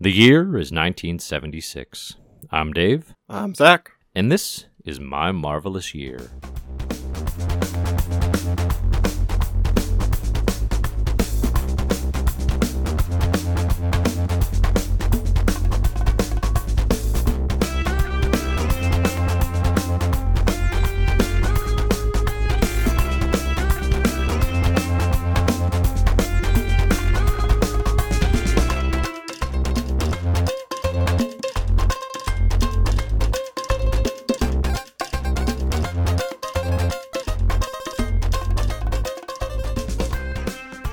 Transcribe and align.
The 0.00 0.12
year 0.12 0.42
is 0.56 0.70
1976. 0.70 2.14
I'm 2.52 2.72
Dave, 2.72 3.14
I'm 3.28 3.52
Zach. 3.52 3.90
and 4.14 4.30
this 4.30 4.66
is 4.84 5.00
my 5.00 5.32
marvelous 5.32 5.92
year. 5.92 6.30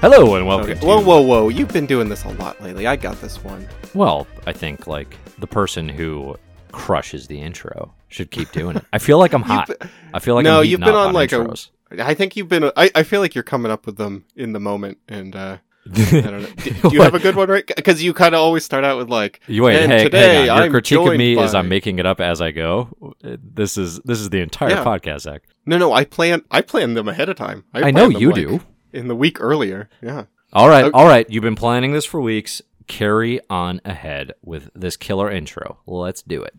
Hello 0.08 0.36
and 0.36 0.45
welcome 0.45 0.70
Okay. 0.70 0.80
to 0.80 0.86
Whoa, 0.86 1.02
whoa, 1.02 1.20
whoa! 1.22 1.50
You've 1.50 1.73
been 1.73 1.88
doing 1.88 2.09
this 2.09 2.26
a 2.26 2.30
lot 2.34 2.62
lately. 2.62 2.86
I 2.86 2.96
got 2.96 3.20
this 3.22 3.44
one. 3.44 3.68
Well, 3.96 4.27
I 4.46 4.54
think 4.54 4.86
like 4.86 5.18
the 5.40 5.48
person 5.48 5.90
who 5.90 6.36
crushes 6.72 7.26
the 7.26 7.41
intro 7.41 7.91
should 8.10 8.30
keep 8.30 8.52
doing 8.52 8.76
it. 8.77 8.86
I 8.94 8.99
feel 8.99 9.18
like 9.18 9.34
I'm 9.34 9.41
hot. 9.52 9.68
been- 9.68 9.90
I 10.13 10.20
feel 10.20 10.36
like 10.36 10.44
no, 10.44 10.62
you've 10.62 10.80
been 10.82 10.94
on 10.94 11.12
like 11.12 11.32
intros. 11.32 11.70
a. 11.90 12.05
I 12.05 12.13
think 12.13 12.36
you've 12.36 12.48
been. 12.48 12.66
I, 12.77 12.91
I 12.94 13.02
feel 13.02 13.20
like 13.20 13.34
you're 13.34 13.44
coming 13.44 13.72
up 13.72 13.88
with 13.88 13.98
them 13.98 14.26
in 14.36 14.54
the 14.54 14.60
moment, 14.60 14.99
and 15.08 15.36
uh, 15.36 15.58
I 15.88 16.22
don't 16.22 16.24
know. 16.44 16.49
Do, 16.58 16.70
do 16.72 16.90
you 16.94 17.02
have 17.02 17.16
a 17.16 17.20
good 17.20 17.35
one, 17.35 17.49
right? 17.49 17.66
Because 17.76 18.04
you 18.04 18.13
kind 18.13 18.35
of 18.35 18.41
always 18.41 18.63
start 18.63 18.84
out 18.84 18.99
with 18.99 19.10
like. 19.10 19.40
You 19.48 19.63
wait, 19.63 19.82
and 19.82 19.91
hey, 19.91 20.04
today 20.04 20.20
hang 20.41 20.49
on. 20.52 20.55
Your 20.58 20.66
I'm 20.66 20.72
critique 20.72 20.99
of 20.99 21.18
me 21.18 21.35
is 21.40 21.55
I'm 21.55 21.68
making 21.68 21.98
it 21.98 22.05
up 22.05 22.22
as 22.22 22.41
I 22.44 22.52
go. 22.52 23.16
This 23.24 23.76
is 23.76 23.99
this 24.01 24.20
is 24.20 24.29
the 24.29 24.41
entire 24.41 24.70
Yeah. 24.70 24.84
podcast, 24.84 25.22
Zach. 25.22 25.41
No, 25.66 25.79
no, 25.79 25.94
I 25.94 26.05
plan. 26.05 26.44
I 26.51 26.62
plan 26.62 26.94
them 26.94 27.07
ahead 27.07 27.27
of 27.27 27.38
time. 27.38 27.63
I 27.74 27.90
know 27.90 28.07
you 28.07 28.27
like, 28.27 28.35
do. 28.35 28.62
In 28.96 29.10
the 29.10 29.15
week 29.15 29.41
earlier, 29.41 29.90
yeah. 30.01 30.24
All 30.54 30.70
right, 30.70 30.90
all 30.93 31.05
right. 31.05 31.29
You've 31.29 31.43
been 31.43 31.57
planning 31.57 31.91
this 31.91 32.05
for 32.05 32.21
weeks. 32.21 32.62
Carry 32.88 33.41
on 33.49 33.82
ahead 33.84 34.32
with 34.41 34.70
this 34.74 34.96
killer 34.96 35.29
intro. 35.29 35.79
Let's 35.85 36.21
do 36.21 36.41
it. 36.41 36.55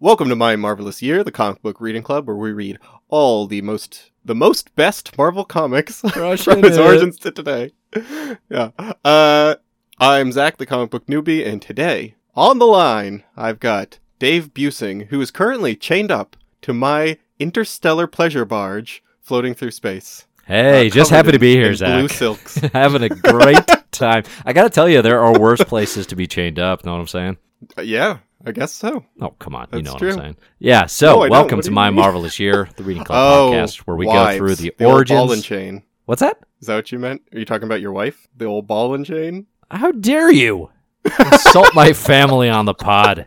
Welcome 0.00 0.28
to 0.30 0.34
my 0.34 0.56
marvelous 0.56 1.00
year, 1.00 1.22
the 1.22 1.30
comic 1.30 1.62
book 1.62 1.80
reading 1.80 2.02
club, 2.02 2.26
where 2.26 2.34
we 2.34 2.50
read 2.50 2.80
all 3.08 3.46
the 3.46 3.62
most, 3.62 4.10
the 4.24 4.34
most 4.34 4.74
best 4.74 5.16
Marvel 5.16 5.44
comics 5.44 6.00
from 6.12 6.64
its 6.64 6.76
it. 6.76 6.80
origins 6.80 7.18
to 7.20 7.30
today. 7.30 7.70
yeah. 8.50 8.70
Uh, 9.04 9.54
I'm 10.00 10.32
Zach, 10.32 10.56
the 10.56 10.66
comic 10.66 10.90
book 10.90 11.06
newbie, 11.06 11.46
and 11.46 11.62
today 11.62 12.16
on 12.34 12.58
the 12.58 12.66
line 12.66 13.22
I've 13.36 13.60
got 13.60 14.00
Dave 14.18 14.52
Buesing, 14.52 15.06
who 15.06 15.20
is 15.20 15.30
currently 15.30 15.76
chained 15.76 16.10
up 16.10 16.36
to 16.62 16.74
my 16.74 17.18
interstellar 17.38 18.08
pleasure 18.08 18.44
barge 18.44 19.04
floating 19.20 19.54
through 19.54 19.70
space. 19.70 20.26
Hey, 20.46 20.86
Uh, 20.86 20.90
just 20.90 21.10
happy 21.10 21.32
to 21.32 21.38
be 21.38 21.54
here, 21.54 21.74
Zach. 21.74 21.98
Blue 21.98 22.08
silks. 22.08 22.54
Having 22.72 23.02
a 23.04 23.08
great 23.08 23.58
time. 23.90 24.22
I 24.44 24.52
got 24.52 24.62
to 24.64 24.70
tell 24.70 24.88
you, 24.88 25.02
there 25.02 25.20
are 25.20 25.38
worse 25.38 25.62
places 25.64 26.06
to 26.08 26.16
be 26.16 26.26
chained 26.26 26.58
up. 26.60 26.84
Know 26.84 26.92
what 26.92 27.00
I'm 27.00 27.06
saying? 27.08 27.36
Uh, 27.76 27.82
yeah, 27.82 28.18
I 28.44 28.52
guess 28.52 28.72
so. 28.72 29.04
Oh, 29.20 29.30
come 29.40 29.56
on. 29.56 29.66
you 29.72 29.82
That's 29.82 29.84
know 29.86 29.92
what 29.94 29.98
true. 29.98 30.10
I'm 30.12 30.18
saying. 30.18 30.36
Yeah, 30.60 30.86
so 30.86 31.24
No, 31.24 31.28
welcome 31.30 31.60
to 31.62 31.70
my 31.72 31.90
mean? 31.90 31.96
marvelous 32.00 32.38
year, 32.38 32.68
the 32.76 32.84
Reading 32.84 33.02
Club 33.04 33.18
Oh, 33.18 33.50
podcast, 33.52 33.78
where 33.80 33.96
we 33.96 34.06
wives, 34.06 34.38
go 34.38 34.46
through 34.46 34.54
the, 34.56 34.72
old 34.84 34.92
origins. 34.94 35.18
ball 35.18 35.32
and 35.32 35.42
chain. 35.42 35.82
What's 36.04 36.20
that? 36.20 36.38
Is 36.60 36.68
that 36.68 36.76
what 36.76 36.92
you 36.92 37.00
meant? 37.00 37.22
Are 37.34 37.38
you 37.40 37.44
talking 37.44 37.66
about 37.66 37.80
your 37.80 37.92
wife, 37.92 38.28
the 38.36 38.44
old 38.44 38.68
ball 38.68 38.94
and 38.94 39.04
chain? 39.04 39.46
How 39.68 39.90
dare 39.90 40.30
you 40.30 40.70
insult 41.18 41.74
my 41.74 41.92
family 41.92 42.48
on 42.48 42.66
the 42.66 42.74
pod? 42.74 43.26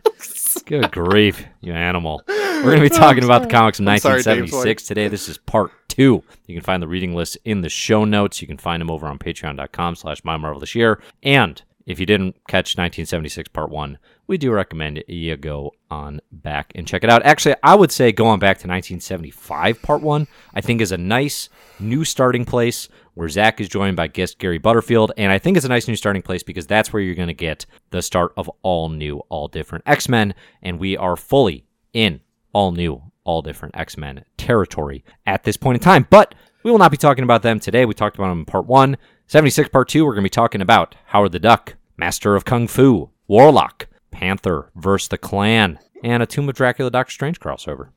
Good 0.62 0.90
grief, 0.92 1.44
you 1.60 1.72
animal. 1.72 2.22
We're 2.28 2.62
going 2.62 2.82
to 2.82 2.90
be 2.90 2.94
oh, 2.94 2.98
talking 2.98 3.24
about 3.24 3.42
the 3.42 3.48
comics 3.48 3.80
of 3.80 3.88
I'm 3.88 3.98
sorry, 3.98 4.16
1976 4.16 4.84
today. 4.84 5.08
This 5.08 5.28
is 5.28 5.38
part 5.38 5.72
two. 5.88 6.22
You 6.46 6.54
can 6.54 6.62
find 6.62 6.82
the 6.82 6.88
reading 6.88 7.14
list 7.14 7.38
in 7.44 7.62
the 7.62 7.68
show 7.68 8.04
notes. 8.04 8.40
You 8.40 8.48
can 8.48 8.58
find 8.58 8.80
them 8.80 8.90
over 8.90 9.06
on 9.06 9.18
patreon.com 9.18 9.96
slash 9.96 10.22
my 10.24 10.36
marvelous 10.36 10.74
year. 10.74 11.02
And 11.22 11.60
if 11.86 11.98
you 11.98 12.06
didn't 12.06 12.36
catch 12.46 12.76
1976 12.76 13.48
part 13.48 13.70
one, 13.70 13.98
we 14.26 14.38
do 14.38 14.52
recommend 14.52 15.02
you 15.08 15.36
go 15.36 15.72
on 15.90 16.20
back 16.30 16.72
and 16.74 16.86
check 16.86 17.02
it 17.02 17.10
out. 17.10 17.22
Actually, 17.24 17.56
I 17.62 17.74
would 17.74 17.90
say 17.90 18.12
going 18.12 18.38
back 18.38 18.58
to 18.58 18.68
1975 18.68 19.82
part 19.82 20.02
one, 20.02 20.28
I 20.54 20.60
think 20.60 20.80
is 20.80 20.92
a 20.92 20.98
nice 20.98 21.48
new 21.80 22.04
starting 22.04 22.44
place 22.44 22.88
where 23.14 23.28
Zach 23.28 23.60
is 23.60 23.68
joined 23.68 23.96
by 23.96 24.06
guest 24.06 24.38
Gary 24.38 24.58
Butterfield. 24.58 25.12
And 25.16 25.32
I 25.32 25.38
think 25.38 25.56
it's 25.56 25.66
a 25.66 25.70
nice 25.70 25.88
new 25.88 25.96
starting 25.96 26.22
place 26.22 26.42
because 26.42 26.66
that's 26.66 26.92
where 26.92 27.02
you're 27.02 27.14
going 27.14 27.28
to 27.28 27.34
get 27.34 27.66
the 27.90 28.02
start 28.02 28.32
of 28.36 28.50
all 28.62 28.88
new, 28.88 29.18
all 29.28 29.48
different 29.48 29.84
X 29.86 30.08
Men. 30.08 30.34
And 30.62 30.78
we 30.78 30.96
are 30.96 31.16
fully 31.16 31.64
in 31.92 32.20
all 32.52 32.72
new, 32.72 33.02
all 33.24 33.42
different 33.42 33.76
X 33.76 33.96
Men 33.96 34.24
territory 34.36 35.04
at 35.26 35.44
this 35.44 35.56
point 35.56 35.76
in 35.76 35.82
time. 35.82 36.06
But 36.08 36.34
we 36.62 36.70
will 36.70 36.78
not 36.78 36.90
be 36.90 36.96
talking 36.96 37.24
about 37.24 37.42
them 37.42 37.60
today. 37.60 37.84
We 37.84 37.94
talked 37.94 38.16
about 38.16 38.28
them 38.28 38.40
in 38.40 38.44
part 38.44 38.66
one. 38.66 38.96
76 39.26 39.68
part 39.68 39.88
two, 39.88 40.04
we're 40.04 40.12
going 40.12 40.22
to 40.22 40.26
be 40.26 40.30
talking 40.30 40.60
about 40.60 40.96
Howard 41.06 41.32
the 41.32 41.38
Duck, 41.38 41.76
Master 41.96 42.34
of 42.34 42.44
Kung 42.44 42.66
Fu, 42.66 43.10
Warlock, 43.28 43.86
Panther 44.10 44.72
versus 44.74 45.08
the 45.08 45.18
Klan, 45.18 45.78
and 46.02 46.22
a 46.22 46.26
Tomb 46.26 46.48
of 46.48 46.56
Dracula 46.56 46.90
Doctor 46.90 47.12
Strange 47.12 47.38
crossover. 47.38 47.90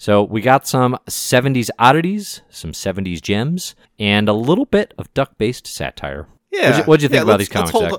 So 0.00 0.22
we 0.22 0.40
got 0.40 0.66
some 0.66 0.96
70s 1.10 1.68
oddities, 1.78 2.40
some 2.48 2.72
70s 2.72 3.20
gems, 3.20 3.74
and 3.98 4.30
a 4.30 4.32
little 4.32 4.64
bit 4.64 4.94
of 4.96 5.12
duck-based 5.12 5.66
satire. 5.66 6.26
Yeah. 6.50 6.62
What'd 6.70 6.76
you- 6.78 6.84
what'd 6.84 7.02
you 7.02 7.08
think 7.10 7.18
Yeah, 7.18 7.22
about 7.24 7.38
these 7.38 7.50
comics, 7.50 7.74
let's 7.74 7.98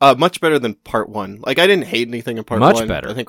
Uh, 0.00 0.16
much 0.18 0.40
better 0.40 0.58
than 0.58 0.74
part 0.74 1.08
one. 1.08 1.38
Like 1.46 1.60
I 1.60 1.68
didn't 1.68 1.86
hate 1.86 2.08
anything 2.08 2.38
in 2.38 2.44
part 2.44 2.58
Much 2.58 2.74
one. 2.74 2.82
Much 2.82 2.88
better. 2.88 3.08
I 3.08 3.14
think 3.14 3.28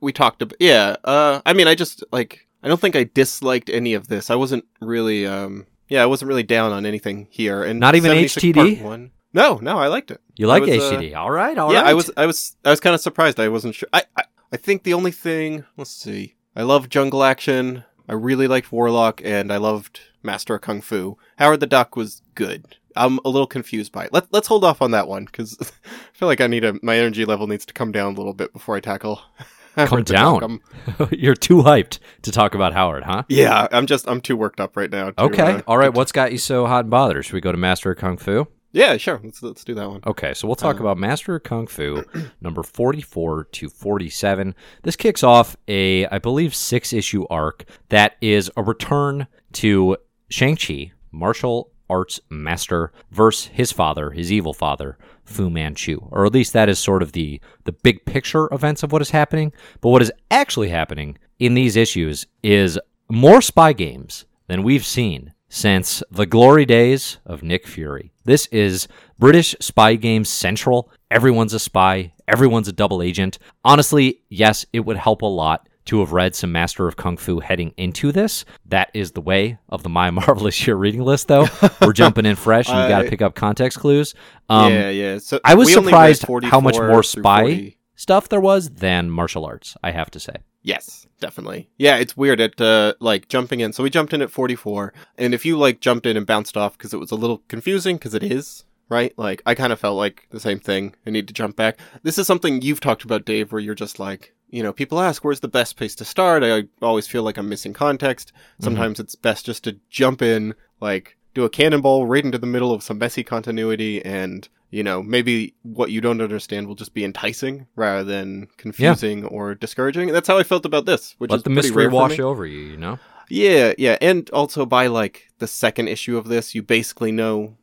we 0.00 0.10
talked 0.10 0.40
about. 0.40 0.56
Yeah. 0.58 0.96
Uh, 1.04 1.42
I 1.44 1.52
mean, 1.52 1.68
I 1.68 1.74
just 1.74 2.02
like. 2.10 2.46
I 2.62 2.68
don't 2.68 2.80
think 2.80 2.96
I 2.96 3.04
disliked 3.04 3.68
any 3.68 3.92
of 3.92 4.08
this. 4.08 4.30
I 4.30 4.36
wasn't 4.36 4.64
really. 4.80 5.26
Um. 5.26 5.66
Yeah, 5.90 6.02
I 6.02 6.06
wasn't 6.06 6.30
really 6.30 6.42
down 6.42 6.72
on 6.72 6.86
anything 6.86 7.26
here. 7.30 7.62
And 7.62 7.78
Not 7.78 7.94
even 7.94 8.12
HTD? 8.12 8.80
One. 8.80 9.10
No, 9.34 9.58
no, 9.62 9.78
I 9.78 9.88
liked 9.88 10.10
it. 10.10 10.20
You 10.36 10.46
like 10.46 10.62
was, 10.62 10.70
uh, 10.70 10.92
HTD? 10.92 11.14
all 11.14 11.30
right, 11.30 11.56
all 11.58 11.68
right. 11.68 11.74
yeah, 11.74 11.82
I 11.82 11.92
was. 11.92 12.10
I 12.16 12.24
was. 12.24 12.56
I 12.64 12.70
was 12.70 12.80
kind 12.80 12.94
of 12.94 13.02
surprised. 13.02 13.38
I 13.38 13.48
wasn't 13.48 13.74
sure. 13.74 13.88
I, 13.92 14.04
I. 14.16 14.22
I 14.52 14.56
think 14.56 14.82
the 14.82 14.94
only 14.94 15.12
thing. 15.12 15.64
Let's 15.76 15.90
see. 15.90 16.36
I 16.56 16.62
love 16.62 16.88
Jungle 16.88 17.22
Action. 17.22 17.84
I 18.08 18.14
really 18.14 18.48
liked 18.48 18.72
Warlock, 18.72 19.20
and 19.24 19.52
I 19.52 19.56
loved 19.58 20.00
Master 20.22 20.56
of 20.56 20.62
Kung 20.62 20.80
Fu. 20.80 21.16
Howard 21.38 21.60
the 21.60 21.66
Duck 21.66 21.94
was 21.96 22.22
good. 22.34 22.76
I'm 22.96 23.20
a 23.24 23.28
little 23.28 23.46
confused 23.46 23.92
by 23.92 24.06
it. 24.06 24.12
Let, 24.12 24.32
let's 24.32 24.48
hold 24.48 24.64
off 24.64 24.82
on 24.82 24.90
that 24.90 25.06
one 25.06 25.26
because 25.26 25.56
I 25.60 25.88
feel 26.12 26.26
like 26.26 26.40
I 26.40 26.48
need 26.48 26.64
a 26.64 26.74
my 26.82 26.96
energy 26.96 27.24
level 27.24 27.46
needs 27.46 27.64
to 27.66 27.72
come 27.74 27.92
down 27.92 28.14
a 28.14 28.16
little 28.16 28.34
bit 28.34 28.52
before 28.52 28.76
I 28.76 28.80
tackle. 28.80 29.22
Come 29.76 29.86
Howard 29.86 30.06
down. 30.06 30.60
You're 31.12 31.36
too 31.36 31.62
hyped 31.62 32.00
to 32.22 32.32
talk 32.32 32.56
about 32.56 32.72
Howard, 32.72 33.04
huh? 33.04 33.22
yeah, 33.28 33.68
I'm 33.70 33.86
just 33.86 34.08
I'm 34.08 34.20
too 34.20 34.36
worked 34.36 34.58
up 34.58 34.76
right 34.76 34.90
now. 34.90 35.12
to, 35.12 35.22
Okay, 35.22 35.52
uh, 35.52 35.62
all 35.68 35.78
right. 35.78 35.94
What's 35.94 36.10
got 36.10 36.32
you 36.32 36.38
so 36.38 36.66
hot 36.66 36.80
and 36.80 36.90
bothered? 36.90 37.24
Should 37.24 37.34
we 37.34 37.40
go 37.40 37.52
to 37.52 37.56
Master 37.56 37.92
of 37.92 37.98
Kung 37.98 38.16
Fu? 38.16 38.48
Yeah, 38.72 38.96
sure. 38.96 39.20
Let's 39.22 39.42
let's 39.42 39.64
do 39.64 39.74
that 39.74 39.88
one. 39.88 40.00
Okay, 40.06 40.34
so 40.34 40.46
we'll 40.46 40.54
talk 40.56 40.76
Uh, 40.76 40.80
about 40.80 40.98
Master 40.98 41.34
of 41.36 41.42
Kung 41.42 41.66
Fu 41.66 42.04
number 42.40 42.62
44 42.62 43.44
to 43.44 43.68
47. 43.68 44.54
This 44.82 44.96
kicks 44.96 45.22
off 45.22 45.56
a, 45.68 46.06
I 46.06 46.18
believe, 46.18 46.54
six 46.54 46.92
issue 46.92 47.26
arc 47.28 47.64
that 47.88 48.16
is 48.20 48.50
a 48.56 48.62
return 48.62 49.26
to 49.54 49.96
Shang-Chi, 50.28 50.92
martial 51.10 51.72
arts 51.88 52.20
master, 52.30 52.92
versus 53.10 53.46
his 53.48 53.72
father, 53.72 54.10
his 54.12 54.30
evil 54.30 54.54
father, 54.54 54.96
Fu 55.24 55.50
Manchu. 55.50 55.98
Or 56.12 56.24
at 56.24 56.32
least 56.32 56.52
that 56.52 56.68
is 56.68 56.78
sort 56.78 57.02
of 57.02 57.10
the, 57.12 57.40
the 57.64 57.72
big 57.72 58.04
picture 58.04 58.48
events 58.52 58.84
of 58.84 58.92
what 58.92 59.02
is 59.02 59.10
happening. 59.10 59.52
But 59.80 59.88
what 59.88 60.02
is 60.02 60.12
actually 60.30 60.68
happening 60.68 61.18
in 61.40 61.54
these 61.54 61.74
issues 61.74 62.26
is 62.44 62.78
more 63.10 63.42
spy 63.42 63.72
games 63.72 64.24
than 64.46 64.62
we've 64.62 64.86
seen 64.86 65.32
since 65.50 66.02
the 66.10 66.24
glory 66.24 66.64
days 66.64 67.18
of 67.26 67.42
Nick 67.42 67.66
Fury. 67.66 68.12
This 68.24 68.46
is 68.46 68.88
British 69.18 69.54
Spy 69.60 69.96
Games 69.96 70.28
Central. 70.28 70.90
Everyone's 71.10 71.52
a 71.52 71.58
spy, 71.58 72.12
everyone's 72.28 72.68
a 72.68 72.72
double 72.72 73.02
agent. 73.02 73.38
Honestly, 73.64 74.22
yes, 74.30 74.64
it 74.72 74.80
would 74.80 74.96
help 74.96 75.22
a 75.22 75.26
lot 75.26 75.68
to 75.86 75.98
have 75.98 76.12
read 76.12 76.36
some 76.36 76.52
Master 76.52 76.86
of 76.86 76.96
Kung 76.96 77.16
Fu 77.16 77.40
heading 77.40 77.74
into 77.76 78.12
this. 78.12 78.44
That 78.66 78.90
is 78.94 79.10
the 79.10 79.20
way 79.20 79.58
of 79.68 79.82
the 79.82 79.88
My 79.88 80.10
Marvelous 80.10 80.66
Year 80.66 80.76
reading 80.76 81.02
list, 81.02 81.26
though. 81.26 81.48
We're 81.80 81.92
jumping 81.92 82.26
in 82.26 82.36
fresh, 82.36 82.68
and 82.68 82.82
you 82.82 82.88
got 82.88 83.02
to 83.02 83.10
pick 83.10 83.20
up 83.20 83.34
context 83.34 83.80
clues. 83.80 84.14
Um, 84.48 84.72
yeah, 84.72 84.90
yeah. 84.90 85.18
So 85.18 85.40
I 85.44 85.54
was 85.56 85.66
we 85.66 85.76
only 85.76 85.92
read 85.92 86.16
surprised 86.16 86.44
how 86.44 86.60
much 86.60 86.76
more 86.76 87.02
spy 87.02 87.42
40. 87.42 87.78
stuff 87.96 88.28
there 88.28 88.40
was 88.40 88.70
than 88.70 89.10
martial 89.10 89.44
arts, 89.44 89.76
I 89.82 89.90
have 89.90 90.12
to 90.12 90.20
say. 90.20 90.36
Yes, 90.62 91.06
definitely. 91.20 91.70
Yeah, 91.78 91.96
it's 91.96 92.16
weird 92.16 92.40
at 92.40 92.60
uh, 92.60 92.94
like 93.00 93.28
jumping 93.28 93.60
in. 93.60 93.72
So 93.72 93.82
we 93.82 93.90
jumped 93.90 94.12
in 94.12 94.22
at 94.22 94.30
44, 94.30 94.92
and 95.16 95.32
if 95.32 95.44
you 95.44 95.56
like 95.56 95.80
jumped 95.80 96.06
in 96.06 96.16
and 96.16 96.26
bounced 96.26 96.56
off 96.56 96.76
because 96.76 96.92
it 96.92 97.00
was 97.00 97.10
a 97.10 97.16
little 97.16 97.38
confusing 97.48 97.96
because 97.96 98.14
it 98.14 98.22
is 98.22 98.64
right. 98.90 99.16
Like 99.16 99.42
I 99.46 99.54
kind 99.54 99.72
of 99.72 99.80
felt 99.80 99.96
like 99.96 100.26
the 100.30 100.40
same 100.40 100.60
thing. 100.60 100.94
I 101.06 101.10
need 101.10 101.28
to 101.28 101.34
jump 101.34 101.56
back. 101.56 101.78
This 102.02 102.18
is 102.18 102.26
something 102.26 102.60
you've 102.60 102.80
talked 102.80 103.04
about, 103.04 103.24
Dave, 103.24 103.52
where 103.52 103.60
you're 103.60 103.74
just 103.74 103.98
like, 103.98 104.34
you 104.50 104.62
know, 104.62 104.72
people 104.72 105.00
ask 105.00 105.24
where's 105.24 105.40
the 105.40 105.48
best 105.48 105.76
place 105.76 105.94
to 105.94 106.04
start. 106.04 106.42
I 106.42 106.64
always 106.82 107.06
feel 107.06 107.22
like 107.22 107.38
I'm 107.38 107.48
missing 107.48 107.72
context. 107.72 108.32
Sometimes 108.60 109.00
it's 109.00 109.14
best 109.14 109.46
just 109.46 109.64
to 109.64 109.78
jump 109.88 110.20
in, 110.20 110.54
like 110.80 111.16
do 111.34 111.44
a 111.44 111.50
cannonball 111.50 112.06
right 112.06 112.24
into 112.24 112.38
the 112.38 112.46
middle 112.46 112.72
of 112.72 112.82
some 112.82 112.98
messy 112.98 113.22
continuity 113.22 114.04
and 114.04 114.48
you 114.70 114.82
know 114.82 115.02
maybe 115.02 115.54
what 115.62 115.90
you 115.90 116.00
don't 116.00 116.20
understand 116.20 116.66
will 116.66 116.74
just 116.74 116.94
be 116.94 117.04
enticing 117.04 117.66
rather 117.76 118.04
than 118.04 118.46
confusing 118.56 119.24
or 119.26 119.54
discouraging. 119.54 120.08
That's 120.12 120.28
how 120.28 120.38
i 120.38 120.42
felt 120.42 120.64
about 120.66 120.86
this 120.86 121.14
which 121.18 121.30
Let 121.30 121.38
is 121.38 121.42
the 121.44 121.50
mystery 121.50 121.88
wash 121.88 122.18
over 122.18 122.46
you, 122.46 122.58
you 122.60 122.76
know? 122.76 122.98
yeah 123.28 123.72
yeah 123.78 123.96
and 124.00 124.28
also 124.30 124.66
by 124.66 124.86
like 124.88 125.28
the 125.38 125.46
second 125.46 125.88
issue 125.88 126.16
of 126.18 126.26
this 126.28 126.54
you 126.54 126.62
basically 126.62 127.12
know 127.12 127.56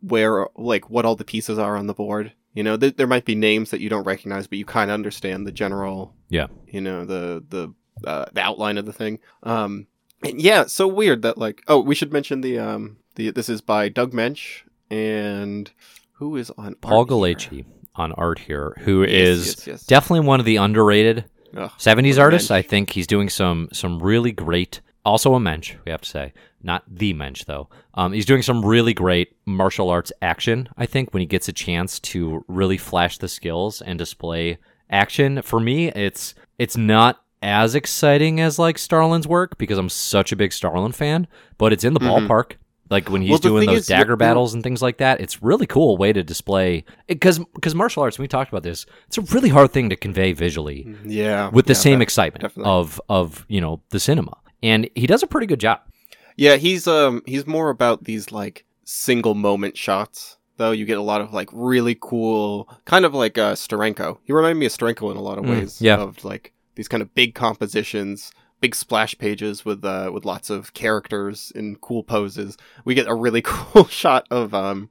where 0.00 0.46
like 0.56 0.88
what 0.90 1.04
all 1.04 1.16
the 1.16 1.24
pieces 1.24 1.58
are 1.58 1.76
on 1.76 1.86
the 1.88 1.94
board. 1.94 2.32
You 2.54 2.62
know 2.64 2.76
th- 2.76 2.96
there 2.96 3.06
might 3.06 3.24
be 3.24 3.34
names 3.34 3.70
that 3.70 3.80
you 3.80 3.88
don't 3.88 4.04
recognize 4.06 4.46
but 4.46 4.58
you 4.58 4.64
kind 4.64 4.90
of 4.90 4.94
understand 4.94 5.46
the 5.46 5.52
general 5.52 6.14
Yeah. 6.28 6.46
you 6.68 6.80
know 6.80 7.04
the 7.04 7.44
the 7.48 7.74
uh, 8.08 8.26
the 8.32 8.40
outline 8.40 8.78
of 8.78 8.86
the 8.86 8.92
thing. 8.92 9.18
Um 9.42 9.86
yeah 10.24 10.66
so 10.66 10.86
weird 10.88 11.22
that 11.22 11.38
like 11.38 11.62
oh 11.68 11.80
we 11.80 11.94
should 11.94 12.12
mention 12.12 12.40
the 12.40 12.58
um 12.58 12.96
the 13.14 13.30
this 13.30 13.48
is 13.48 13.60
by 13.60 13.88
Doug 13.88 14.12
Moench 14.12 14.62
and 14.90 15.70
who 16.14 16.36
is 16.36 16.50
on 16.58 16.74
Paul? 16.76 17.06
Gulacy 17.06 17.64
on 17.94 18.12
art 18.12 18.38
here, 18.40 18.74
who 18.80 19.02
Yes, 19.02 19.10
is 19.10 19.46
yes, 19.46 19.66
yes. 19.66 19.86
definitely 19.86 20.26
one 20.26 20.40
of 20.40 20.46
the 20.46 20.56
underrated 20.56 21.24
Ugh, 21.56 21.70
70s 21.78 22.18
artists. 22.18 22.50
mensch. 22.50 22.58
I 22.64 22.68
think 22.68 22.90
he's 22.90 23.06
doing 23.06 23.28
some 23.28 23.68
some 23.72 24.00
really 24.02 24.32
great. 24.32 24.80
Also 25.04 25.34
a 25.34 25.40
mensch, 25.40 25.74
we 25.86 25.90
have 25.92 26.02
to 26.02 26.08
say, 26.08 26.32
not 26.62 26.82
the 26.88 27.12
mensch 27.14 27.44
though. 27.44 27.68
Um, 27.94 28.12
he's 28.12 28.26
doing 28.26 28.42
some 28.42 28.64
really 28.64 28.92
great 28.92 29.34
martial 29.46 29.88
arts 29.90 30.12
action. 30.20 30.68
I 30.76 30.86
think 30.86 31.14
when 31.14 31.20
he 31.20 31.26
gets 31.26 31.48
a 31.48 31.52
chance 31.52 31.98
to 32.00 32.44
really 32.46 32.76
flash 32.76 33.16
the 33.18 33.28
skills 33.28 33.80
and 33.80 33.98
display 33.98 34.58
action. 34.90 35.40
For 35.42 35.60
me, 35.60 35.88
it's 35.88 36.34
it's 36.58 36.76
not 36.76 37.22
as 37.42 37.74
exciting 37.74 38.40
as 38.40 38.58
like 38.58 38.78
Starlin's 38.78 39.26
work 39.28 39.58
because 39.58 39.78
I'm 39.78 39.88
such 39.88 40.32
a 40.32 40.36
big 40.36 40.52
Starlin 40.52 40.92
fan, 40.92 41.26
but 41.56 41.72
it's 41.72 41.84
in 41.84 41.94
the 41.94 42.00
Mhm. 42.00 42.26
ballpark. 42.26 42.52
Like 42.90 43.10
when 43.10 43.20
he's 43.20 43.30
Well, 43.32 43.38
doing 43.38 43.66
those 43.66 43.80
is, 43.80 43.86
dagger 43.86 44.16
battles 44.16 44.54
and 44.54 44.62
things 44.62 44.80
like 44.80 44.96
that, 44.96 45.20
it's 45.20 45.42
really 45.42 45.66
cool 45.66 45.98
way 45.98 46.10
to 46.12 46.22
display 46.22 46.84
because 47.06 47.38
because 47.54 47.74
martial 47.74 48.02
arts. 48.02 48.18
We 48.18 48.26
talked 48.28 48.50
about 48.50 48.62
this. 48.62 48.86
It's 49.08 49.18
a 49.18 49.22
really 49.22 49.50
hard 49.50 49.72
thing 49.72 49.90
to 49.90 49.96
convey 49.96 50.32
visually 50.32 50.86
yeah 51.04 51.50
with 51.50 51.66
the 51.66 51.74
yeah, 51.74 51.78
same 51.80 51.98
that- 51.98 52.04
excitement 52.04 52.42
definitely. 52.42 52.72
of 52.72 52.98
of 53.10 53.44
you 53.48 53.60
know 53.60 53.82
the 53.90 54.00
cinema, 54.00 54.38
and 54.62 54.88
he 54.94 55.06
does 55.06 55.22
a 55.22 55.26
pretty 55.26 55.46
good 55.46 55.60
job. 55.60 55.80
Yeah, 56.36 56.56
he's 56.56 56.86
um 56.86 57.20
he's 57.26 57.46
more 57.46 57.68
about 57.68 58.04
these 58.04 58.32
like 58.32 58.64
single 58.84 59.34
moment 59.34 59.76
shots. 59.76 60.36
Though 60.56 60.70
you 60.72 60.86
get 60.86 60.96
a 60.98 61.02
lot 61.02 61.20
of 61.20 61.32
like 61.34 61.50
really 61.52 61.96
cool, 62.00 62.68
kind 62.86 63.04
of 63.04 63.12
like 63.14 63.36
uh, 63.38 63.52
Steranko. 63.52 64.18
He 64.24 64.32
reminded 64.32 64.58
me 64.58 64.66
of 64.66 64.72
Steranko 64.72 65.10
in 65.10 65.16
a 65.18 65.22
lot 65.22 65.36
of 65.38 65.44
Mm, 65.44 65.50
ways. 65.50 65.80
yeah. 65.80 65.98
of 65.98 66.24
like 66.24 66.52
these 66.78 66.88
kind 66.88 67.02
of 67.02 67.12
big 67.12 67.34
compositions, 67.34 68.30
big 68.60 68.72
splash 68.72 69.18
pages 69.18 69.64
with 69.64 69.84
uh 69.84 70.10
with 70.14 70.24
lots 70.24 70.48
of 70.48 70.72
characters 70.74 71.52
in 71.56 71.74
cool 71.76 72.04
poses. 72.04 72.56
We 72.84 72.94
get 72.94 73.08
a 73.08 73.14
really 73.14 73.42
cool 73.44 73.86
shot 73.88 74.26
of 74.30 74.54
um, 74.54 74.88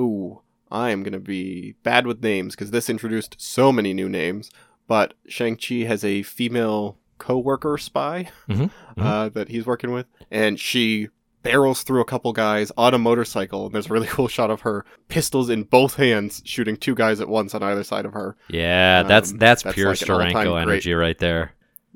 ooh, 0.00 0.40
I 0.70 0.88
am 0.88 1.02
gonna 1.02 1.20
be 1.20 1.74
bad 1.82 2.06
with 2.06 2.22
names 2.24 2.54
because 2.56 2.70
this 2.70 2.88
introduced 2.88 3.36
so 3.38 3.70
many 3.70 3.92
new 3.92 4.08
names. 4.08 4.50
But 4.86 5.12
Shang 5.28 5.56
Chi 5.56 5.84
has 5.86 6.02
a 6.02 6.22
female 6.22 6.96
co-worker 7.18 7.76
spy 7.76 8.30
Mhm, 8.48 8.70
uh, 8.96 9.28
that 9.28 9.50
he's 9.50 9.66
working 9.66 9.92
with, 9.92 10.06
and 10.30 10.58
she 10.58 11.08
barrels 11.42 11.82
through 11.82 12.00
a 12.00 12.04
couple 12.04 12.32
guys 12.32 12.70
on 12.76 12.94
a 12.94 12.98
motorcycle. 12.98 13.66
And 13.66 13.74
there's 13.74 13.86
a 13.88 13.92
really 13.92 14.06
cool 14.10 14.28
shot 14.28 14.50
of 14.50 14.62
her 14.62 14.84
pistols 15.08 15.48
in 15.50 15.64
both 15.64 15.94
hands, 15.96 16.42
shooting 16.44 16.76
two 16.76 16.94
guys 16.94 17.20
at 17.20 17.28
once 17.28 17.54
on 17.54 17.62
either 17.62 17.84
side 17.84 18.04
of 18.04 18.12
her. 18.12 18.36
Yeah, 18.48 19.02
that's 19.02 19.32
Um, 19.32 19.38
that's, 19.38 19.62
that's 19.62 19.74
pure 19.74 19.90
like 19.90 20.02
an 20.02 20.10
all-time 20.10 20.32
Steranko 20.32 20.52
great. 20.52 20.62
energy 20.62 20.94
right 20.94 21.18
there. 21.18 21.52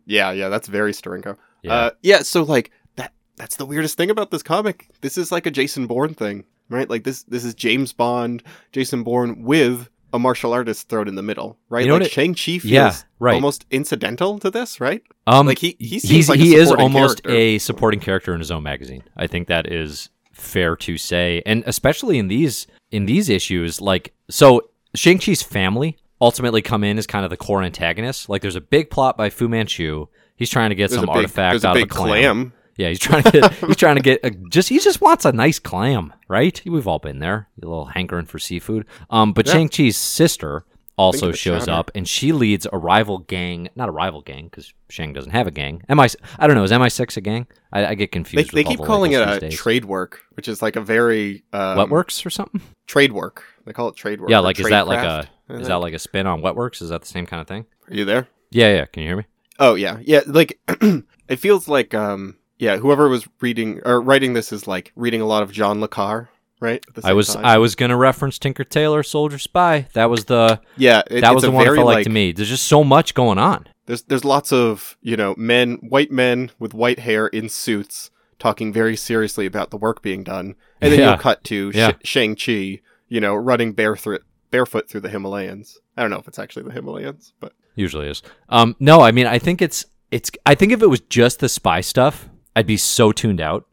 Yeah, 0.06 0.32
yeah, 0.32 0.48
that's 0.48 0.68
very 0.68 0.92
Steranko. 0.92 1.36
Yeah, 1.62 1.74
Uh, 1.74 1.90
yeah, 2.02 2.22
so 2.22 2.42
like 2.42 2.70
that 2.96 3.12
that's 3.36 3.56
the 3.56 3.66
weirdest 3.66 3.96
thing 3.96 4.10
about 4.10 4.30
this 4.30 4.42
comic. 4.42 4.88
This 5.00 5.16
is 5.16 5.30
like 5.30 5.46
a 5.46 5.50
Jason 5.50 5.86
Bourne 5.86 6.14
thing, 6.14 6.44
right? 6.68 6.90
Like 6.90 7.04
this 7.04 7.22
this 7.24 7.44
is 7.44 7.54
James 7.54 7.92
Bond, 7.92 8.42
Jason 8.72 9.02
Bourne 9.04 9.42
with 9.44 9.88
a 10.12 10.18
martial 10.18 10.52
artist 10.52 10.88
thrown 10.88 11.08
in 11.08 11.14
the 11.14 11.22
middle, 11.22 11.58
right? 11.68 11.82
You 11.82 11.88
know 11.88 11.94
like 11.96 12.06
it- 12.06 12.10
Shang-Chi 12.12 12.58
feels 12.58 12.64
yeah, 12.64 12.94
right. 13.18 13.34
almost 13.34 13.64
incidental 13.70 14.38
to 14.40 14.50
this, 14.50 14.80
right? 14.80 15.02
um, 15.26 15.46
like 15.46 15.58
he 15.58 15.76
he 15.78 15.98
seems 15.98 16.10
he's 16.10 16.28
like 16.28 16.40
he 16.40 16.54
is 16.54 16.70
almost 16.70 17.22
character. 17.22 17.30
a 17.30 17.58
supporting 17.58 18.00
character 18.00 18.32
in 18.34 18.40
his 18.40 18.50
own 18.50 18.62
magazine. 18.62 19.02
I 19.16 19.26
think 19.26 19.48
that 19.48 19.70
is 19.70 20.10
fair 20.32 20.74
to 20.76 20.98
say, 20.98 21.42
and 21.46 21.62
especially 21.66 22.18
in 22.18 22.28
these 22.28 22.66
in 22.90 23.06
these 23.06 23.28
issues, 23.28 23.80
like 23.80 24.12
so 24.28 24.68
Shang 24.94 25.18
Chi's 25.18 25.42
family 25.42 25.96
ultimately 26.20 26.62
come 26.62 26.84
in 26.84 26.98
as 26.98 27.06
kind 27.06 27.24
of 27.24 27.30
the 27.30 27.36
core 27.36 27.62
antagonist. 27.62 28.28
Like 28.28 28.42
there's 28.42 28.56
a 28.56 28.60
big 28.60 28.90
plot 28.90 29.16
by 29.16 29.30
Fu 29.30 29.48
Manchu. 29.48 30.06
He's 30.36 30.50
trying 30.50 30.70
to 30.70 30.74
get 30.74 30.90
There's 30.90 31.00
some 31.00 31.06
big, 31.06 31.16
artifact 31.16 31.64
out 31.64 31.76
of 31.76 31.82
a 31.82 31.86
clam. 31.86 32.08
clam. 32.08 32.52
Yeah, 32.76 32.88
he's 32.88 32.98
trying 32.98 33.22
to 33.24 33.30
get 33.30 33.52
he's 33.66 33.76
trying 33.76 33.96
to 33.96 34.02
get 34.02 34.20
a, 34.24 34.30
just 34.30 34.68
he 34.68 34.78
just 34.78 35.00
wants 35.00 35.24
a 35.24 35.32
nice 35.32 35.58
clam, 35.58 36.12
right? 36.28 36.60
We've 36.64 36.86
all 36.86 36.98
been 36.98 37.18
there, 37.18 37.48
a 37.62 37.66
little 37.66 37.86
hankering 37.86 38.26
for 38.26 38.38
seafood. 38.38 38.86
Um, 39.10 39.32
but 39.32 39.46
Yeah. 39.46 39.52
Shang 39.54 39.68
Chi's 39.68 39.96
sister 39.96 40.64
also 40.98 41.32
shows 41.32 41.68
up, 41.68 41.90
and 41.94 42.06
she 42.06 42.32
leads 42.32 42.66
a 42.72 42.76
rival 42.78 43.18
gang, 43.18 43.68
not 43.74 43.88
a 43.88 43.92
rival 43.92 44.20
gang 44.20 44.44
because 44.44 44.72
Shang 44.90 45.12
doesn't 45.12 45.32
have 45.32 45.46
a 45.46 45.50
gang. 45.50 45.82
Mi 45.88 46.06
I 46.38 46.46
don't 46.46 46.54
know, 46.56 46.62
is 46.64 46.72
Mi 46.72 46.88
six 46.88 47.16
a 47.16 47.20
gang? 47.20 47.46
I, 47.72 47.86
I 47.86 47.94
get 47.94 48.12
confused. 48.12 48.52
they 48.52 48.62
all 48.64 48.70
keep 48.70 48.78
the 48.80 48.86
calling 48.86 49.12
it 49.12 49.20
a 49.26 49.40
days. 49.40 49.54
trade 49.54 49.84
work, 49.84 50.20
which 50.34 50.48
is 50.48 50.62
like 50.62 50.76
a 50.76 50.80
very 50.80 51.44
um, 51.52 51.78
Wetworks 51.78 52.24
or 52.26 52.30
something. 52.30 52.60
trade 52.86 53.12
work. 53.12 53.44
They 53.64 53.72
call 53.72 53.88
it 53.88 53.96
trade 53.96 54.20
work. 54.20 54.30
Yeah, 54.30 54.40
like 54.40 54.58
is 54.60 54.68
that 54.68 54.86
like 54.86 55.04
a 55.04 55.28
is 55.48 55.68
that 55.68 55.76
like 55.76 55.94
a 55.94 55.98
spin 55.98 56.26
on 56.26 56.40
wet 56.40 56.56
works? 56.56 56.82
Is 56.82 56.90
that 56.90 57.02
the 57.02 57.08
same 57.08 57.26
kind 57.26 57.40
of 57.40 57.46
thing? 57.46 57.64
Are 57.88 57.94
you 57.94 58.04
there? 58.04 58.28
Yeah, 58.50 58.72
yeah. 58.74 58.84
Can 58.86 59.02
you 59.02 59.08
hear 59.08 59.16
me? 59.16 59.24
Oh 59.58 59.74
yeah, 59.74 59.98
yeah. 60.02 60.20
Like 60.26 60.58
it 60.68 61.36
feels 61.36 61.68
like 61.68 61.94
um 61.94 62.36
yeah, 62.62 62.76
whoever 62.76 63.08
was 63.08 63.26
reading 63.40 63.80
or 63.84 64.00
writing 64.00 64.34
this 64.34 64.52
is 64.52 64.68
like 64.68 64.92
reading 64.94 65.20
a 65.20 65.26
lot 65.26 65.42
of 65.42 65.50
John 65.50 65.80
Le 65.80 65.88
Carre, 65.88 66.30
right? 66.60 66.80
I 67.02 67.12
was 67.12 67.34
time. 67.34 67.44
I 67.44 67.58
was 67.58 67.74
gonna 67.74 67.96
reference 67.96 68.38
Tinker 68.38 68.62
Tailor 68.62 69.02
Soldier 69.02 69.38
Spy. 69.38 69.88
That 69.94 70.08
was 70.08 70.26
the 70.26 70.60
yeah, 70.76 71.02
it, 71.10 71.22
that 71.22 71.34
was 71.34 71.42
the 71.42 71.50
one 71.50 71.62
it 71.62 71.66
very, 71.66 71.78
felt 71.78 71.86
like, 71.86 71.94
like 71.96 72.04
to 72.04 72.10
me. 72.10 72.30
There's 72.30 72.48
just 72.48 72.68
so 72.68 72.84
much 72.84 73.14
going 73.14 73.38
on. 73.38 73.66
There's 73.86 74.02
there's 74.02 74.24
lots 74.24 74.52
of 74.52 74.96
you 75.02 75.16
know 75.16 75.34
men, 75.36 75.74
white 75.88 76.12
men 76.12 76.52
with 76.60 76.72
white 76.72 77.00
hair 77.00 77.26
in 77.26 77.48
suits 77.48 78.10
talking 78.38 78.72
very 78.72 78.94
seriously 78.96 79.44
about 79.44 79.70
the 79.72 79.76
work 79.76 80.00
being 80.00 80.22
done, 80.22 80.54
and 80.80 80.92
then 80.92 81.00
Yeah. 81.00 81.08
you'll 81.10 81.18
cut 81.18 81.42
to 81.44 81.72
Yeah. 81.74 81.90
Sh- 82.04 82.08
Shang 82.08 82.36
Chi, 82.36 82.78
you 83.08 83.20
know, 83.20 83.34
running 83.34 83.72
barefoot 83.72 84.22
barefoot 84.52 84.88
through 84.88 85.00
the 85.00 85.08
Himalayas. 85.08 85.80
I 85.96 86.02
don't 86.02 86.12
know 86.12 86.18
if 86.18 86.28
it's 86.28 86.38
actually 86.38 86.62
the 86.62 86.72
Himalayas, 86.72 87.32
but 87.40 87.54
Usually 87.74 88.06
is. 88.08 88.22
Um, 88.48 88.76
no, 88.78 89.00
I 89.00 89.10
mean, 89.10 89.26
I 89.26 89.40
think 89.40 89.60
it's 89.62 89.84
it's. 90.12 90.30
I 90.46 90.54
think 90.54 90.70
if 90.70 90.80
it 90.80 90.86
was 90.88 91.00
just 91.00 91.40
the 91.40 91.48
spy 91.48 91.80
stuff, 91.80 92.28
I'd 92.56 92.66
be 92.66 92.76
so 92.76 93.12
tuned 93.12 93.40
out. 93.40 93.66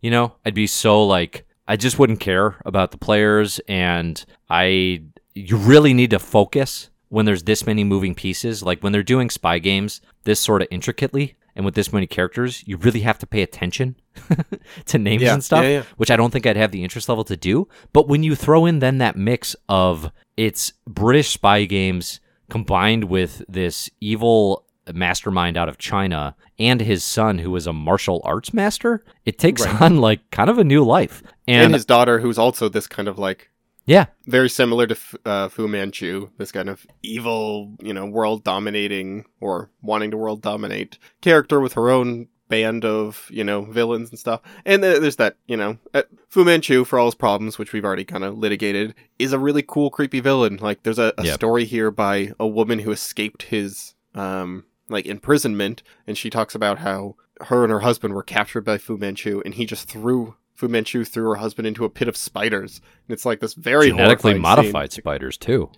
You 0.00 0.10
know, 0.10 0.34
I'd 0.44 0.54
be 0.54 0.66
so 0.66 1.04
like 1.04 1.46
I 1.68 1.76
just 1.76 1.98
wouldn't 1.98 2.20
care 2.20 2.56
about 2.64 2.90
the 2.90 2.98
players, 2.98 3.60
and 3.68 4.24
I 4.48 5.02
you 5.34 5.56
really 5.56 5.94
need 5.94 6.10
to 6.10 6.18
focus 6.18 6.90
when 7.08 7.26
there's 7.26 7.42
this 7.42 7.66
many 7.66 7.84
moving 7.84 8.14
pieces. 8.14 8.62
Like 8.62 8.82
when 8.82 8.92
they're 8.92 9.02
doing 9.02 9.30
spy 9.30 9.58
games 9.58 10.00
this 10.24 10.40
sort 10.40 10.62
of 10.62 10.68
intricately 10.70 11.36
and 11.56 11.64
with 11.64 11.74
this 11.74 11.92
many 11.92 12.06
characters, 12.06 12.62
you 12.66 12.76
really 12.76 13.00
have 13.00 13.18
to 13.18 13.26
pay 13.26 13.42
attention 13.42 13.96
to 14.86 14.98
names 14.98 15.22
Yeah, 15.22 15.34
and 15.34 15.44
stuff, 15.44 15.64
yeah, 15.64 15.68
yeah. 15.70 15.82
which 15.96 16.10
I 16.10 16.16
don't 16.16 16.30
think 16.30 16.46
I'd 16.46 16.56
have 16.56 16.70
the 16.70 16.82
interest 16.82 17.08
level 17.08 17.24
to 17.24 17.36
do. 17.36 17.68
But 17.92 18.08
when 18.08 18.22
you 18.22 18.34
throw 18.34 18.66
in 18.66 18.78
then 18.78 18.98
that 18.98 19.16
mix 19.16 19.54
of 19.68 20.10
it's 20.36 20.72
British 20.86 21.30
spy 21.30 21.64
games 21.64 22.20
combined 22.48 23.04
with 23.04 23.42
this 23.48 23.90
evil 24.00 24.64
mastermind 24.92 25.56
out 25.56 25.68
of 25.68 25.78
China 25.78 26.34
and 26.58 26.80
his 26.80 27.04
son 27.04 27.38
who 27.38 27.54
is 27.56 27.66
a 27.66 27.72
martial 27.72 28.20
arts 28.24 28.52
master, 28.52 29.04
it 29.24 29.38
takes 29.38 29.62
Right. 29.64 29.80
on 29.82 29.98
like 29.98 30.30
kind 30.30 30.50
of 30.50 30.58
a 30.58 30.64
new 30.64 30.84
life. 30.84 31.22
and, 31.46 31.64
And, 31.66 31.74
his 31.74 31.84
daughter, 31.84 32.20
who's 32.20 32.38
also 32.38 32.68
this 32.68 32.86
kind 32.86 33.08
of 33.08 33.18
like 33.18 33.50
yeah, 33.86 34.06
very 34.26 34.48
similar 34.48 34.86
to 34.86 34.96
uh, 35.24 35.48
Fu 35.48 35.66
Manchu, 35.66 36.28
this 36.38 36.52
kind 36.52 36.68
of 36.68 36.86
evil, 37.02 37.72
you 37.82 37.92
know, 37.92 38.06
world 38.06 38.44
dominating 38.44 39.24
or 39.40 39.70
wanting 39.82 40.10
to 40.12 40.16
world 40.16 40.42
dominate 40.42 40.98
character 41.22 41.58
with 41.60 41.72
her 41.72 41.90
own 41.90 42.28
band 42.48 42.84
of, 42.84 43.26
you 43.30 43.42
know, 43.42 43.62
villains 43.62 44.10
and 44.10 44.18
stuff. 44.18 44.42
And 44.64 44.82
there's 44.84 45.16
that, 45.16 45.36
you 45.46 45.56
know, 45.56 45.78
uh, 45.94 46.02
Fu 46.28 46.44
Manchu, 46.44 46.84
for 46.84 46.98
all 46.98 47.06
his 47.06 47.14
problems, 47.16 47.58
which 47.58 47.72
we've 47.72 47.84
already 47.84 48.04
kind 48.04 48.22
of 48.22 48.38
litigated, 48.38 48.94
is 49.18 49.32
a 49.32 49.38
really 49.38 49.62
cool, 49.62 49.90
creepy 49.90 50.20
villain. 50.20 50.58
Like, 50.60 50.82
there's 50.84 50.98
a, 50.98 51.12
a 51.18 51.24
Yep. 51.24 51.34
story 51.34 51.64
here 51.64 51.90
by 51.90 52.32
a 52.38 52.46
woman 52.46 52.80
who 52.80 52.92
escaped 52.92 53.44
his, 53.44 53.94
um, 54.14 54.64
like 54.90 55.06
imprisonment, 55.06 55.82
and 56.06 56.18
she 56.18 56.30
talks 56.30 56.54
about 56.54 56.78
how 56.78 57.16
her 57.42 57.62
and 57.64 57.72
her 57.72 57.80
husband 57.80 58.14
were 58.14 58.22
captured 58.22 58.62
by 58.64 58.78
Fu 58.78 58.96
Manchu, 58.96 59.42
and 59.44 59.54
he 59.54 59.64
just 59.66 59.88
threw 59.88 60.34
Fu 60.54 60.68
Manchu 60.68 61.04
threw 61.04 61.28
her 61.30 61.36
husband 61.36 61.66
into 61.66 61.86
a 61.86 61.90
pit 61.90 62.06
of 62.06 62.18
spiders. 62.18 62.82
And 63.06 63.14
it's 63.14 63.24
like 63.24 63.40
this 63.40 63.54
very 63.54 63.88
genetically 63.88 64.34
modified 64.34 64.92
scene. 64.92 65.02
spiders 65.02 65.38
too. 65.38 65.70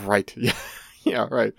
Right. 0.00 0.34
Yeah. 1.06 1.26
yeah. 1.26 1.28
Right. 1.30 1.52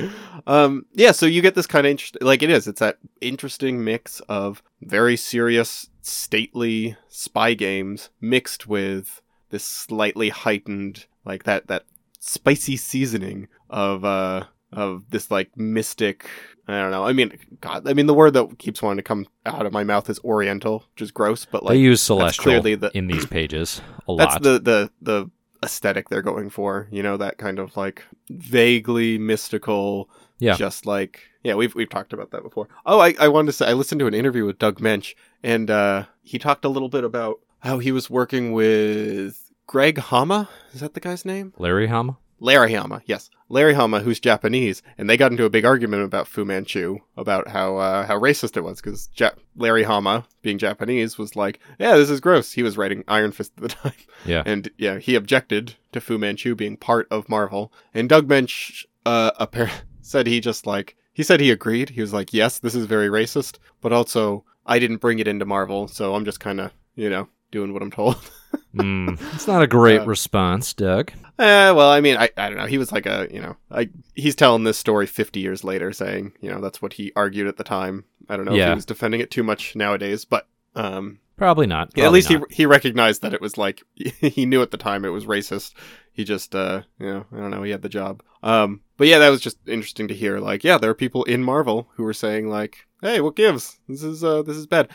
Um. 0.47 0.87
Yeah. 0.93 1.11
So 1.11 1.27
you 1.27 1.43
get 1.43 1.53
this 1.53 1.67
kind 1.67 1.85
of 1.85 1.91
interesting. 1.91 2.25
Like 2.25 2.41
it 2.41 2.49
is. 2.49 2.67
It's 2.67 2.79
that 2.79 2.97
interesting 3.21 3.83
mix 3.83 4.19
of 4.21 4.63
very 4.81 5.15
serious, 5.15 5.87
stately 6.01 6.97
spy 7.09 7.53
games 7.53 8.09
mixed 8.19 8.65
with 8.65 9.21
this 9.51 9.63
slightly 9.63 10.29
heightened, 10.29 11.05
like 11.23 11.43
that 11.43 11.67
that 11.67 11.83
spicy 12.19 12.75
seasoning 12.75 13.47
of 13.69 14.03
uh 14.03 14.45
of 14.75 15.03
this 15.09 15.31
like 15.31 15.55
mystic. 15.57 16.27
I 16.67 16.79
don't 16.79 16.91
know. 16.91 17.03
I 17.03 17.13
mean, 17.13 17.37
God. 17.61 17.87
I 17.87 17.93
mean, 17.93 18.07
the 18.07 18.13
word 18.13 18.33
that 18.33 18.57
keeps 18.57 18.81
wanting 18.81 18.97
to 18.97 19.03
come 19.03 19.27
out 19.45 19.65
of 19.65 19.73
my 19.73 19.83
mouth 19.83 20.09
is 20.09 20.19
Oriental, 20.23 20.83
which 20.93 21.01
is 21.03 21.11
gross. 21.11 21.45
But 21.45 21.63
like, 21.63 21.73
they 21.73 21.79
use 21.79 22.01
celestial 22.01 22.43
clearly 22.43 22.75
the- 22.75 22.91
in 22.97 23.07
these 23.07 23.25
pages 23.25 23.81
a 24.07 24.15
that's 24.15 24.33
lot. 24.35 24.43
the 24.43 24.59
the 24.59 24.91
the 25.01 25.29
aesthetic 25.63 26.09
they're 26.09 26.21
going 26.21 26.49
for. 26.49 26.87
You 26.91 27.03
know, 27.03 27.17
that 27.17 27.37
kind 27.37 27.59
of 27.59 27.77
like 27.77 28.03
vaguely 28.29 29.17
mystical. 29.17 30.09
Yeah. 30.39 30.55
Just 30.55 30.85
like 30.85 31.21
yeah, 31.43 31.53
we've 31.55 31.75
we've 31.75 31.89
talked 31.89 32.13
about 32.13 32.31
that 32.31 32.43
before. 32.43 32.67
Oh, 32.85 32.99
I 32.99 33.13
I 33.19 33.27
wanted 33.27 33.47
to 33.47 33.53
say 33.53 33.67
I 33.67 33.73
listened 33.73 33.99
to 33.99 34.07
an 34.07 34.13
interview 34.13 34.45
with 34.45 34.57
Doug 34.59 34.79
Moench, 34.79 35.13
and 35.43 35.69
uh, 35.69 36.05
he 36.23 36.39
talked 36.39 36.65
a 36.65 36.69
little 36.69 36.89
bit 36.89 37.03
about 37.03 37.39
how 37.59 37.77
he 37.79 37.91
was 37.91 38.09
working 38.09 38.51
with 38.51 39.51
Greg 39.67 39.97
Hama. 39.97 40.49
Is 40.73 40.81
that 40.81 40.93
the 40.93 40.99
guy's 40.99 41.23
name? 41.25 41.53
Larry 41.57 41.87
Hama. 41.87 42.17
Larry 42.45 42.73
Hama, 42.73 43.01
yes, 43.05 43.29
Larry 43.49 43.73
Hama, 43.73 43.99
who's 44.01 44.19
Japanese, 44.19 44.83
and 44.97 45.09
they 45.09 45.17
got 45.17 45.31
into 45.31 45.45
a 45.45 45.49
big 45.49 45.65
argument 45.65 46.03
about 46.03 46.27
Fu 46.27 46.45
Manchu, 46.45 46.99
about 47.17 47.47
how 47.47 47.77
uh, 47.77 48.05
how 48.05 48.19
racist 48.19 48.55
it 48.55 48.61
was, 48.61 48.79
because 48.81 49.09
ja- 49.15 49.31
Larry 49.55 49.83
Hama, 49.83 50.25
being 50.43 50.57
Japanese, 50.59 51.17
was 51.17 51.35
like, 51.35 51.59
"Yeah, 51.79 51.97
this 51.97 52.09
is 52.11 52.19
gross." 52.19 52.51
He 52.51 52.61
was 52.63 52.77
writing 52.77 53.03
Iron 53.07 53.31
Fist 53.31 53.51
at 53.57 53.63
the 53.63 53.69
time, 53.83 53.93
Yeah. 54.25 54.43
and 54.45 54.69
yeah, 54.77 54.99
he 54.99 55.15
objected 55.15 55.73
to 55.93 55.99
Fu 55.99 56.17
Manchu 56.19 56.53
being 56.55 56.77
part 56.77 57.07
of 57.09 57.27
Marvel. 57.29 57.73
And 57.93 58.07
Doug 58.07 58.27
Moench 58.27 58.85
uh, 59.05 59.31
appar- 59.43 59.71
said 60.01 60.27
he 60.27 60.39
just 60.39 60.67
like 60.67 60.95
he 61.13 61.23
said 61.23 61.39
he 61.39 61.49
agreed. 61.51 61.89
He 61.89 62.01
was 62.01 62.13
like, 62.13 62.31
"Yes, 62.33 62.59
this 62.59 62.75
is 62.75 62.85
very 62.85 63.09
racist, 63.09 63.57
but 63.81 63.91
also 63.91 64.43
I 64.67 64.77
didn't 64.79 64.97
bring 65.01 65.19
it 65.19 65.27
into 65.27 65.45
Marvel, 65.45 65.87
so 65.87 66.13
I'm 66.15 66.25
just 66.25 66.39
kind 66.39 66.59
of 66.61 66.71
you 66.95 67.09
know 67.09 67.27
doing 67.51 67.73
what 67.73 67.81
I'm 67.81 67.91
told." 67.91 68.17
Mm, 68.75 69.19
it's 69.33 69.47
not 69.47 69.61
a 69.61 69.67
great 69.67 70.01
Uh, 70.01 70.05
response, 70.05 70.73
Doug. 70.73 71.11
Eh, 71.37 71.71
well, 71.71 71.89
I 71.89 72.01
mean, 72.01 72.15
I, 72.17 72.29
I 72.37 72.49
don't 72.49 72.57
know. 72.57 72.65
He 72.65 72.77
was 72.77 72.91
like 72.91 73.05
a, 73.05 73.27
you 73.31 73.41
know, 73.41 73.55
I, 73.69 73.89
he's 74.15 74.35
telling 74.35 74.63
this 74.63 74.77
story 74.77 75.05
50 75.05 75.39
years 75.39 75.63
later, 75.63 75.91
saying, 75.91 76.33
you 76.41 76.49
know, 76.49 76.61
that's 76.61 76.81
what 76.81 76.93
he 76.93 77.11
argued 77.15 77.47
at 77.47 77.57
the 77.57 77.63
time. 77.63 78.05
I 78.29 78.37
don't 78.37 78.45
know 78.45 78.53
if 78.53 78.57
he 78.69 78.75
was 78.75 78.85
defending 78.85 79.19
it 79.21 79.31
too 79.31 79.43
much 79.43 79.75
nowadays, 79.75 80.23
but 80.25 80.47
um, 80.75 81.19
Probably 81.37 81.67
not. 81.67 81.91
yeah, 81.95 82.05
at 82.05 82.11
least 82.13 82.29
not. 82.29 82.43
he 82.49 82.55
he 82.55 82.65
recognized 82.65 83.21
that 83.21 83.33
it 83.33 83.41
was 83.41 83.57
like 83.57 83.83
he 83.95 84.45
knew 84.45 84.61
at 84.61 84.71
the 84.71 84.77
time 84.77 85.03
it 85.03 85.09
was 85.09 85.25
racist. 85.25 85.73
He 86.13 86.23
just, 86.23 86.55
uh, 86.55 86.83
you 86.99 87.07
know, 87.07 87.25
I 87.33 87.37
don't 87.37 87.51
know. 87.51 87.63
He 87.63 87.71
had 87.71 87.81
the 87.81 87.89
job. 87.89 88.23
Um, 88.41 88.79
but 88.95 89.07
yeah, 89.07 89.19
that 89.19 89.29
was 89.29 89.41
just 89.41 89.57
interesting 89.67 90.07
to 90.07 90.13
hear. 90.13 90.39
Like, 90.39 90.63
yeah, 90.63 90.77
there 90.77 90.89
are 90.89 90.95
people 90.95 91.25
in 91.25 91.43
Marvel 91.43 91.89
who 91.95 92.03
were 92.03 92.13
saying 92.13 92.47
like, 92.49 92.87
hey, 93.01 93.19
what 93.19 93.35
gives? 93.35 93.77
This 93.89 94.01
is 94.03 94.23
uh, 94.23 94.41
this 94.43 94.55
is 94.55 94.65
bad. 94.67 94.87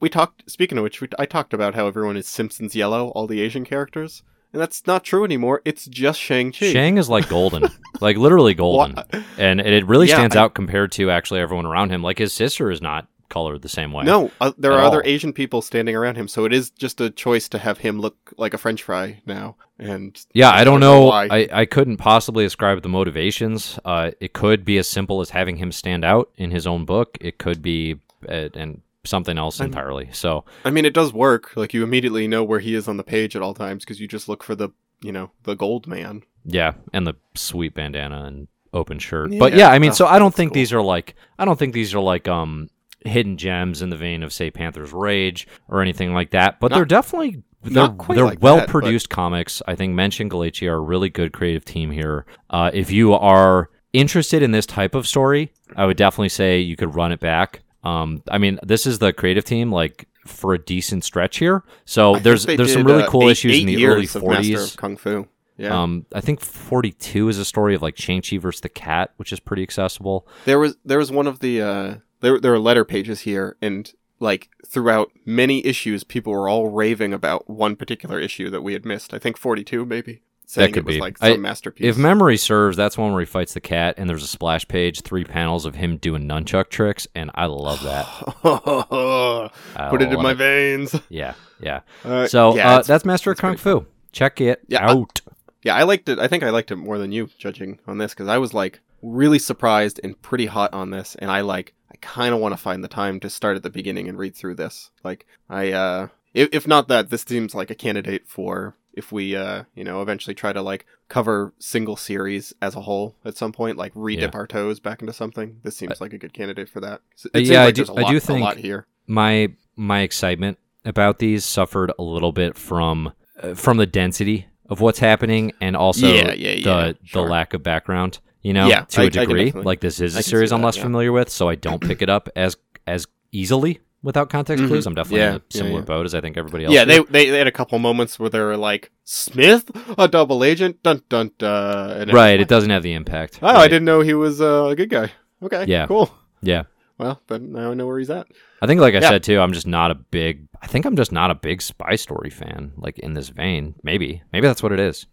We 0.00 0.08
talked. 0.08 0.48
Speaking 0.50 0.78
of 0.78 0.84
which, 0.84 1.00
we, 1.00 1.08
I 1.18 1.26
talked 1.26 1.52
about 1.52 1.74
how 1.74 1.86
everyone 1.86 2.16
is 2.16 2.28
Simpsons 2.28 2.74
yellow, 2.76 3.08
all 3.10 3.26
the 3.26 3.40
Asian 3.40 3.64
characters. 3.64 4.22
And 4.52 4.62
that's 4.62 4.86
not 4.86 5.04
true 5.04 5.24
anymore. 5.24 5.60
It's 5.66 5.84
just 5.86 6.18
Shang-Chi. 6.18 6.72
Shang 6.72 6.96
is 6.96 7.10
like 7.10 7.28
golden, 7.28 7.64
like 8.00 8.16
literally 8.16 8.54
golden, 8.54 8.94
Wha- 9.12 9.20
and 9.36 9.60
it 9.60 9.86
really 9.86 10.08
Yeah, 10.08 10.14
stands 10.16 10.36
I- 10.36 10.40
out 10.40 10.54
compared 10.54 10.92
to 10.92 11.10
actually 11.10 11.40
everyone 11.40 11.66
around 11.66 11.90
him. 11.90 12.02
Like 12.02 12.16
his 12.18 12.32
sister 12.32 12.70
is 12.70 12.80
not 12.80 13.08
colored 13.28 13.60
the 13.60 13.68
same 13.68 13.92
way. 13.92 14.04
No, 14.04 14.30
uh, 14.40 14.52
there 14.56 14.72
are 14.72 14.80
other. 14.80 15.02
Asian 15.04 15.34
people 15.34 15.60
standing 15.60 15.94
around 15.94 16.14
him, 16.16 16.28
so 16.28 16.46
it 16.46 16.54
is 16.54 16.70
just 16.70 16.98
a 17.02 17.10
choice 17.10 17.46
to 17.50 17.58
have 17.58 17.76
him 17.76 18.00
look 18.00 18.16
like 18.38 18.54
a 18.54 18.58
French 18.58 18.82
fry 18.84 19.20
now. 19.26 19.56
And 19.78 20.18
Yeah, 20.32 20.48
I 20.50 20.64
don't 20.64 20.80
know. 20.80 21.04
why. 21.04 21.28
I, 21.30 21.48
I 21.52 21.64
couldn't 21.66 21.98
possibly 21.98 22.46
ascribe 22.46 22.80
the 22.82 22.88
motivations. 22.88 23.78
Uh, 23.84 24.12
it 24.18 24.32
could 24.32 24.64
be 24.64 24.78
as 24.78 24.88
simple 24.88 25.20
as 25.20 25.28
having 25.28 25.56
him 25.58 25.72
stand 25.72 26.06
out 26.06 26.30
in 26.38 26.52
his 26.52 26.66
own 26.66 26.86
book. 26.86 27.18
It 27.20 27.36
could 27.36 27.60
be 27.60 27.96
uh, 28.26 28.48
and 28.54 28.80
something 29.08 29.38
else 29.38 29.60
I'm- 29.60 29.68
entirely. 29.68 30.08
So 30.12 30.44
I 30.64 30.70
mean, 30.70 30.84
it 30.84 30.94
does 30.94 31.12
work. 31.12 31.56
Like 31.56 31.74
you 31.74 31.82
immediately 31.82 32.28
know 32.28 32.44
where 32.44 32.60
he 32.60 32.74
is 32.74 32.86
on 32.88 32.96
the 32.96 33.04
page 33.04 33.34
at 33.34 33.42
all 33.42 33.54
times 33.54 33.84
because 33.84 34.00
you 34.00 34.06
just 34.08 34.28
look 34.28 34.42
for 34.44 34.54
the, 34.54 34.68
you 35.02 35.12
know, 35.12 35.30
the 35.44 35.56
gold 35.56 35.86
man. 35.86 36.22
yeah, 36.44 36.74
and 36.92 37.06
the 37.06 37.14
sweet 37.34 37.74
bandana 37.74 38.24
and 38.24 38.48
open 38.72 38.98
shirt. 38.98 39.32
Yeah. 39.32 39.38
But 39.38 39.54
yeah, 39.54 39.68
I 39.70 39.78
mean, 39.78 39.92
so 39.92 40.06
I 40.06 40.18
don't 40.18 40.34
think 40.34 40.50
cool. 40.50 40.54
these 40.54 40.72
are 40.72 40.82
like 40.82 41.14
I 41.38 41.44
don't 41.44 41.58
think 41.58 41.74
these 41.74 41.94
are 41.94 42.00
like 42.00 42.28
um 42.28 42.68
hidden 43.04 43.36
gems 43.36 43.80
in 43.80 43.90
the 43.90 43.96
vein 43.96 44.22
of 44.22 44.32
say 44.32 44.50
Panther's 44.50 44.92
Rage 44.92 45.46
or 45.68 45.80
anything 45.82 46.12
like 46.14 46.30
that. 46.30 46.60
But 46.60 46.70
Not- 46.70 46.76
they're 46.76 46.84
definitely 46.84 47.42
they're, 47.62 47.88
they're 48.08 48.24
like 48.24 48.38
that, 48.38 48.42
well 48.42 48.66
produced 48.66 49.08
comics. 49.10 49.62
I 49.66 49.74
think 49.74 49.94
Moench 49.94 50.20
and 50.20 50.30
Gulacy 50.30 50.68
are 50.68 50.76
a 50.76 50.80
really 50.80 51.08
good 51.10 51.32
creative 51.32 51.64
team 51.64 51.90
here. 51.90 52.24
Uh, 52.50 52.70
if 52.72 52.90
you 52.90 53.14
are 53.14 53.70
interested 53.92 54.42
in 54.42 54.52
this 54.52 54.66
type 54.66 54.94
of 54.94 55.08
story, 55.08 55.52
I 55.74 55.86
would 55.86 55.96
definitely 55.96 56.28
say 56.28 56.60
you 56.60 56.76
could 56.76 56.94
run 56.94 57.10
it 57.10 57.18
back. 57.20 57.62
Um, 57.84 58.22
I 58.30 58.38
mean, 58.38 58.58
this 58.62 58.86
is 58.86 58.98
the 58.98 59.12
creative 59.12 59.44
team 59.44 59.70
like 59.72 60.08
for 60.26 60.54
a 60.54 60.58
decent 60.58 61.04
stretch 61.04 61.38
here. 61.38 61.62
So 61.84 62.16
I 62.16 62.18
there's 62.18 62.44
there's 62.46 62.72
some 62.72 62.82
did, 62.84 62.90
really 62.92 63.04
uh, 63.04 63.10
cool 63.10 63.24
eight- 63.24 63.32
issues 63.32 63.60
in 63.60 63.66
the 63.66 63.86
early 63.86 64.00
years 64.02 64.16
of 64.16 64.22
40s. 64.22 64.76
Kung 64.76 64.96
Fu. 64.96 65.28
Yeah, 65.56 65.82
Um, 65.82 66.06
I 66.14 66.20
think 66.20 66.40
42 66.40 67.28
is 67.28 67.36
a 67.36 67.44
story 67.44 67.74
of 67.74 67.82
like 67.82 67.96
Shang-Chi 67.96 68.38
versus 68.38 68.60
the 68.60 68.68
cat, 68.68 69.12
which 69.16 69.32
is 69.32 69.40
pretty 69.40 69.64
accessible. 69.64 70.24
there 70.44 70.58
was 70.60 70.76
there 70.84 70.98
was 70.98 71.10
one 71.10 71.26
of 71.26 71.40
the 71.40 71.60
uh, 71.60 71.94
there 72.20 72.38
there 72.38 72.52
are 72.54 72.60
letter 72.60 72.84
pages 72.84 73.20
here, 73.22 73.56
and 73.60 73.92
like 74.20 74.50
throughout 74.66 75.10
many 75.24 75.64
issues, 75.66 76.04
people 76.04 76.32
were 76.32 76.48
all 76.48 76.68
raving 76.70 77.12
about 77.12 77.50
one 77.50 77.74
particular 77.74 78.20
issue 78.20 78.50
that 78.50 78.62
we 78.62 78.72
had 78.72 78.84
missed. 78.84 79.12
I 79.12 79.18
think 79.18 79.36
forty 79.36 79.64
two, 79.64 79.84
maybe. 79.84 80.22
Saying 80.50 80.72
could 80.72 80.78
it 80.80 80.86
was 80.86 80.96
be. 80.96 81.00
like 81.02 81.18
some 81.18 81.32
I- 81.32 81.36
masterpiece. 81.36 81.86
If 81.86 81.98
memory 81.98 82.38
serves, 82.38 82.74
that's 82.76 82.96
one 82.96 83.12
where 83.12 83.20
he 83.20 83.26
fights 83.26 83.52
the 83.52 83.60
cat, 83.60 83.96
and 83.98 84.08
there's 84.08 84.22
a 84.22 84.26
splash 84.26 84.66
page, 84.66 85.02
three 85.02 85.22
panels 85.24 85.66
of 85.66 85.74
him 85.74 85.98
doing 85.98 86.26
nunchuck 86.26 86.70
tricks, 86.70 87.06
and 87.14 87.30
I 87.34 87.44
love 87.46 87.82
that. 87.82 88.06
I 88.44 89.88
Put 89.90 90.02
it 90.02 90.08
in 90.08 90.14
love 90.14 90.22
my 90.22 90.34
veins. 90.34 90.94
Yeah, 91.10 91.34
yeah. 91.60 91.80
Uh, 92.04 92.26
So 92.26 92.56
yeah, 92.56 92.76
uh, 92.76 92.82
that's 92.82 93.04
Master 93.04 93.30
of 93.30 93.38
Kung 93.38 93.56
Fu. 93.56 93.86
Check 94.12 94.40
it 94.40 94.62
Yeah, 94.68 94.86
I- 94.86 94.90
out. 94.92 95.20
Yeah, 95.62 95.74
I 95.74 95.82
liked 95.82 96.08
it. 96.08 96.18
I 96.18 96.28
think 96.28 96.42
I 96.44 96.50
liked 96.50 96.70
it 96.70 96.76
more 96.76 96.98
than 96.98 97.12
you, 97.12 97.28
judging 97.38 97.78
on 97.86 97.98
this, 97.98 98.14
because 98.14 98.28
I 98.28 98.38
was 98.38 98.54
like 98.54 98.80
really 99.02 99.38
surprised 99.38 100.00
and 100.02 100.20
pretty 100.22 100.46
hot 100.46 100.72
on 100.72 100.90
this, 100.90 101.14
and 101.16 101.30
I 101.30 101.40
like 101.42 101.74
I 101.92 101.96
kind 102.00 102.32
of 102.34 102.40
want 102.40 102.52
to 102.52 102.56
find 102.56 102.82
the 102.82 102.88
time 102.88 103.20
to 103.20 103.28
start 103.30 103.56
at 103.56 103.62
the 103.62 103.70
beginning 103.70 104.08
and 104.08 104.16
read 104.18 104.34
through 104.34 104.54
this. 104.54 104.90
Like 105.04 105.26
I, 105.50 105.72
uh 105.72 106.08
if, 106.34 106.48
if 106.52 106.66
not 106.66 106.88
that, 106.88 107.10
this 107.10 107.22
seems 107.22 107.54
like 107.54 107.70
a 107.70 107.74
candidate 107.74 108.28
for 108.28 108.76
if 108.98 109.12
we, 109.12 109.34
uh 109.36 109.62
you 109.74 109.84
know, 109.84 110.02
eventually 110.02 110.34
try 110.34 110.52
to 110.52 110.60
like 110.60 110.84
cover 111.08 111.54
single 111.58 111.96
series 111.96 112.52
as 112.60 112.74
a 112.74 112.80
whole 112.82 113.14
at 113.24 113.36
some 113.36 113.52
point, 113.52 113.78
like 113.78 113.92
re-dip 113.94 114.34
our 114.34 114.46
toes 114.46 114.80
back 114.80 115.00
into 115.00 115.12
something. 115.12 115.60
This 115.62 115.76
seems 115.76 116.00
like 116.00 116.12
a 116.12 116.18
good 116.18 116.32
candidate 116.34 116.68
for 116.68 116.80
that. 116.80 117.00
It 117.14 117.30
seems 117.36 117.48
yeah, 117.48 117.62
I 117.64 117.70
do- 117.70 117.84
a 117.84 117.94
I 117.94 118.02
lot, 118.02 118.10
do 118.10 118.20
think- 118.20 118.40
lot 118.40 118.56
here. 118.58 118.86
My 119.06 119.52
my 119.76 120.00
excitement 120.00 120.58
about 120.84 121.18
these 121.18 121.44
suffered 121.44 121.92
a 121.98 122.02
little 122.02 122.32
bit 122.32 122.56
from 122.58 123.12
uh, 123.42 123.54
from 123.54 123.76
the 123.78 123.86
density 123.86 124.46
of 124.68 124.80
what's 124.80 124.98
happening, 124.98 125.52
and 125.60 125.74
also 125.76 126.06
Yeah, 126.12 126.32
yeah, 126.34 126.50
yeah, 126.50 126.64
the 126.64 126.96
sure. 127.04 127.22
the 127.22 127.28
lack 127.30 127.54
of 127.54 127.62
background. 127.62 128.18
You 128.42 128.52
know, 128.52 128.66
Yeah, 128.68 128.82
to 128.82 129.00
I- 129.00 129.04
a 129.04 129.10
degree. 129.10 129.50
like 129.52 129.80
this 129.80 130.00
is 130.00 130.14
a 130.16 130.22
series 130.22 130.50
see 130.50 130.54
I'm 130.56 130.62
less 130.62 130.76
yeah. 130.76 130.82
familiar 130.82 131.12
with, 131.12 131.30
so 131.30 131.48
I 131.48 131.54
don't 131.54 131.80
pick 131.80 132.02
it 132.02 132.10
up 132.10 132.28
as 132.36 132.56
as 132.86 133.06
easily 133.32 133.80
without 134.02 134.30
context 134.30 134.62
Mhm. 134.64 134.68
clues. 134.68 134.86
I'm 134.86 134.94
definitely 134.94 135.20
Yeah, 135.20 135.30
in 135.30 135.36
a 135.36 135.42
similar 135.50 135.78
yeah. 135.80 135.84
boat 135.84 136.06
as 136.06 136.14
I 136.14 136.20
think 136.20 136.36
everybody 136.36 136.64
else. 136.64 136.74
Yeah, 136.74 136.84
they, 136.84 136.98
they 137.00 137.30
they 137.30 137.38
had 137.38 137.46
a 137.46 137.52
couple 137.52 137.78
moments 137.78 138.18
where 138.18 138.30
they 138.30 138.40
were 138.40 138.56
like 138.56 138.90
Smith, 139.04 139.70
a 139.98 140.06
double 140.08 140.44
agent, 140.44 140.82
dun 140.82 141.02
dun 141.08 141.30
dun. 141.38 142.02
And 142.02 142.12
right. 142.12 142.38
It 142.40 142.48
doesn't 142.48 142.70
have 142.70 142.82
the 142.82 142.92
impact. 142.94 143.38
Oh, 143.42 143.46
I 143.48 143.68
didn't 143.68 143.84
know 143.84 144.00
he 144.00 144.14
was 144.14 144.40
uh, 144.40 144.66
a 144.66 144.76
good 144.76 144.90
guy. 144.90 145.10
Okay, 145.42 145.64
Yeah. 145.66 145.86
cool. 145.86 146.10
Yeah. 146.42 146.64
Well, 146.98 147.20
then 147.28 147.52
now 147.52 147.70
I 147.70 147.74
know 147.74 147.86
where 147.86 147.98
he's 148.00 148.10
at. 148.10 148.26
I 148.60 148.66
think, 148.66 148.80
like 148.80 148.94
I 148.94 148.98
Yeah. 148.98 149.08
said 149.10 149.22
too, 149.22 149.38
I'm 149.40 149.52
just 149.52 149.66
not 149.68 149.90
a 149.92 149.94
big. 149.94 150.46
I 150.60 150.66
think 150.66 150.84
I'm 150.84 150.96
just 150.96 151.12
not 151.12 151.30
a 151.30 151.34
big 151.36 151.62
spy 151.62 151.94
story 151.94 152.30
fan. 152.30 152.72
Like 152.76 152.98
in 152.98 153.14
this 153.14 153.28
vein, 153.28 153.74
maybe, 153.84 154.22
maybe 154.32 154.46
that's 154.48 154.62
what 154.62 154.72
it 154.72 154.80
is. 154.80 155.06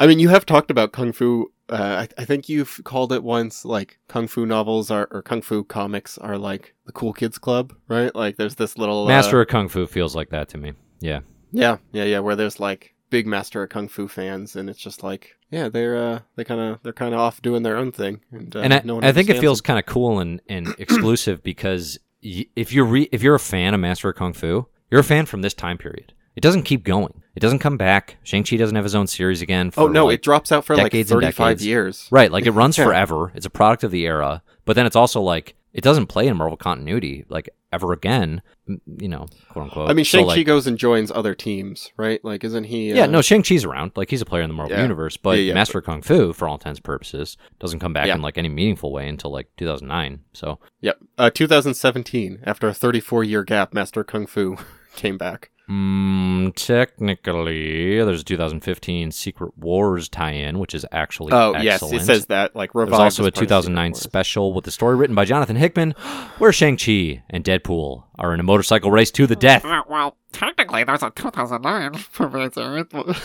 I 0.00 0.06
mean, 0.06 0.20
you 0.20 0.28
have 0.28 0.46
talked 0.46 0.70
about 0.70 0.92
kung 0.92 1.12
fu. 1.12 1.50
Uh, 1.70 2.06
I, 2.18 2.22
I 2.22 2.24
think 2.24 2.48
you've 2.48 2.80
called 2.84 3.12
it 3.12 3.22
once, 3.22 3.64
like 3.64 3.98
kung 4.08 4.26
fu 4.26 4.46
novels 4.46 4.90
are 4.90 5.08
or 5.10 5.22
kung 5.22 5.42
fu 5.42 5.64
comics 5.64 6.16
are 6.18 6.38
like 6.38 6.74
the 6.86 6.92
cool 6.92 7.12
kids 7.12 7.38
club, 7.38 7.74
right? 7.88 8.14
Like 8.14 8.36
there's 8.36 8.54
this 8.54 8.78
little 8.78 9.04
uh, 9.04 9.08
Master 9.08 9.40
of 9.42 9.48
Kung 9.48 9.68
Fu 9.68 9.86
feels 9.86 10.16
like 10.16 10.30
that 10.30 10.48
to 10.50 10.58
me. 10.58 10.72
Yeah, 11.00 11.20
Yeah, 11.52 11.78
yeah, 11.92 12.04
yeah. 12.04 12.20
Where 12.20 12.36
there's 12.36 12.58
like 12.58 12.94
big 13.10 13.26
master 13.26 13.62
of 13.62 13.70
kung 13.70 13.88
fu 13.88 14.08
fans, 14.08 14.56
and 14.56 14.68
it's 14.68 14.78
just 14.78 15.02
like, 15.02 15.36
yeah, 15.50 15.68
they're 15.68 15.96
uh, 15.96 16.20
they 16.36 16.44
kind 16.44 16.60
of 16.60 16.82
they're 16.82 16.92
kind 16.92 17.14
of 17.14 17.20
off 17.20 17.42
doing 17.42 17.62
their 17.62 17.76
own 17.76 17.92
thing, 17.92 18.20
and, 18.32 18.54
uh, 18.56 18.60
and 18.60 18.74
I, 18.74 18.82
no 18.84 18.94
one 18.96 19.04
I 19.04 19.12
think 19.12 19.28
it 19.30 19.40
feels 19.40 19.60
kind 19.60 19.78
of 19.78 19.86
cool 19.86 20.20
and, 20.20 20.40
and 20.48 20.68
exclusive 20.78 21.42
because 21.42 21.98
y- 22.22 22.46
if 22.56 22.72
you're 22.72 22.84
re- 22.86 23.08
if 23.12 23.22
you're 23.22 23.34
a 23.34 23.40
fan 23.40 23.74
of 23.74 23.80
Master 23.80 24.08
of 24.10 24.16
Kung 24.16 24.32
Fu, 24.32 24.66
you're 24.90 25.00
a 25.00 25.04
fan 25.04 25.26
from 25.26 25.42
this 25.42 25.54
time 25.54 25.78
period. 25.78 26.12
It 26.38 26.40
doesn't 26.42 26.62
keep 26.62 26.84
going. 26.84 27.20
It 27.34 27.40
doesn't 27.40 27.58
come 27.58 27.76
back. 27.76 28.16
Shang 28.22 28.44
Chi 28.44 28.54
doesn't 28.56 28.76
have 28.76 28.84
his 28.84 28.94
own 28.94 29.08
series 29.08 29.42
again. 29.42 29.72
For 29.72 29.80
Oh 29.80 29.86
no, 29.88 30.06
like, 30.06 30.14
it 30.14 30.22
drops 30.22 30.52
out 30.52 30.64
for 30.64 30.76
like 30.76 30.84
decades 30.92 31.10
and 31.10 31.20
35 31.20 31.60
years. 31.62 32.06
Right, 32.12 32.30
like 32.30 32.46
it 32.46 32.52
runs 32.52 32.78
Yeah. 32.78 32.84
forever. 32.84 33.32
It's 33.34 33.44
a 33.44 33.50
product 33.50 33.82
of 33.82 33.90
the 33.90 34.06
era, 34.06 34.44
but 34.64 34.76
then 34.76 34.86
it's 34.86 34.94
also 34.94 35.20
like 35.20 35.56
it 35.72 35.82
doesn't 35.82 36.06
play 36.06 36.28
in 36.28 36.36
Marvel 36.36 36.56
continuity 36.56 37.24
like 37.28 37.48
ever 37.72 37.92
again. 37.92 38.40
You 38.68 39.08
know, 39.08 39.26
quote 39.48 39.64
unquote. 39.64 39.90
I 39.90 39.94
mean, 39.94 40.04
Shang 40.04 40.26
Chi 40.26 40.34
like- 40.36 40.46
goes 40.46 40.68
and 40.68 40.78
joins 40.78 41.10
other 41.10 41.34
teams, 41.34 41.90
right? 41.96 42.24
Like, 42.24 42.44
isn't 42.44 42.64
he? 42.64 42.92
yeah, 42.92 43.02
uh, 43.02 43.06
no, 43.06 43.20
Shang 43.20 43.42
Chi's 43.42 43.64
around. 43.64 43.90
Like 43.96 44.08
he's 44.08 44.22
a 44.22 44.24
player 44.24 44.42
in 44.42 44.48
the 44.48 44.54
Marvel 44.54 44.76
Yeah. 44.76 44.82
universe, 44.82 45.16
but 45.16 45.38
Yeah, 45.38 45.42
yeah, 45.46 45.54
Master 45.54 45.78
of 45.78 45.84
Kung 45.86 46.02
Fu, 46.02 46.32
for 46.32 46.46
all 46.46 46.54
intents 46.54 46.78
and 46.78 46.84
purposes, 46.84 47.36
doesn't 47.58 47.80
come 47.80 47.92
back 47.92 48.06
Yeah. 48.06 48.14
in 48.14 48.22
like 48.22 48.38
any 48.38 48.48
meaningful 48.48 48.92
way 48.92 49.08
until 49.08 49.32
like 49.32 49.48
2009. 49.56 50.20
So 50.34 50.60
Yep. 50.82 50.98
Uh, 51.18 51.30
2017, 51.30 52.40
after 52.44 52.68
a 52.68 52.74
34 52.74 53.24
year 53.24 53.42
gap, 53.42 53.74
Master 53.74 54.04
Kung 54.04 54.26
Fu 54.26 54.56
came 54.94 55.18
back. 55.18 55.50
Mm, 55.68 56.54
technically, 56.54 58.02
there's 58.02 58.20
a 58.22 58.24
2015 58.24 59.10
Secret 59.12 59.56
Wars 59.58 60.08
tie-in, 60.08 60.58
which 60.58 60.74
is 60.74 60.86
actually 60.92 61.32
Oh 61.32 61.52
excellent. 61.52 61.64
yes, 61.64 61.82
it 62.02 62.04
says 62.06 62.26
that 62.26 62.56
like 62.56 62.72
There's 62.72 62.86
revived. 62.86 63.02
also 63.02 63.22
a 63.22 63.24
part 63.24 63.28
of 63.34 63.36
Secret 63.36 63.46
2009 63.48 63.94
special 63.94 64.52
with 64.54 64.64
the 64.64 64.70
story 64.70 64.96
written 64.96 65.14
by 65.14 65.24
Jonathan 65.24 65.56
Hickman, 65.56 65.92
where 66.38 66.52
Shang-Chi 66.52 67.22
and 67.30 67.44
Deadpool 67.44 68.04
are 68.18 68.32
in 68.34 68.40
a 68.40 68.42
motorcycle 68.42 68.90
race 68.90 69.10
to 69.12 69.26
the 69.26 69.36
death. 69.36 69.64
Well, 69.64 69.84
well, 69.88 70.16
technically, 70.32 70.84
there's 70.84 71.02
a 71.02 71.10
2009 71.10 71.92
movie. 72.20 73.18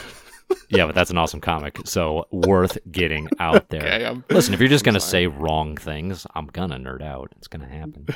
Yeah, 0.69 0.85
but 0.85 0.93
that's 0.93 1.09
an 1.09 1.17
awesome 1.17 1.39
comic, 1.41 1.79
so 1.85 2.27
worth 2.31 2.77
getting 2.91 3.27
out 3.39 3.69
there. 3.69 3.81
Okay, 3.81 4.05
I'm- 4.05 4.23
Listen, 4.29 4.53
if 4.53 4.59
you're 4.59 4.69
just 4.69 4.83
I'm 4.85 4.91
gonna 4.91 4.99
sorry. 4.99 5.23
say 5.23 5.27
wrong 5.27 5.77
things, 5.77 6.27
I'm 6.35 6.47
gonna 6.47 6.77
nerd 6.77 7.01
out. 7.01 7.31
It's 7.37 7.47
gonna 7.47 7.67
happen. 7.69 8.07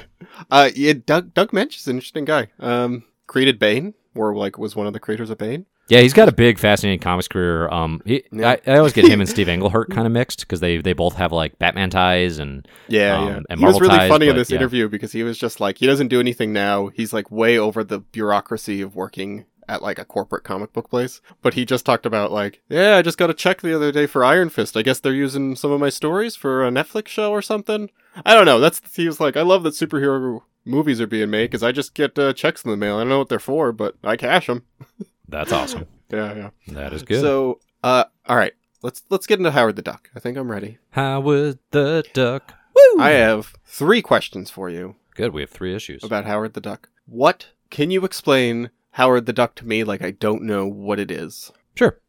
Uh, 0.51 0.69
yeah, 0.75 0.93
Doug 1.05 1.33
Doug 1.33 1.51
Moench 1.51 1.77
is 1.77 1.87
an 1.87 1.95
interesting 1.95 2.25
guy. 2.25 2.49
Um, 2.59 3.05
created 3.25 3.57
Bane, 3.57 3.95
or 4.17 4.35
like 4.35 4.57
was 4.57 4.75
one 4.75 4.87
of 4.87 4.93
the 4.93 4.99
creators 4.99 5.29
of 5.29 5.37
Bane. 5.37 5.65
Yeah, 5.89 6.01
he's 6.01 6.13
got 6.13 6.27
a 6.27 6.33
big, 6.33 6.59
fascinating 6.59 6.99
comics 6.99 7.29
career. 7.29 7.69
Um, 7.69 8.01
he, 8.05 8.23
Yeah. 8.31 8.57
I, 8.67 8.71
I 8.73 8.77
always 8.77 8.91
get 8.93 9.07
him 9.07 9.21
and 9.21 9.29
Steve 9.35 9.47
Englehart 9.47 9.89
kind 9.89 10.05
of 10.05 10.11
mixed 10.11 10.41
because 10.41 10.59
they 10.59 10.77
they 10.77 10.93
both 10.93 11.15
have 11.15 11.31
like 11.31 11.57
Batman 11.59 11.89
ties 11.89 12.39
and 12.39 12.67
Yeah, 12.87 13.17
Um, 13.17 13.27
yeah. 13.27 13.39
and 13.49 13.59
he 13.59 13.65
was 13.65 13.79
really 13.79 13.97
ties, 13.97 14.09
funny 14.09 14.27
in 14.27 14.35
this 14.35 14.49
yeah. 14.49 14.57
interview 14.57 14.89
because 14.89 15.11
he 15.13 15.23
was 15.23 15.37
just 15.37 15.59
like 15.59 15.77
he 15.77 15.85
doesn't 15.85 16.09
do 16.09 16.19
anything 16.19 16.51
now. 16.51 16.87
He's 16.87 17.13
like 17.13 17.31
way 17.31 17.57
over 17.57 17.83
the 17.83 17.99
bureaucracy 17.99 18.81
of 18.81 18.95
working 18.95 19.45
at 19.69 19.81
like 19.81 19.99
a 19.99 20.05
corporate 20.05 20.43
comic 20.43 20.73
book 20.73 20.89
place. 20.89 21.21
But 21.41 21.53
he 21.53 21.65
just 21.65 21.85
talked 21.85 22.05
about 22.05 22.31
like, 22.31 22.61
yeah, 22.69 22.97
I 22.97 23.01
just 23.01 23.17
got 23.17 23.29
a 23.29 23.33
check 23.33 23.61
the 23.61 23.75
other 23.75 23.91
day 23.91 24.07
for 24.07 24.23
Iron 24.23 24.49
Fist. 24.49 24.77
I 24.77 24.81
guess 24.81 24.99
they're 24.99 25.13
using 25.13 25.55
some 25.55 25.71
of 25.71 25.79
my 25.79 25.89
stories 25.89 26.35
for 26.35 26.65
a 26.65 26.71
Netflix 26.71 27.09
show 27.09 27.31
or 27.31 27.41
something. 27.41 27.89
I 28.25 28.33
don't 28.33 28.45
know. 28.45 28.59
That's 28.59 28.81
he 28.95 29.07
was 29.07 29.19
like, 29.19 29.37
I 29.37 29.41
love 29.41 29.63
that 29.63 29.73
superhero 29.73 30.41
movies 30.67 30.99
are 31.01 31.07
being 31.07 31.29
made 31.29 31.45
because 31.45 31.63
I 31.63 31.71
just 31.71 31.93
get 31.95 32.17
uh, 32.19 32.33
checks 32.33 32.63
in 32.63 32.71
the 32.71 32.77
mail. 32.77 32.97
I 32.97 33.01
don't 33.01 33.09
know 33.09 33.19
what 33.19 33.29
they're 33.29 33.39
for, 33.39 33.71
but 33.71 33.95
I 34.03 34.15
cash 34.17 34.47
them. 34.47 34.63
that's 35.27 35.51
awesome. 35.51 35.85
Yeah, 36.09 36.33
yeah. 36.35 36.49
That 36.69 36.93
is 36.93 37.03
good. 37.03 37.19
So, 37.19 37.59
uh, 37.83 38.05
all 38.27 38.37
right, 38.37 38.53
let's 38.81 39.03
let's 39.09 39.27
get 39.27 39.39
into 39.39 39.51
Howard 39.51 39.75
the 39.75 39.81
Duck. 39.81 40.09
I 40.15 40.21
think 40.21 40.37
I'm 40.37 40.49
ready. 40.49 40.77
Howard 40.91 41.59
the 41.71 42.05
Duck. 42.13 42.53
Woo! 42.73 43.01
I 43.03 43.09
have 43.09 43.53
three 43.65 44.01
questions 44.01 44.49
for 44.49 44.69
you. 44.69 44.95
Good. 45.15 45.33
We 45.33 45.41
have 45.41 45.49
three 45.49 45.75
issues. 45.75 46.05
about 46.05 46.23
Howard 46.23 46.53
the 46.53 46.61
Duck. 46.61 46.87
What 47.07 47.47
can 47.69 47.91
you 47.91 48.05
explain 48.05 48.69
Howard 48.91 49.25
the 49.25 49.33
Duck 49.33 49.55
to 49.55 49.67
me 49.67 49.83
like 49.83 50.01
I 50.01 50.11
don't 50.11 50.43
know 50.43 50.65
what 50.65 50.97
it 50.97 51.11
is? 51.11 51.51
Sure. 51.75 51.99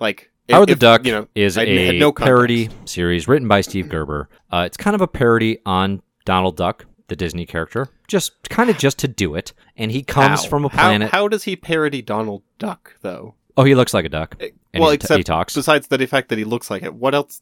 Like 0.00 0.30
if- 0.48 0.54
Howard 0.54 0.68
the 0.70 0.72
if, 0.72 0.78
Duck 0.78 1.04
you 1.04 1.12
know, 1.12 1.28
is 1.34 1.58
I 1.58 1.64
a 1.64 1.86
had 1.86 1.96
no 1.96 2.12
parody 2.12 2.70
series 2.86 3.28
written 3.28 3.46
by 3.46 3.60
Steve 3.60 3.90
Gerber. 3.90 4.30
Uh, 4.50 4.62
it's 4.64 4.78
kind 4.78 4.94
of 4.94 5.02
a 5.02 5.06
parody 5.06 5.58
on 5.66 6.00
Donald 6.24 6.56
Duck, 6.56 6.86
the 7.08 7.16
Disney 7.16 7.46
character, 7.46 7.88
just 8.08 8.48
kind 8.50 8.70
of 8.70 8.78
just 8.78 8.98
to 9.00 9.08
do 9.08 9.34
it. 9.34 9.52
And 9.76 9.90
he 9.90 10.02
comes 10.02 10.42
How? 10.44 10.48
from 10.48 10.64
a 10.64 10.68
planet. 10.70 11.10
How, 11.10 11.28
does 11.28 11.44
he 11.44 11.56
parody 11.56 12.02
Donald 12.02 12.42
Duck 12.58 12.96
though? 13.02 13.34
oh, 13.56 13.64
he 13.64 13.74
looks 13.74 13.94
like 13.94 14.04
a 14.04 14.08
duck. 14.08 14.36
And 14.40 14.80
well, 14.80 14.90
he, 14.90 14.96
except 14.96 15.18
he 15.18 15.22
talks. 15.24 15.54
besides 15.54 15.86
the 15.86 16.06
fact 16.06 16.28
that 16.30 16.38
he 16.38 16.44
looks 16.44 16.70
like 16.70 16.82
it, 16.82 16.92
what 16.94 17.14
else? 17.14 17.40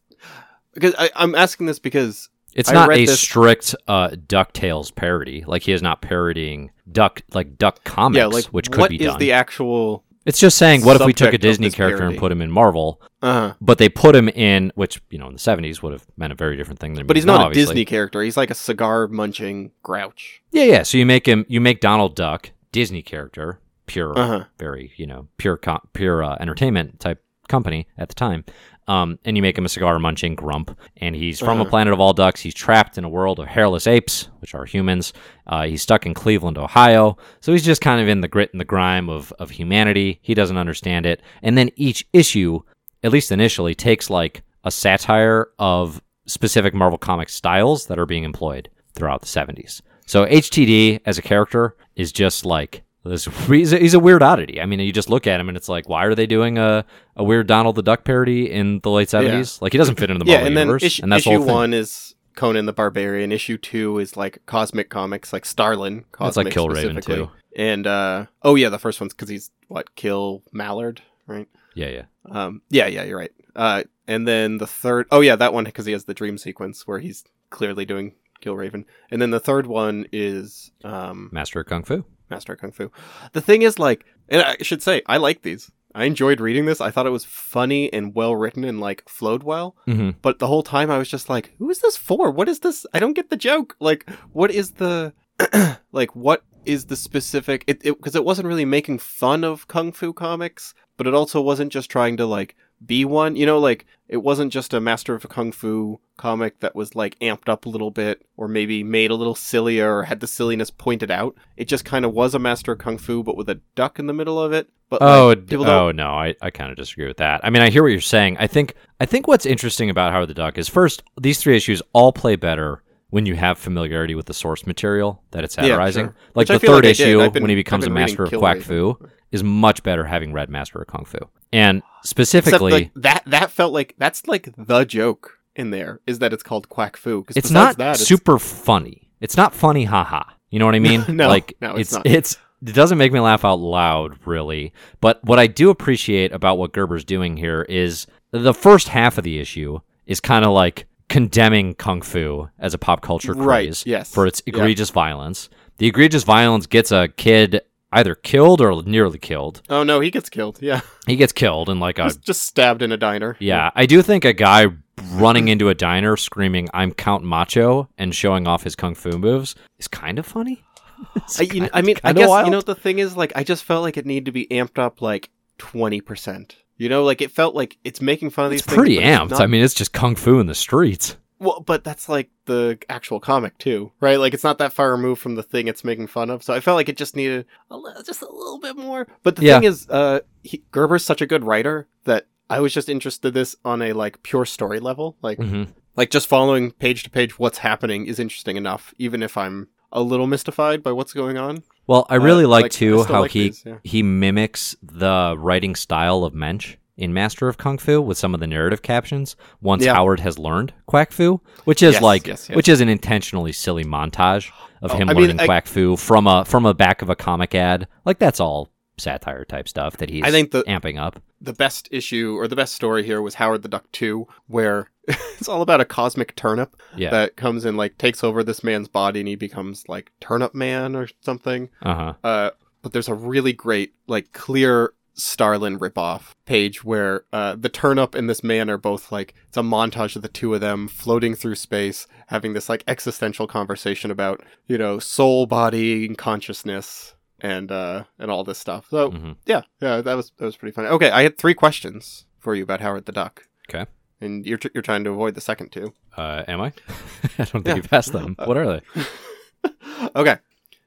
Because 0.74 0.94
I, 0.98 1.10
I'm 1.16 1.34
asking 1.34 1.66
this 1.66 1.78
because 1.78 2.28
It's 2.54 2.68
I 2.68 2.74
not 2.74 2.92
a 2.92 3.06
this- 3.06 3.20
strict 3.20 3.74
uh, 3.88 4.08
Ducktales 4.10 4.94
parody. 4.94 5.44
Like 5.46 5.62
he 5.62 5.72
is 5.72 5.80
not 5.82 6.02
parodying 6.02 6.70
Duck 6.90 7.22
like 7.32 7.56
Duck 7.56 7.82
comics, 7.84 8.18
yeah, 8.18 8.26
like 8.26 8.44
which 8.46 8.70
could 8.70 8.90
be 8.90 8.96
is 9.00 9.06
done. 9.12 9.18
the 9.18 9.32
actual? 9.32 10.04
It's 10.24 10.38
just 10.38 10.56
saying, 10.58 10.84
what 10.84 11.00
if 11.00 11.06
we 11.06 11.12
took 11.12 11.34
a 11.34 11.38
Disney 11.38 11.70
character 11.70 12.04
and 12.04 12.16
put 12.18 12.30
him 12.32 12.40
in 12.42 12.50
Marvel, 12.50 13.00
Uh, 13.22 13.52
but 13.60 13.78
they 13.78 13.88
put 13.88 14.14
him 14.16 14.28
in, 14.28 14.72
which 14.74 15.00
you 15.10 15.18
know 15.18 15.26
in 15.28 15.32
the 15.34 15.38
'70s 15.38 15.82
would 15.82 15.92
have 15.92 16.06
meant 16.16 16.32
a 16.32 16.36
very 16.36 16.56
different 16.56 16.80
thing 16.80 16.94
than. 16.94 17.06
but 17.06 17.16
he's 17.16 17.24
now, 17.24 17.34
not 17.38 17.42
a 17.42 17.44
obviously. 17.46 17.74
Disney 17.74 17.84
character. 17.84 18.22
He's 18.22 18.36
like 18.36 18.50
a 18.50 18.54
cigar 18.54 19.08
munching 19.08 19.72
grouch. 19.82 20.42
Yeah, 20.50 20.64
yeah. 20.64 20.82
So 20.82 20.98
you 20.98 21.06
make 21.06 21.26
him, 21.26 21.44
you 21.48 21.60
make 21.60 21.80
Donald 21.80 22.14
Duck 22.16 22.50
Disney 22.72 23.02
character, 23.02 23.60
pure, 23.86 24.18
Uh 24.18 24.26
huh. 24.26 24.44
very 24.58 24.92
you 24.96 25.06
know 25.06 25.28
pure 25.38 25.58
pure 25.92 26.22
uh, 26.22 26.36
entertainment 26.40 27.00
type 27.00 27.22
company 27.52 27.86
at 27.98 28.08
the 28.08 28.14
time. 28.14 28.44
Um, 28.88 29.18
and 29.24 29.36
you 29.36 29.42
make 29.42 29.56
him 29.56 29.64
a 29.64 29.68
cigar 29.68 29.96
munching 30.00 30.34
grump, 30.34 30.76
and 30.96 31.14
he's 31.14 31.38
from 31.38 31.58
a 31.58 31.62
Uh-huh. 31.62 31.70
planet 31.70 31.92
of 31.94 32.00
all 32.00 32.12
ducks. 32.12 32.40
He's 32.40 32.52
trapped 32.54 32.98
in 32.98 33.04
a 33.04 33.08
world 33.08 33.38
of 33.38 33.46
hairless 33.46 33.86
apes, 33.86 34.28
which 34.40 34.54
are 34.56 34.64
humans. 34.64 35.12
Uh, 35.46 35.62
he's 35.66 35.82
stuck 35.82 36.04
in 36.04 36.14
Cleveland, 36.14 36.58
Ohio. 36.58 37.16
So 37.40 37.52
he's 37.52 37.64
just 37.64 37.80
kind 37.80 38.00
of 38.00 38.08
in 38.08 38.20
the 38.22 38.28
grit 38.28 38.50
and 38.52 38.60
the 38.60 38.64
grime 38.64 39.08
of, 39.08 39.32
of 39.38 39.50
humanity. 39.50 40.18
He 40.22 40.34
doesn't 40.34 40.56
understand 40.56 41.06
it. 41.06 41.22
And 41.42 41.56
then 41.56 41.70
each 41.76 42.04
issue, 42.12 42.60
at 43.04 43.12
least 43.12 43.30
initially, 43.30 43.74
takes 43.76 44.10
like 44.10 44.42
a 44.64 44.70
satire 44.72 45.48
of 45.60 46.02
specific 46.26 46.74
Marvel 46.74 46.98
Comics 46.98 47.34
styles 47.34 47.86
that 47.86 47.98
are 48.00 48.06
being 48.06 48.24
employed 48.24 48.68
throughout 48.94 49.20
the 49.20 49.26
70s. 49.28 49.80
So 50.06 50.26
HTD 50.26 51.00
as 51.06 51.18
a 51.18 51.22
character 51.22 51.76
is 51.94 52.10
just 52.10 52.44
like 52.44 52.82
this. 53.10 53.24
He's 53.46 53.72
a, 53.72 53.78
he's 53.78 53.94
a 53.94 54.00
weird 54.00 54.22
oddity. 54.22 54.60
I 54.60 54.66
mean, 54.66 54.80
you 54.80 54.92
just 54.92 55.10
look 55.10 55.26
at 55.26 55.40
him 55.40 55.48
and 55.48 55.56
it's 55.56 55.68
like, 55.68 55.88
why 55.88 56.04
are 56.04 56.14
they 56.14 56.26
doing 56.26 56.58
a, 56.58 56.84
a 57.16 57.24
weird 57.24 57.46
Donald 57.46 57.76
the 57.76 57.82
Duck 57.82 58.04
parody 58.04 58.50
in 58.50 58.80
the 58.80 58.90
late 58.90 59.08
70s? 59.08 59.60
Like, 59.60 59.72
he 59.72 59.78
doesn't 59.78 59.98
fit 59.98 60.10
into 60.10 60.24
the 60.24 60.30
Yeah, 60.30 60.36
Marvel 60.36 60.46
and 60.48 60.56
then 60.56 60.66
universe. 60.66 60.82
issue, 60.82 61.02
and 61.02 61.12
that's 61.12 61.26
issue 61.26 61.42
one 61.42 61.74
is 61.74 62.14
Conan 62.36 62.66
the 62.66 62.72
Barbarian. 62.72 63.32
Issue 63.32 63.58
two 63.58 63.98
is 63.98 64.16
like 64.16 64.44
Cosmic 64.46 64.88
Comics, 64.90 65.32
like 65.32 65.44
Starlin. 65.44 66.04
That's 66.18 66.36
like 66.36 66.46
Killraven, 66.48 67.04
too. 67.04 67.30
And 67.56 67.86
uh, 67.86 68.26
oh 68.42 68.54
yeah, 68.54 68.70
the 68.70 68.78
first 68.78 69.00
one's 69.00 69.12
because 69.12 69.28
he's 69.28 69.50
what 69.68 69.94
Kill 69.94 70.42
Mallard, 70.52 71.02
right? 71.26 71.48
Yeah, 71.74 71.88
yeah. 71.88 72.02
Um, 72.30 72.62
yeah, 72.70 72.86
yeah, 72.86 73.02
you're 73.02 73.18
right. 73.18 73.32
Uh, 73.54 73.82
and 74.08 74.26
then 74.26 74.56
the 74.56 74.66
third, 74.66 75.06
oh 75.10 75.20
yeah, 75.20 75.36
that 75.36 75.52
one 75.52 75.64
because 75.64 75.84
he 75.84 75.92
has 75.92 76.04
the 76.04 76.14
dream 76.14 76.38
sequence 76.38 76.86
where 76.86 76.98
he's 76.98 77.24
clearly 77.50 77.84
doing 77.84 78.14
Killraven. 78.42 78.84
And 79.10 79.20
then 79.20 79.30
the 79.30 79.40
third 79.40 79.66
one 79.66 80.06
is 80.12 80.70
um, 80.84 81.28
Master 81.32 81.60
of 81.60 81.66
Kung 81.66 81.84
Fu. 81.84 82.04
Master 82.32 82.56
Kung 82.56 82.72
Fu. 82.72 82.90
The 83.32 83.40
thing 83.40 83.62
is, 83.62 83.78
like, 83.78 84.04
and 84.28 84.42
I 84.42 84.56
should 84.62 84.82
say, 84.82 85.02
I 85.06 85.18
like 85.18 85.42
these. 85.42 85.70
I 85.94 86.04
enjoyed 86.04 86.40
reading 86.40 86.64
this. 86.64 86.80
I 86.80 86.90
thought 86.90 87.06
it 87.06 87.10
was 87.10 87.24
funny 87.24 87.92
and 87.92 88.14
well 88.14 88.34
written 88.34 88.64
and 88.64 88.80
like 88.80 89.06
flowed 89.08 89.42
well. 89.42 89.76
Mm-hmm. 89.86 90.10
But 90.22 90.38
the 90.38 90.46
whole 90.46 90.62
time 90.62 90.90
I 90.90 90.98
was 90.98 91.08
just 91.08 91.28
like, 91.28 91.52
who 91.58 91.68
is 91.70 91.80
this 91.80 91.96
for? 91.96 92.30
What 92.30 92.48
is 92.48 92.60
this? 92.60 92.86
I 92.94 92.98
don't 92.98 93.12
get 93.12 93.30
the 93.30 93.36
joke. 93.36 93.76
Like, 93.78 94.08
what 94.32 94.50
is 94.50 94.72
the, 94.72 95.12
like, 95.92 96.16
what 96.16 96.44
is 96.64 96.86
the 96.86 96.96
specific, 96.96 97.64
it, 97.66 97.84
it, 97.84 98.00
cause 98.00 98.14
it 98.14 98.24
wasn't 98.24 98.48
really 98.48 98.64
making 98.64 98.98
fun 98.98 99.44
of 99.44 99.68
Kung 99.68 99.92
Fu 99.92 100.12
comics, 100.12 100.74
but 100.96 101.06
it 101.06 101.14
also 101.14 101.40
wasn't 101.40 101.72
just 101.72 101.90
trying 101.90 102.16
to 102.16 102.26
like 102.26 102.56
be 102.86 103.04
one, 103.04 103.36
you 103.36 103.46
know, 103.46 103.58
like, 103.58 103.86
it 104.08 104.18
wasn't 104.18 104.52
just 104.52 104.74
a 104.74 104.80
Master 104.80 105.14
of 105.14 105.28
Kung 105.28 105.52
Fu 105.52 105.98
comic 106.16 106.60
that 106.60 106.74
was 106.76 106.94
like 106.94 107.18
amped 107.20 107.48
up 107.48 107.64
a 107.64 107.68
little 107.68 107.90
bit 107.90 108.22
or 108.36 108.46
maybe 108.46 108.82
made 108.84 109.10
a 109.10 109.14
little 109.14 109.34
sillier 109.34 109.96
or 109.98 110.02
had 110.04 110.20
the 110.20 110.26
silliness 110.26 110.70
pointed 110.70 111.10
out. 111.10 111.34
It 111.56 111.66
just 111.66 111.84
kind 111.84 112.04
of 112.04 112.12
was 112.12 112.34
a 112.34 112.38
Master 112.38 112.72
of 112.72 112.78
Kung 112.78 112.98
Fu, 112.98 113.22
but 113.22 113.36
with 113.36 113.48
a 113.48 113.60
duck 113.74 113.98
in 113.98 114.06
the 114.06 114.12
middle 114.12 114.38
of 114.40 114.52
it. 114.52 114.68
But 114.90 115.00
Oh, 115.00 115.28
like, 115.28 115.46
d- 115.46 115.56
oh 115.56 115.90
no, 115.90 116.08
I, 116.08 116.34
I 116.42 116.50
kind 116.50 116.70
of 116.70 116.76
disagree 116.76 117.06
with 117.06 117.16
that. 117.16 117.40
I 117.42 117.48
mean, 117.48 117.62
I 117.62 117.70
hear 117.70 117.82
what 117.82 117.92
you're 117.92 118.00
saying. 118.02 118.36
I 118.38 118.46
think 118.46 118.74
I 119.00 119.06
think 119.06 119.26
what's 119.26 119.46
interesting 119.46 119.88
about 119.88 120.12
Howard 120.12 120.28
the 120.28 120.34
Duck 120.34 120.58
is 120.58 120.68
first, 120.68 121.02
these 121.18 121.38
three 121.38 121.56
issues 121.56 121.80
all 121.94 122.12
play 122.12 122.36
better 122.36 122.82
when 123.12 123.26
you 123.26 123.34
have 123.36 123.58
familiarity 123.58 124.14
with 124.14 124.24
the 124.26 124.32
source 124.34 124.66
material 124.66 125.22
that 125.32 125.44
it's 125.44 125.54
Yeah, 125.56 125.64
satirizing. 125.64 126.06
sure. 126.06 126.16
Like 126.34 126.48
Which 126.48 126.60
the 126.60 126.66
third 126.66 126.84
like 126.84 126.92
issue, 126.98 127.30
been- 127.30 127.42
when 127.42 127.50
he 127.50 127.54
becomes 127.56 127.86
a 127.86 127.90
master 127.90 128.24
of 128.24 128.30
Quack 128.32 128.56
Raven. 128.56 128.62
Fu, 128.96 128.98
is 129.30 129.44
much 129.44 129.82
better 129.82 130.04
having 130.06 130.32
read 130.32 130.48
Master 130.48 130.80
of 130.80 130.86
Kung 130.86 131.04
Fu. 131.04 131.18
And 131.52 131.82
specifically, 132.04 132.72
like 132.72 132.90
that 132.96 133.22
that 133.26 133.50
felt 133.50 133.72
like 133.74 133.94
that's 133.98 134.26
like 134.26 134.48
the 134.56 134.84
joke 134.84 135.38
in 135.54 135.70
there 135.70 136.00
is 136.06 136.18
that 136.20 136.32
it's 136.32 136.42
called 136.42 136.68
Quack 136.70 136.96
Fu. 136.96 137.24
it's 137.36 137.50
not 137.50 137.76
that, 137.78 137.96
it's- 137.96 138.06
super 138.06 138.38
funny. 138.38 139.10
It's 139.20 139.36
not 139.36 139.54
funny, 139.54 139.84
haha. 139.84 140.22
You 140.50 140.58
know 140.58 140.66
what 140.66 140.74
I 140.74 140.78
mean? 140.90 141.04
No, 141.08 141.28
like 141.28 141.54
no, 141.60 141.72
it's 141.76 141.90
it's 141.90 141.92
not. 141.92 142.06
it's 142.06 142.38
it 142.66 142.74
doesn't 142.74 142.96
make 142.98 143.12
me 143.12 143.20
laugh 143.20 143.44
out 143.44 143.58
loud, 143.60 144.18
really. 144.26 144.72
But 145.02 145.22
what 145.24 145.38
I 145.38 145.46
do 145.48 145.68
appreciate 145.68 146.32
about 146.32 146.56
what 146.58 146.72
Gerber's 146.72 147.04
doing 147.04 147.36
here 147.36 147.62
is 147.68 148.06
the 148.30 148.54
first 148.54 148.88
half 148.88 149.18
of 149.18 149.24
the 149.24 149.38
issue 149.38 149.80
is 150.06 150.20
kind 150.20 150.44
of 150.44 150.52
like 150.52 150.86
condemning 151.12 151.74
kung 151.74 152.00
fu 152.02 152.48
as 152.58 152.74
a 152.74 152.78
pop 152.78 153.02
culture 153.02 153.34
Right, 153.34 153.66
craze 153.66 153.84
yes, 153.86 154.12
for 154.12 154.26
its 154.26 154.42
yeah. 154.46 154.54
egregious 154.54 154.90
violence. 154.90 155.48
The 155.78 155.86
egregious 155.86 156.24
violence 156.24 156.66
gets 156.66 156.90
a 156.90 157.08
kid 157.08 157.60
either 157.92 158.14
killed 158.14 158.60
or 158.60 158.82
nearly 158.84 159.18
killed. 159.18 159.60
Oh 159.68 159.82
no, 159.82 160.00
he 160.00 160.10
gets 160.10 160.30
killed. 160.30 160.58
Yeah, 160.62 160.80
He 161.06 161.16
gets 161.16 161.32
killed 161.32 161.68
and 161.68 161.78
like 161.80 161.98
a 162.00 162.04
just, 162.04 162.22
just 162.22 162.42
stabbed 162.44 162.82
in 162.82 162.90
a 162.92 162.96
diner. 162.96 163.36
yeah, 163.40 163.70
I 163.74 163.86
do 163.86 164.00
think 164.02 164.24
a 164.24 164.32
guy 164.32 164.66
running 165.12 165.48
into 165.48 165.68
a 165.68 165.74
diner 165.74 166.16
screaming 166.16 166.68
"I'm 166.72 166.92
Count 166.92 167.24
Macho" 167.24 167.88
and 167.98 168.14
showing 168.14 168.46
off 168.46 168.62
his 168.62 168.74
kung 168.74 168.94
fu 168.94 169.18
moves 169.18 169.54
is 169.78 169.88
kind 169.88 170.18
of 170.18 170.26
funny. 170.26 170.62
I, 171.38 171.46
kind- 171.46 171.70
I 171.74 171.82
mean, 171.82 171.96
I 172.04 172.12
guess 172.12 172.28
wild. 172.28 172.46
you 172.46 172.52
know 172.52 172.60
the 172.62 172.74
thing 172.74 172.98
is 173.00 173.16
like 173.16 173.32
I 173.36 173.44
just 173.44 173.64
felt 173.64 173.82
like 173.82 173.96
it 173.96 174.06
needed 174.06 174.26
to 174.26 174.32
be 174.32 174.46
amped 174.46 174.78
up 174.78 175.02
like 175.02 175.28
twenty 175.58 176.00
percent. 176.00 176.56
You 176.82 176.88
know, 176.88 177.04
like 177.04 177.20
it 177.22 177.30
felt 177.30 177.54
like 177.54 177.78
it's 177.84 178.00
making 178.00 178.30
fun 178.30 178.44
of 178.46 178.50
these 178.50 178.60
it's 178.60 178.66
things. 178.66 178.76
pretty 178.76 178.98
it's 178.98 179.06
amped. 179.06 179.30
not- 179.30 179.40
I 179.40 179.46
mean, 179.46 179.62
it's 179.62 179.74
just 179.74 179.92
kung 179.92 180.14
fu 180.16 180.38
in 180.40 180.46
the 180.46 180.54
streets. 180.54 181.16
well, 181.38 181.60
but 181.66 181.82
that's 181.84 182.08
like 182.08 182.30
the 182.46 182.78
actual 182.88 183.18
comic 183.20 183.56
too, 183.58 183.90
right? 184.00 184.18
Like 184.18 184.34
it's 184.34 184.44
not 184.44 184.58
that 184.58 184.72
far 184.72 184.90
removed 184.92 185.20
from 185.20 185.34
the 185.36 185.42
thing 185.42 185.66
it's 185.68 185.84
making 185.84 186.06
fun 186.08 186.28
of. 186.30 186.42
So 186.42 186.52
I 186.54 186.60
felt 186.60 186.76
like 186.76 186.88
it 186.88 186.96
just 186.96 187.16
needed 187.16 187.46
a 187.70 187.78
just 188.04 188.22
a 188.22 188.30
little 188.30 188.58
bit 188.60 188.76
more. 188.76 189.06
But 189.22 189.36
the 189.36 189.42
Yeah. 189.44 189.54
thing 189.60 189.68
is, 189.68 189.88
uh, 189.88 190.20
he, 190.42 190.62
Gerber's 190.72 191.04
such 191.04 191.20
a 191.22 191.26
good 191.26 191.44
writer 191.44 191.88
that 192.04 192.26
I 192.50 192.60
was 192.60 192.72
just 192.74 192.88
interested 192.88 193.28
in 193.28 193.34
this 193.34 193.56
on 193.64 193.80
a 193.82 193.92
like 193.92 194.22
pure 194.22 194.44
story 194.44 194.80
level, 194.80 195.16
like. 195.22 195.38
hmm 195.38 195.64
like 195.94 196.08
just 196.10 196.26
following 196.26 196.70
page 196.70 197.02
to 197.02 197.10
page 197.10 197.38
what's 197.38 197.58
happening 197.58 198.06
is 198.06 198.18
interesting 198.18 198.56
enough 198.56 198.94
even 198.96 199.22
if 199.22 199.36
i'm 199.36 199.68
a 199.92 200.02
little 200.02 200.26
mystified 200.26 200.82
by 200.82 200.92
what's 200.92 201.12
going 201.12 201.36
on 201.36 201.62
Well, 201.86 202.06
I 202.08 202.14
really 202.16 202.44
Uh, 202.44 202.48
like, 202.48 202.62
like, 202.64 202.72
too 202.72 203.04
how 203.04 203.22
like 203.22 203.30
he 203.32 203.48
these, 203.48 203.62
yeah. 203.66 203.76
he 203.84 204.02
mimics 204.02 204.74
the 204.82 205.34
writing 205.38 205.74
style 205.74 206.24
of 206.24 206.32
Moench 206.32 206.76
in 206.96 207.12
Master 207.12 207.48
of 207.48 207.58
Kung 207.58 207.78
Fu 207.78 208.00
with 208.00 208.16
some 208.18 208.34
of 208.34 208.40
the 208.40 208.46
narrative 208.46 208.82
captions. 208.82 209.34
Once 209.60 209.84
Yeah. 209.84 209.94
Howard 209.94 210.20
has 210.20 210.38
learned 210.38 210.72
Quack 210.86 211.10
Fu, 211.12 211.40
which 211.64 211.82
is 211.82 211.94
Yes, 211.94 212.02
like 212.02 212.26
yes, 212.26 212.48
yes. 212.48 212.56
which 212.56 212.68
is 212.68 212.80
an 212.80 212.88
intentionally 212.88 213.52
silly 213.52 213.84
montage 213.84 214.50
of 214.82 214.92
Oh, 214.92 214.96
him 214.96 215.08
I 215.10 215.12
mean, 215.14 215.22
learning 215.22 215.40
I- 215.40 215.46
Quack 215.46 215.66
Fu 215.66 215.96
from 215.96 216.26
a 216.26 216.44
from 216.44 216.66
a 216.66 216.74
back 216.74 217.02
of 217.02 217.08
a 217.10 217.16
comic 217.16 217.54
ad. 217.54 217.86
Like 218.04 218.18
that's 218.18 218.40
all 218.40 218.70
satire 218.98 219.44
type 219.44 219.68
stuff 219.68 219.96
that 219.98 220.10
he's 220.10 220.22
I 220.24 220.30
think 220.30 220.50
the- 220.50 220.62
amping 220.64 220.98
up. 221.00 221.20
the 221.40 221.52
best 221.52 221.88
issue 221.90 222.36
or 222.38 222.46
the 222.48 222.56
best 222.56 222.74
story 222.74 223.04
here 223.04 223.20
was 223.22 223.34
Howard 223.34 223.62
the 223.62 223.68
Duck 223.68 223.90
2, 223.92 224.26
where 224.46 224.90
it's 225.08 225.48
all 225.48 225.62
about 225.62 225.80
a 225.80 225.84
cosmic 225.84 226.36
turnip 226.36 226.76
Yeah. 226.96 227.10
that 227.10 227.36
comes 227.36 227.64
and 227.64 227.76
like 227.76 227.98
takes 227.98 228.22
over 228.22 228.44
this 228.44 228.62
man's 228.62 228.88
body 228.88 229.20
and 229.20 229.28
he 229.28 229.34
becomes 229.36 229.88
like 229.88 230.12
Turnip 230.20 230.54
Man 230.54 230.94
or 230.94 231.08
something. 231.22 231.68
Uh 231.82 231.94
huh. 231.94 232.14
Uh, 232.22 232.50
but 232.82 232.92
there's 232.92 233.08
a 233.08 233.14
really 233.14 233.52
great, 233.52 233.94
like, 234.08 234.32
clear 234.32 234.92
Starlin 235.14 235.78
ripoff 235.78 236.32
page 236.46 236.82
where 236.84 237.24
uh, 237.34 237.54
the 237.54 237.68
turnip 237.68 238.14
and 238.14 238.30
this 238.30 238.42
man 238.42 238.70
are 238.70 238.78
both 238.78 239.12
like 239.12 239.34
it's 239.46 239.58
a 239.58 239.62
montage 239.62 240.16
of 240.16 240.22
the 240.22 240.28
two 240.28 240.54
of 240.54 240.60
them 240.62 240.88
floating 240.88 241.34
through 241.34 241.54
space, 241.54 242.06
having 242.28 242.54
this 242.54 242.68
like 242.70 242.82
existential 242.88 243.46
conversation 243.46 244.10
about 244.10 244.42
you 244.68 244.78
know 244.78 244.98
soul, 244.98 245.44
body, 245.46 246.06
and 246.06 246.16
consciousness, 246.16 247.14
and 247.42 247.70
uh, 247.70 248.04
and 248.18 248.30
all 248.30 248.44
this 248.44 248.58
stuff. 248.58 248.86
So 248.90 249.10
Mhm. 249.10 249.36
yeah, 249.46 249.62
yeah, 249.80 250.00
that 250.00 250.14
was 250.14 250.32
that 250.38 250.44
was 250.46 250.56
pretty 250.56 250.72
funny. 250.72 250.88
Okay, 250.88 251.10
I 251.10 251.22
had 251.24 251.36
three 251.36 251.54
questions 251.54 252.24
for 252.38 252.54
you 252.54 252.62
about 252.62 252.80
Howard 252.80 253.04
the 253.06 253.12
Duck. 253.12 253.46
Okay. 253.68 253.86
And 254.20 254.46
you're 254.46 254.58
tr- 254.58 254.68
you're 254.74 254.82
trying 254.82 255.02
to 255.04 255.10
avoid 255.10 255.34
the 255.34 255.40
second 255.40 255.70
two. 255.72 255.92
Uh, 256.16 256.44
am 256.48 256.60
I? 256.60 256.66
I 257.38 257.44
don't 257.44 257.46
think 257.52 257.66
Yeah. 257.66 257.74
you've 257.76 257.92
asked 257.92 258.12
them. 258.12 258.36
What 258.44 258.56
are 258.56 258.66
they? 258.66 259.70
okay, 260.16 260.36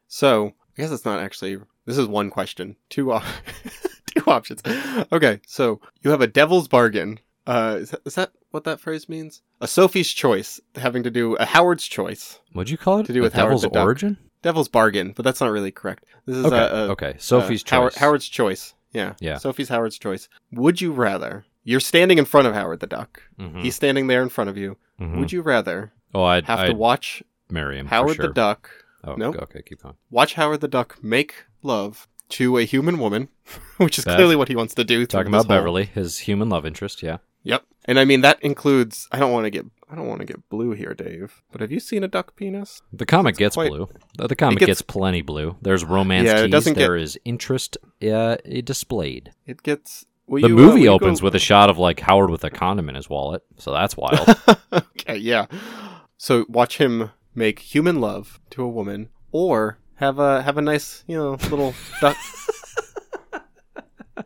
so 0.07 0.47
I 0.77 0.81
guess 0.81 0.91
it's 0.91 1.05
not 1.05 1.19
actually. 1.19 1.57
This 1.85 1.97
is 1.97 2.07
one 2.07 2.29
question. 2.29 2.75
Two 2.89 3.11
op- 3.11 3.23
two 4.15 4.23
options. 4.25 4.61
Okay, 5.11 5.39
so 5.45 5.79
you 6.01 6.11
have 6.11 6.21
a 6.21 6.27
devil's 6.27 6.67
bargain. 6.67 7.19
Uh, 7.47 7.77
is 7.81 7.91
that, 7.91 8.01
is 8.05 8.15
that 8.15 8.31
what 8.51 8.63
that 8.63 8.79
phrase 8.79 9.07
means? 9.07 9.41
A 9.61 9.67
Sophie's 9.67 10.11
choice, 10.11 10.59
having 10.75 11.03
to 11.03 11.11
do 11.11 11.35
a 11.35 11.45
Howard's 11.45 11.85
choice, 11.85 12.39
What'd 12.53 12.71
you 12.71 12.77
call 12.77 12.99
it? 13.01 13.05
To 13.05 13.13
do 13.13 13.21
with 13.21 13.33
Howard 13.33 13.49
Devil's 13.49 13.61
the 13.61 13.69
Duck. 13.69 13.83
Origin. 13.85 14.17
Devil's 14.45 14.69
bargain, 14.69 15.11
but 15.15 15.23
that's 15.25 15.41
not 15.41 15.51
really 15.51 15.71
correct. 15.71 16.05
This 16.25 16.37
is 16.37 16.45
Okay. 16.45 16.55
a, 16.55 16.75
a 16.85 16.89
okay. 16.91 17.15
Sophie's 17.17 17.63
uh, 17.63 17.69
Howard- 17.75 17.91
choice. 17.93 17.99
Howard's 17.99 18.27
choice. 18.29 18.73
Yeah. 18.93 19.13
Yeah. 19.19 19.37
Sophie's 19.39 19.67
Howard's 19.69 19.97
choice. 19.99 20.29
Would 20.53 20.79
you 20.79 20.91
rather? 20.93 21.43
You're 21.63 21.79
standing 21.81 22.17
in 22.19 22.25
front 22.25 22.47
of 22.47 22.53
Howard 22.53 22.79
the 22.79 22.87
Duck. 22.87 23.21
Mhm. 23.39 23.61
He's 23.63 23.75
standing 23.75 24.07
there 24.07 24.21
in 24.23 24.29
front 24.29 24.49
of 24.49 24.57
you. 24.57 24.77
Mhm. 25.01 25.17
Would 25.19 25.31
you 25.33 25.41
rather 25.41 25.91
Oh, 26.13 26.23
I'd, 26.23 26.45
have 26.45 26.59
I'd 26.59 26.67
to 26.67 26.73
watch 26.75 27.21
marry 27.49 27.77
him. 27.77 27.87
Howard 27.87 28.15
sure. 28.17 28.27
the 28.27 28.33
Duck 28.33 28.69
Oh, 29.03 29.15
Nope. 29.15 29.35
okay. 29.41 29.61
Keep 29.63 29.83
going. 29.83 29.95
watch 30.09 30.35
Howard 30.35 30.61
the 30.61 30.67
Duck 30.67 30.97
make 31.03 31.45
love 31.61 32.07
to 32.29 32.57
a 32.57 32.63
human 32.63 32.97
woman, 32.99 33.27
which 33.77 33.97
is 33.99 34.05
clearly 34.05 34.35
what 34.35 34.47
he 34.47 34.55
wants 34.55 34.73
to 34.75 34.83
do. 34.83 35.05
Talking 35.05 35.27
about 35.27 35.45
whole- 35.45 35.57
Beverly, 35.57 35.85
his 35.85 36.19
human 36.19 36.49
love 36.49 36.65
interest. 36.65 37.03
Yeah. 37.03 37.17
Yep. 37.43 37.63
And 37.85 37.99
I 37.99 38.05
mean 38.05 38.21
that 38.21 38.41
includes. 38.41 39.07
I 39.11 39.19
don't 39.19 39.31
want 39.31 39.45
to 39.45 39.49
get. 39.51 39.65
I 39.89 39.95
don't 39.95 40.07
want 40.07 40.19
to 40.21 40.25
get 40.25 40.49
blue 40.49 40.71
here, 40.71 40.93
Dave. 40.95 41.43
But 41.51 41.61
have 41.61 41.71
you 41.71 41.79
seen 41.79 42.03
a 42.03 42.07
duck 42.07 42.35
penis? 42.35 42.81
The 42.91 43.05
comic 43.05 43.33
It's 43.33 43.39
gets 43.39 43.55
quite- 43.55 43.69
blue. 43.69 43.87
The, 44.17 44.35
comic 44.35 44.59
gets- 44.59 44.67
gets, 44.67 44.81
plenty 44.81 45.21
blue. 45.21 45.55
There's 45.61 45.85
romance 45.85 46.25
Yeah, 46.27 46.41
teased. 46.41 46.51
doesn't 46.51 46.73
get- 46.73 46.79
There 46.79 46.97
is 46.97 47.19
interest 47.23 47.77
uh, 48.01 48.37
displayed. 48.63 49.31
It 49.45 49.61
gets. 49.63 50.05
Will 50.27 50.41
the 50.41 50.47
you, 50.47 50.57
uh, 50.57 50.61
movie 50.61 50.81
you 50.81 50.89
opens 50.89 51.21
go- 51.21 51.25
with 51.25 51.35
a 51.35 51.39
shot 51.39 51.69
of 51.69 51.77
like 51.77 51.99
Howard 51.99 52.31
with 52.31 52.43
a 52.43 52.49
condom 52.49 52.89
in 52.89 52.95
his 52.95 53.07
wallet, 53.07 53.43
so 53.57 53.71
that's 53.71 53.95
wild. 53.95 54.27
okay, 54.73 55.17
yeah. 55.17 55.45
So 56.17 56.45
watch 56.49 56.79
him 56.79 57.11
make 57.35 57.59
human 57.59 58.01
love 58.01 58.39
to 58.49 58.63
a 58.63 58.67
woman, 58.67 59.09
or 59.31 59.77
have 59.97 60.17
a 60.17 60.41
have 60.41 60.57
a 60.57 60.63
nice, 60.63 61.03
you 61.05 61.15
know, 61.15 61.33
little 61.51 61.75
duck. 62.01 62.17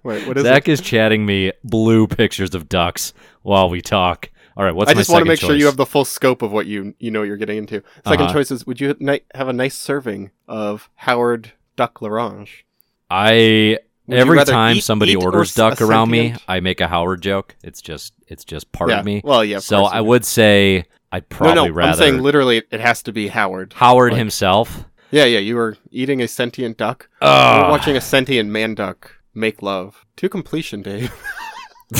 Wait, 0.03 0.25
what 0.27 0.37
is 0.37 0.43
Zach 0.43 0.69
it? 0.69 0.71
is 0.71 0.81
chatting 0.81 1.25
me 1.25 1.51
blue 1.63 2.07
pictures 2.07 2.55
of 2.55 2.69
ducks 2.69 3.13
while 3.41 3.69
we 3.69 3.81
talk. 3.81 4.29
All 4.59 4.65
right, 4.65 4.75
what's 4.75 4.91
I 4.91 4.93
just 4.93 5.09
want 5.09 5.23
to 5.23 5.27
make 5.29 5.39
sure 5.39 5.55
you 5.55 5.67
have 5.67 5.77
the 5.77 5.85
full 5.85 6.03
scope 6.03 6.41
of 6.41 6.51
what 6.51 6.65
you 6.65 6.93
you 6.99 7.11
know 7.11 7.23
you're 7.23 7.37
getting 7.37 7.59
into. 7.59 7.81
Second 8.05 8.25
Uh-huh. 8.25 8.33
choice 8.33 8.51
is: 8.51 8.67
Would 8.67 8.81
you 8.81 8.93
have 9.33 9.47
a 9.47 9.53
nice 9.53 9.77
serving 9.77 10.31
of 10.49 10.89
Howard 10.95 11.53
Duck 11.77 11.99
à 11.99 12.01
l'orange? 12.01 12.65
I 13.09 13.77
Would 14.07 14.19
every 14.19 14.43
time 14.43 14.75
eat- 14.75 14.83
somebody 14.83 15.13
eat 15.13 15.23
orders 15.23 15.55
duck 15.55 15.81
around 15.81 16.11
me, 16.11 16.35
I 16.45 16.59
make 16.59 16.81
a 16.81 16.89
Howard 16.89 17.21
joke. 17.21 17.55
It's 17.63 17.81
just 17.81 18.11
it's 18.27 18.43
just 18.43 18.69
part 18.73 18.89
yeah. 18.89 18.99
of 18.99 19.05
me. 19.05 19.21
Well, 19.23 19.45
yeah. 19.45 19.59
so 19.59 19.85
I 19.85 20.01
would 20.01 20.25
say 20.25 20.83
I'd 21.09 21.29
probably 21.29 21.55
no, 21.55 21.65
no. 21.67 21.71
rather 21.71 21.91
I'm 21.91 21.97
saying 21.97 22.21
literally, 22.21 22.61
it 22.69 22.81
has 22.81 23.01
to 23.03 23.13
be 23.13 23.29
Howard. 23.29 23.71
Howard 23.77 24.11
like- 24.11 24.19
himself. 24.19 24.83
Yeah, 25.09 25.23
yeah. 25.23 25.39
You 25.39 25.55
were 25.55 25.77
eating 25.89 26.21
a 26.21 26.27
sentient 26.27 26.75
duck. 26.77 27.07
We're 27.21 27.69
watching 27.69 27.95
a 27.95 28.01
sentient 28.01 28.49
man 28.49 28.75
duck 28.75 29.15
make 29.33 29.61
love 29.61 30.05
to 30.17 30.27
completion, 30.27 30.81
Dave. 30.81 31.13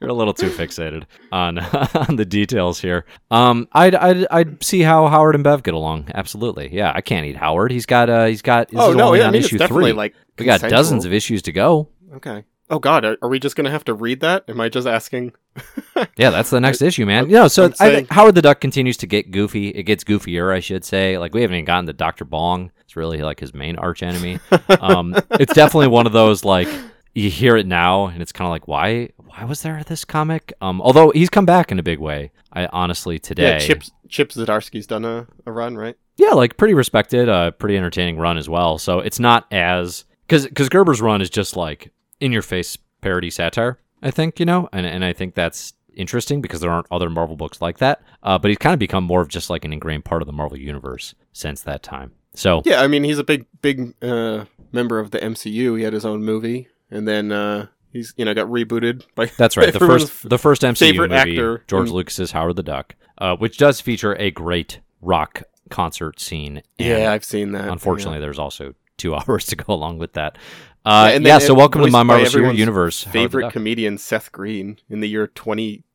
You're 0.00 0.10
a 0.10 0.14
little 0.14 0.34
too 0.34 0.50
fixated 0.50 1.04
on 1.32 1.58
on 2.08 2.16
the 2.16 2.24
details 2.24 2.80
here. 2.80 3.04
Um, 3.30 3.68
I'd, 3.72 3.94
I'd 3.94 4.26
I'd 4.30 4.62
see 4.62 4.80
how 4.82 5.08
Howard 5.08 5.34
and 5.34 5.44
Bev 5.44 5.62
get 5.62 5.74
along. 5.74 6.10
Absolutely, 6.14 6.74
yeah. 6.74 6.92
I 6.94 7.00
can't 7.00 7.26
eat 7.26 7.36
Howard. 7.36 7.70
He's 7.72 7.86
got 7.86 8.08
uh 8.10 8.26
he's 8.26 8.42
got. 8.42 8.68
Oh 8.74 8.92
no, 8.92 9.14
yeah, 9.14 9.28
I 9.28 9.30
mean, 9.30 9.42
issue 9.42 9.58
definitely 9.58 9.90
three. 9.90 9.96
like 9.96 10.14
we 10.38 10.44
got 10.44 10.60
consensual. 10.60 10.78
dozens 10.78 11.04
of 11.04 11.12
issues 11.12 11.42
to 11.42 11.52
go. 11.52 11.88
Okay. 12.14 12.44
Oh 12.70 12.78
God, 12.78 13.04
are, 13.04 13.16
are 13.20 13.28
we 13.28 13.38
just 13.38 13.56
gonna 13.56 13.70
have 13.70 13.84
to 13.84 13.94
read 13.94 14.20
that? 14.20 14.44
Am 14.48 14.60
I 14.60 14.68
just 14.68 14.86
asking? 14.86 15.32
Yeah, 16.16 16.30
that's 16.30 16.50
the 16.50 16.60
next 16.60 16.82
issue, 16.82 17.06
man. 17.06 17.26
You 17.26 17.34
know, 17.36 17.48
so 17.48 17.66
I'm 17.66 17.72
saying- 17.74 17.94
think 17.94 18.10
Howard 18.12 18.34
the 18.34 18.42
Duck 18.42 18.60
continues 18.60 18.96
to 18.98 19.06
get 19.06 19.30
goofy. 19.30 19.68
It 19.68 19.84
gets 19.84 20.02
goofier, 20.02 20.52
I 20.52 20.58
should 20.60 20.84
say. 20.84 21.18
Like 21.18 21.32
we 21.34 21.40
haven't 21.42 21.54
even 21.54 21.64
gotten 21.64 21.86
to 21.86 21.92
Doctor 21.92 22.24
Bong. 22.24 22.72
It's 22.80 22.96
really 22.96 23.18
like 23.22 23.38
his 23.40 23.54
main 23.54 23.76
arch 23.76 24.02
enemy. 24.02 24.40
um, 24.80 25.14
it's 25.32 25.54
definitely 25.54 25.86
one 25.88 26.06
of 26.06 26.12
those 26.12 26.44
like 26.44 26.68
you 27.14 27.30
hear 27.30 27.56
it 27.56 27.66
now 27.66 28.06
and 28.06 28.20
it's 28.20 28.32
kind 28.32 28.46
of 28.46 28.50
like 28.50 28.68
why 28.68 29.08
why 29.16 29.44
was 29.44 29.62
there 29.62 29.82
this 29.84 30.04
comic? 30.04 30.52
Um, 30.60 30.80
although 30.82 31.10
he's 31.10 31.30
come 31.30 31.46
back 31.46 31.72
in 31.72 31.78
a 31.78 31.82
big 31.82 31.98
way. 31.98 32.32
I 32.52 32.66
honestly 32.66 33.18
today. 33.18 33.54
Yeah, 33.54 33.58
Chip 33.58 33.82
Chip 34.08 34.30
Zdarsky's 34.30 34.86
done 34.86 35.04
a, 35.04 35.26
a 35.46 35.52
run, 35.52 35.76
right? 35.76 35.96
Yeah, 36.16 36.30
like 36.30 36.56
pretty 36.56 36.74
respected, 36.74 37.28
uh, 37.28 37.50
pretty 37.52 37.76
entertaining 37.76 38.18
run 38.18 38.38
as 38.38 38.48
well. 38.48 38.78
So 38.78 39.00
it's 39.00 39.18
not 39.18 39.46
as 39.52 40.04
because 40.26 40.46
because 40.46 40.68
Gerber's 40.68 41.00
run 41.00 41.20
is 41.20 41.30
just 41.30 41.56
like 41.56 41.92
in 42.20 42.32
your 42.32 42.42
face 42.42 42.78
parody 43.00 43.30
satire. 43.30 43.78
I 44.02 44.10
think 44.10 44.38
you 44.38 44.46
know, 44.46 44.68
and 44.72 44.86
and 44.86 45.04
I 45.04 45.12
think 45.12 45.34
that's 45.34 45.72
interesting 45.94 46.40
because 46.40 46.60
there 46.60 46.70
aren't 46.70 46.86
other 46.90 47.10
Marvel 47.10 47.36
books 47.36 47.60
like 47.60 47.78
that. 47.78 48.02
Uh, 48.22 48.38
but 48.38 48.48
he's 48.48 48.58
kind 48.58 48.74
of 48.74 48.78
become 48.78 49.04
more 49.04 49.20
of 49.20 49.28
just 49.28 49.50
like 49.50 49.64
an 49.64 49.72
ingrained 49.72 50.04
part 50.04 50.22
of 50.22 50.26
the 50.26 50.32
Marvel 50.32 50.58
universe 50.58 51.14
since 51.32 51.62
that 51.62 51.82
time. 51.82 52.12
So 52.34 52.62
Yeah, 52.64 52.82
I 52.82 52.86
mean 52.86 53.04
he's 53.04 53.18
a 53.18 53.24
big 53.24 53.46
big 53.62 53.94
uh, 54.02 54.44
member 54.72 54.98
of 54.98 55.10
the 55.10 55.18
MCU. 55.18 55.76
He 55.76 55.84
had 55.84 55.92
his 55.92 56.04
own 56.04 56.24
movie, 56.24 56.68
and 56.94 57.06
then 57.06 57.30
uh, 57.32 57.66
he's 57.92 58.14
you 58.16 58.24
know 58.24 58.32
got 58.32 58.46
rebooted 58.48 59.02
by. 59.14 59.26
That's 59.36 59.56
right. 59.58 59.72
The 59.72 59.78
first, 59.80 60.28
the 60.28 60.38
first 60.38 60.62
MCU 60.62 60.78
favorite 60.78 61.10
movie, 61.10 61.32
actor 61.32 61.64
George 61.68 61.88
in- 61.88 61.94
Lucas's 61.94 62.32
Howard 62.32 62.56
the 62.56 62.62
Duck, 62.62 62.94
uh, 63.18 63.36
which 63.36 63.58
does 63.58 63.80
feature 63.82 64.14
a 64.18 64.30
great 64.30 64.80
rock 65.02 65.42
concert 65.70 66.18
scene. 66.20 66.62
Yeah, 66.78 67.12
I've 67.12 67.24
seen 67.24 67.52
that. 67.52 67.68
unfortunately, 67.68 68.20
there's 68.20 68.38
also 68.38 68.74
two 68.96 69.14
hours 69.16 69.44
to 69.46 69.56
go 69.56 69.74
along 69.74 69.98
with 69.98 70.14
that. 70.14 70.38
Uh, 70.86 71.10
Yeah, 71.14 71.18
yeah, 71.20 71.38
so 71.38 71.54
welcome 71.54 71.82
to 71.84 71.90
my 71.90 72.02
Marvel 72.02 72.54
Universe. 72.54 73.04
yeah. 73.06 73.12
Favorite 73.12 73.52
comedian 73.52 73.96
Seth 73.98 74.30
Green 74.32 74.78
in 74.90 75.00
the 75.00 75.08
year 75.08 75.26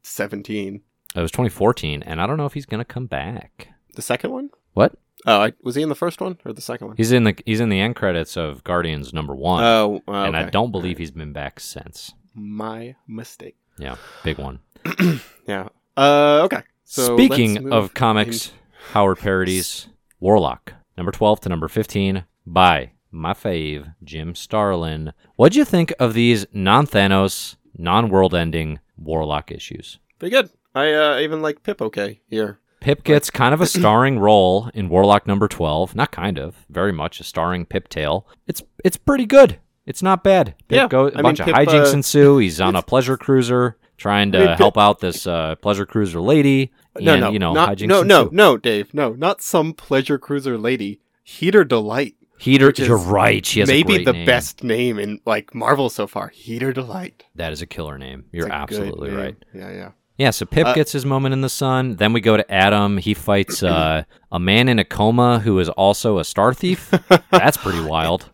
2017. 0.03 0.81
it 1.15 1.21
was 1.21 1.31
2014, 1.31 2.03
and 2.03 2.21
I 2.21 2.27
don't 2.27 2.37
know 2.37 2.45
if 2.45 2.53
he's 2.53 2.65
gonna 2.65 2.85
come 2.85 3.05
back. 3.05 3.69
The 3.95 4.01
second 4.01 4.31
one? 4.31 4.49
What? 4.73 4.93
Oh, 5.25 5.41
I, 5.41 5.53
was 5.63 5.75
he 5.75 5.81
in 5.81 5.89
the 5.89 5.95
first 5.95 6.21
one 6.21 6.37
or 6.45 6.53
the 6.53 6.61
second 6.61 6.87
one? 6.87 6.97
He's 6.97 7.11
in 7.11 7.23
the 7.25 7.35
he's 7.45 7.59
in 7.59 7.69
the 7.69 7.79
end 7.79 7.95
credits 7.95 8.37
of 8.37 8.63
Guardians 8.63 9.13
number 9.13 9.35
one, 9.35 9.63
Oh, 9.63 10.01
uh, 10.07 10.11
and 10.23 10.37
I 10.37 10.49
don't 10.49 10.71
believe 10.71 10.97
he's 10.97 11.11
been 11.11 11.33
back 11.33 11.59
since. 11.59 12.13
My 12.33 12.95
mistake. 13.07 13.57
Yeah, 13.77 13.95
big 14.23 14.37
one. 14.37 14.59
Yeah. 15.47 15.69
Uh, 15.97 16.41
okay. 16.43 16.61
So 16.83 17.17
Speaking 17.17 17.73
of 17.73 17.95
comics, 17.95 18.51
Howard 18.91 19.17
parodies 19.17 19.87
Warlock, 20.19 20.73
number 20.95 21.11
12 21.11 21.41
to 21.41 21.49
number 21.49 21.67
15 21.67 22.23
by 22.45 22.91
my 23.11 23.33
fave, 23.33 23.95
Jim 24.03 24.35
Starlin. 24.35 25.11
What'd 25.35 25.55
you 25.55 25.65
think 25.65 25.91
of 25.99 26.13
these 26.13 26.45
non 26.53 26.85
Thanos, 26.85 27.55
non 27.75 28.09
world 28.09 28.35
ending 28.35 28.79
Warlock 28.95 29.51
issues? 29.51 29.97
Pretty 30.19 30.35
good. 30.35 30.49
I 30.75 30.93
uh, 30.93 31.19
even 31.19 31.41
like 31.41 31.63
Pip 31.63 31.81
okay 31.81 32.21
here. 32.29 32.59
Pip 32.79 33.03
gets 33.03 33.29
kind 33.29 33.53
of 33.53 33.61
a 33.61 33.65
starring 33.79 34.19
role 34.19 34.69
in 34.73 34.89
Warlock 34.89 35.27
number 35.27 35.47
12. 35.47 35.95
Not 35.95 36.11
kind 36.11 36.37
of, 36.37 36.65
very 36.69 36.91
much 36.91 37.19
a 37.19 37.23
starring 37.23 37.65
Pip 37.65 37.89
tale. 37.89 38.27
It's 38.47 38.61
it's 38.83 38.97
pretty 38.97 39.25
good. 39.25 39.59
It's 39.85 40.03
not 40.03 40.23
bad. 40.23 40.55
Pip 40.67 40.75
Yeah, 40.77 40.87
go, 40.87 41.07
a 41.07 41.11
I 41.11 41.13
mean, 41.15 41.23
bunch 41.23 41.39
Pip, 41.39 41.47
of 41.49 41.53
hijinks 41.55 41.93
uh, 41.93 41.97
ensue. 41.97 42.37
He's 42.37 42.61
on 42.61 42.75
a 42.75 42.81
pleasure 42.81 43.17
cruiser 43.17 43.77
trying 43.97 44.31
to 44.33 44.37
I 44.37 44.41
mean, 44.41 44.49
Pip- 44.49 44.57
help 44.59 44.77
out 44.77 44.99
this 44.99 45.25
uh, 45.27 45.55
pleasure 45.55 45.85
cruiser 45.85 46.21
lady. 46.21 46.71
No, 46.99 47.13
and, 47.13 47.21
no, 47.21 47.31
you 47.31 47.39
know, 47.39 47.53
not, 47.53 47.69
hijinks 47.77 47.87
no, 47.87 48.03
no, 48.03 48.21
ensue. 48.23 48.35
no, 48.35 48.57
Dave, 48.57 48.93
no, 48.93 49.13
not 49.13 49.41
some 49.41 49.73
pleasure 49.73 50.17
cruiser 50.17 50.57
lady. 50.57 51.01
Heater 51.23 51.63
Delight. 51.63 52.15
Heater, 52.39 52.71
you're 52.77 52.97
right. 52.97 53.45
She 53.45 53.59
has 53.59 53.69
a 53.69 53.71
maybe 53.71 54.03
the 54.03 54.13
name. 54.13 54.25
best 54.25 54.63
name 54.63 54.97
in 54.97 55.19
like 55.25 55.53
Marvel 55.53 55.89
so 55.89 56.07
far. 56.07 56.29
Heater 56.29 56.71
Delight. 56.71 57.25
That 57.35 57.51
is 57.51 57.61
a 57.61 57.65
killer 57.67 57.97
name. 57.97 58.25
You're 58.31 58.51
absolutely 58.51 59.09
name. 59.09 59.17
right. 59.17 59.35
Yeah, 59.53 59.71
yeah. 59.71 59.91
Yeah, 60.19 60.31
so 60.31 60.45
Pip 60.45 60.67
Uh, 60.67 60.73
gets 60.73 60.91
his 60.91 61.05
moment 61.05 61.31
in 61.33 61.39
the 61.41 61.49
sun. 61.49 61.95
Then 61.95 62.11
we 62.13 62.19
go 62.19 62.35
to 62.37 62.51
Adam. 62.51 62.97
He 62.97 63.13
fights 63.13 63.63
uh, 63.63 64.03
a 64.31 64.39
man 64.39 64.67
in 64.67 64.77
a 64.77 64.83
coma 64.83 65.39
who 65.39 65.57
is 65.59 65.69
also 65.69 66.19
a 66.19 66.25
star 66.25 66.53
thief. 66.53 66.91
That's 67.31 67.55
pretty 67.57 67.81
wild. 67.81 68.29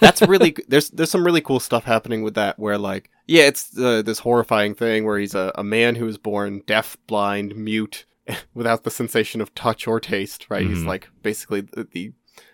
That's 0.00 0.20
really 0.22 0.54
there's 0.68 0.90
there's 0.90 1.10
some 1.10 1.24
really 1.24 1.40
cool 1.40 1.58
stuff 1.58 1.84
happening 1.84 2.22
with 2.22 2.34
that 2.34 2.58
where 2.58 2.76
like 2.76 3.10
yeah 3.26 3.44
it's 3.44 3.76
uh, 3.78 4.02
this 4.02 4.18
horrifying 4.18 4.74
thing 4.74 5.04
where 5.06 5.18
he's 5.18 5.34
a, 5.34 5.50
a 5.54 5.64
man 5.64 5.94
who 5.96 6.06
is 6.06 6.18
born 6.18 6.62
deaf, 6.66 6.96
blind, 7.06 7.56
mute, 7.56 8.04
without 8.54 8.84
the 8.84 8.90
sensation 8.90 9.40
of 9.40 9.54
touch 9.54 9.86
or 9.86 9.98
taste. 9.98 10.46
Right, 10.50 10.66
he's 10.66 10.82
Mhm. 10.82 10.86
like 10.88 11.08
basically 11.22 11.62
the, 11.62 11.88
the 11.90 12.12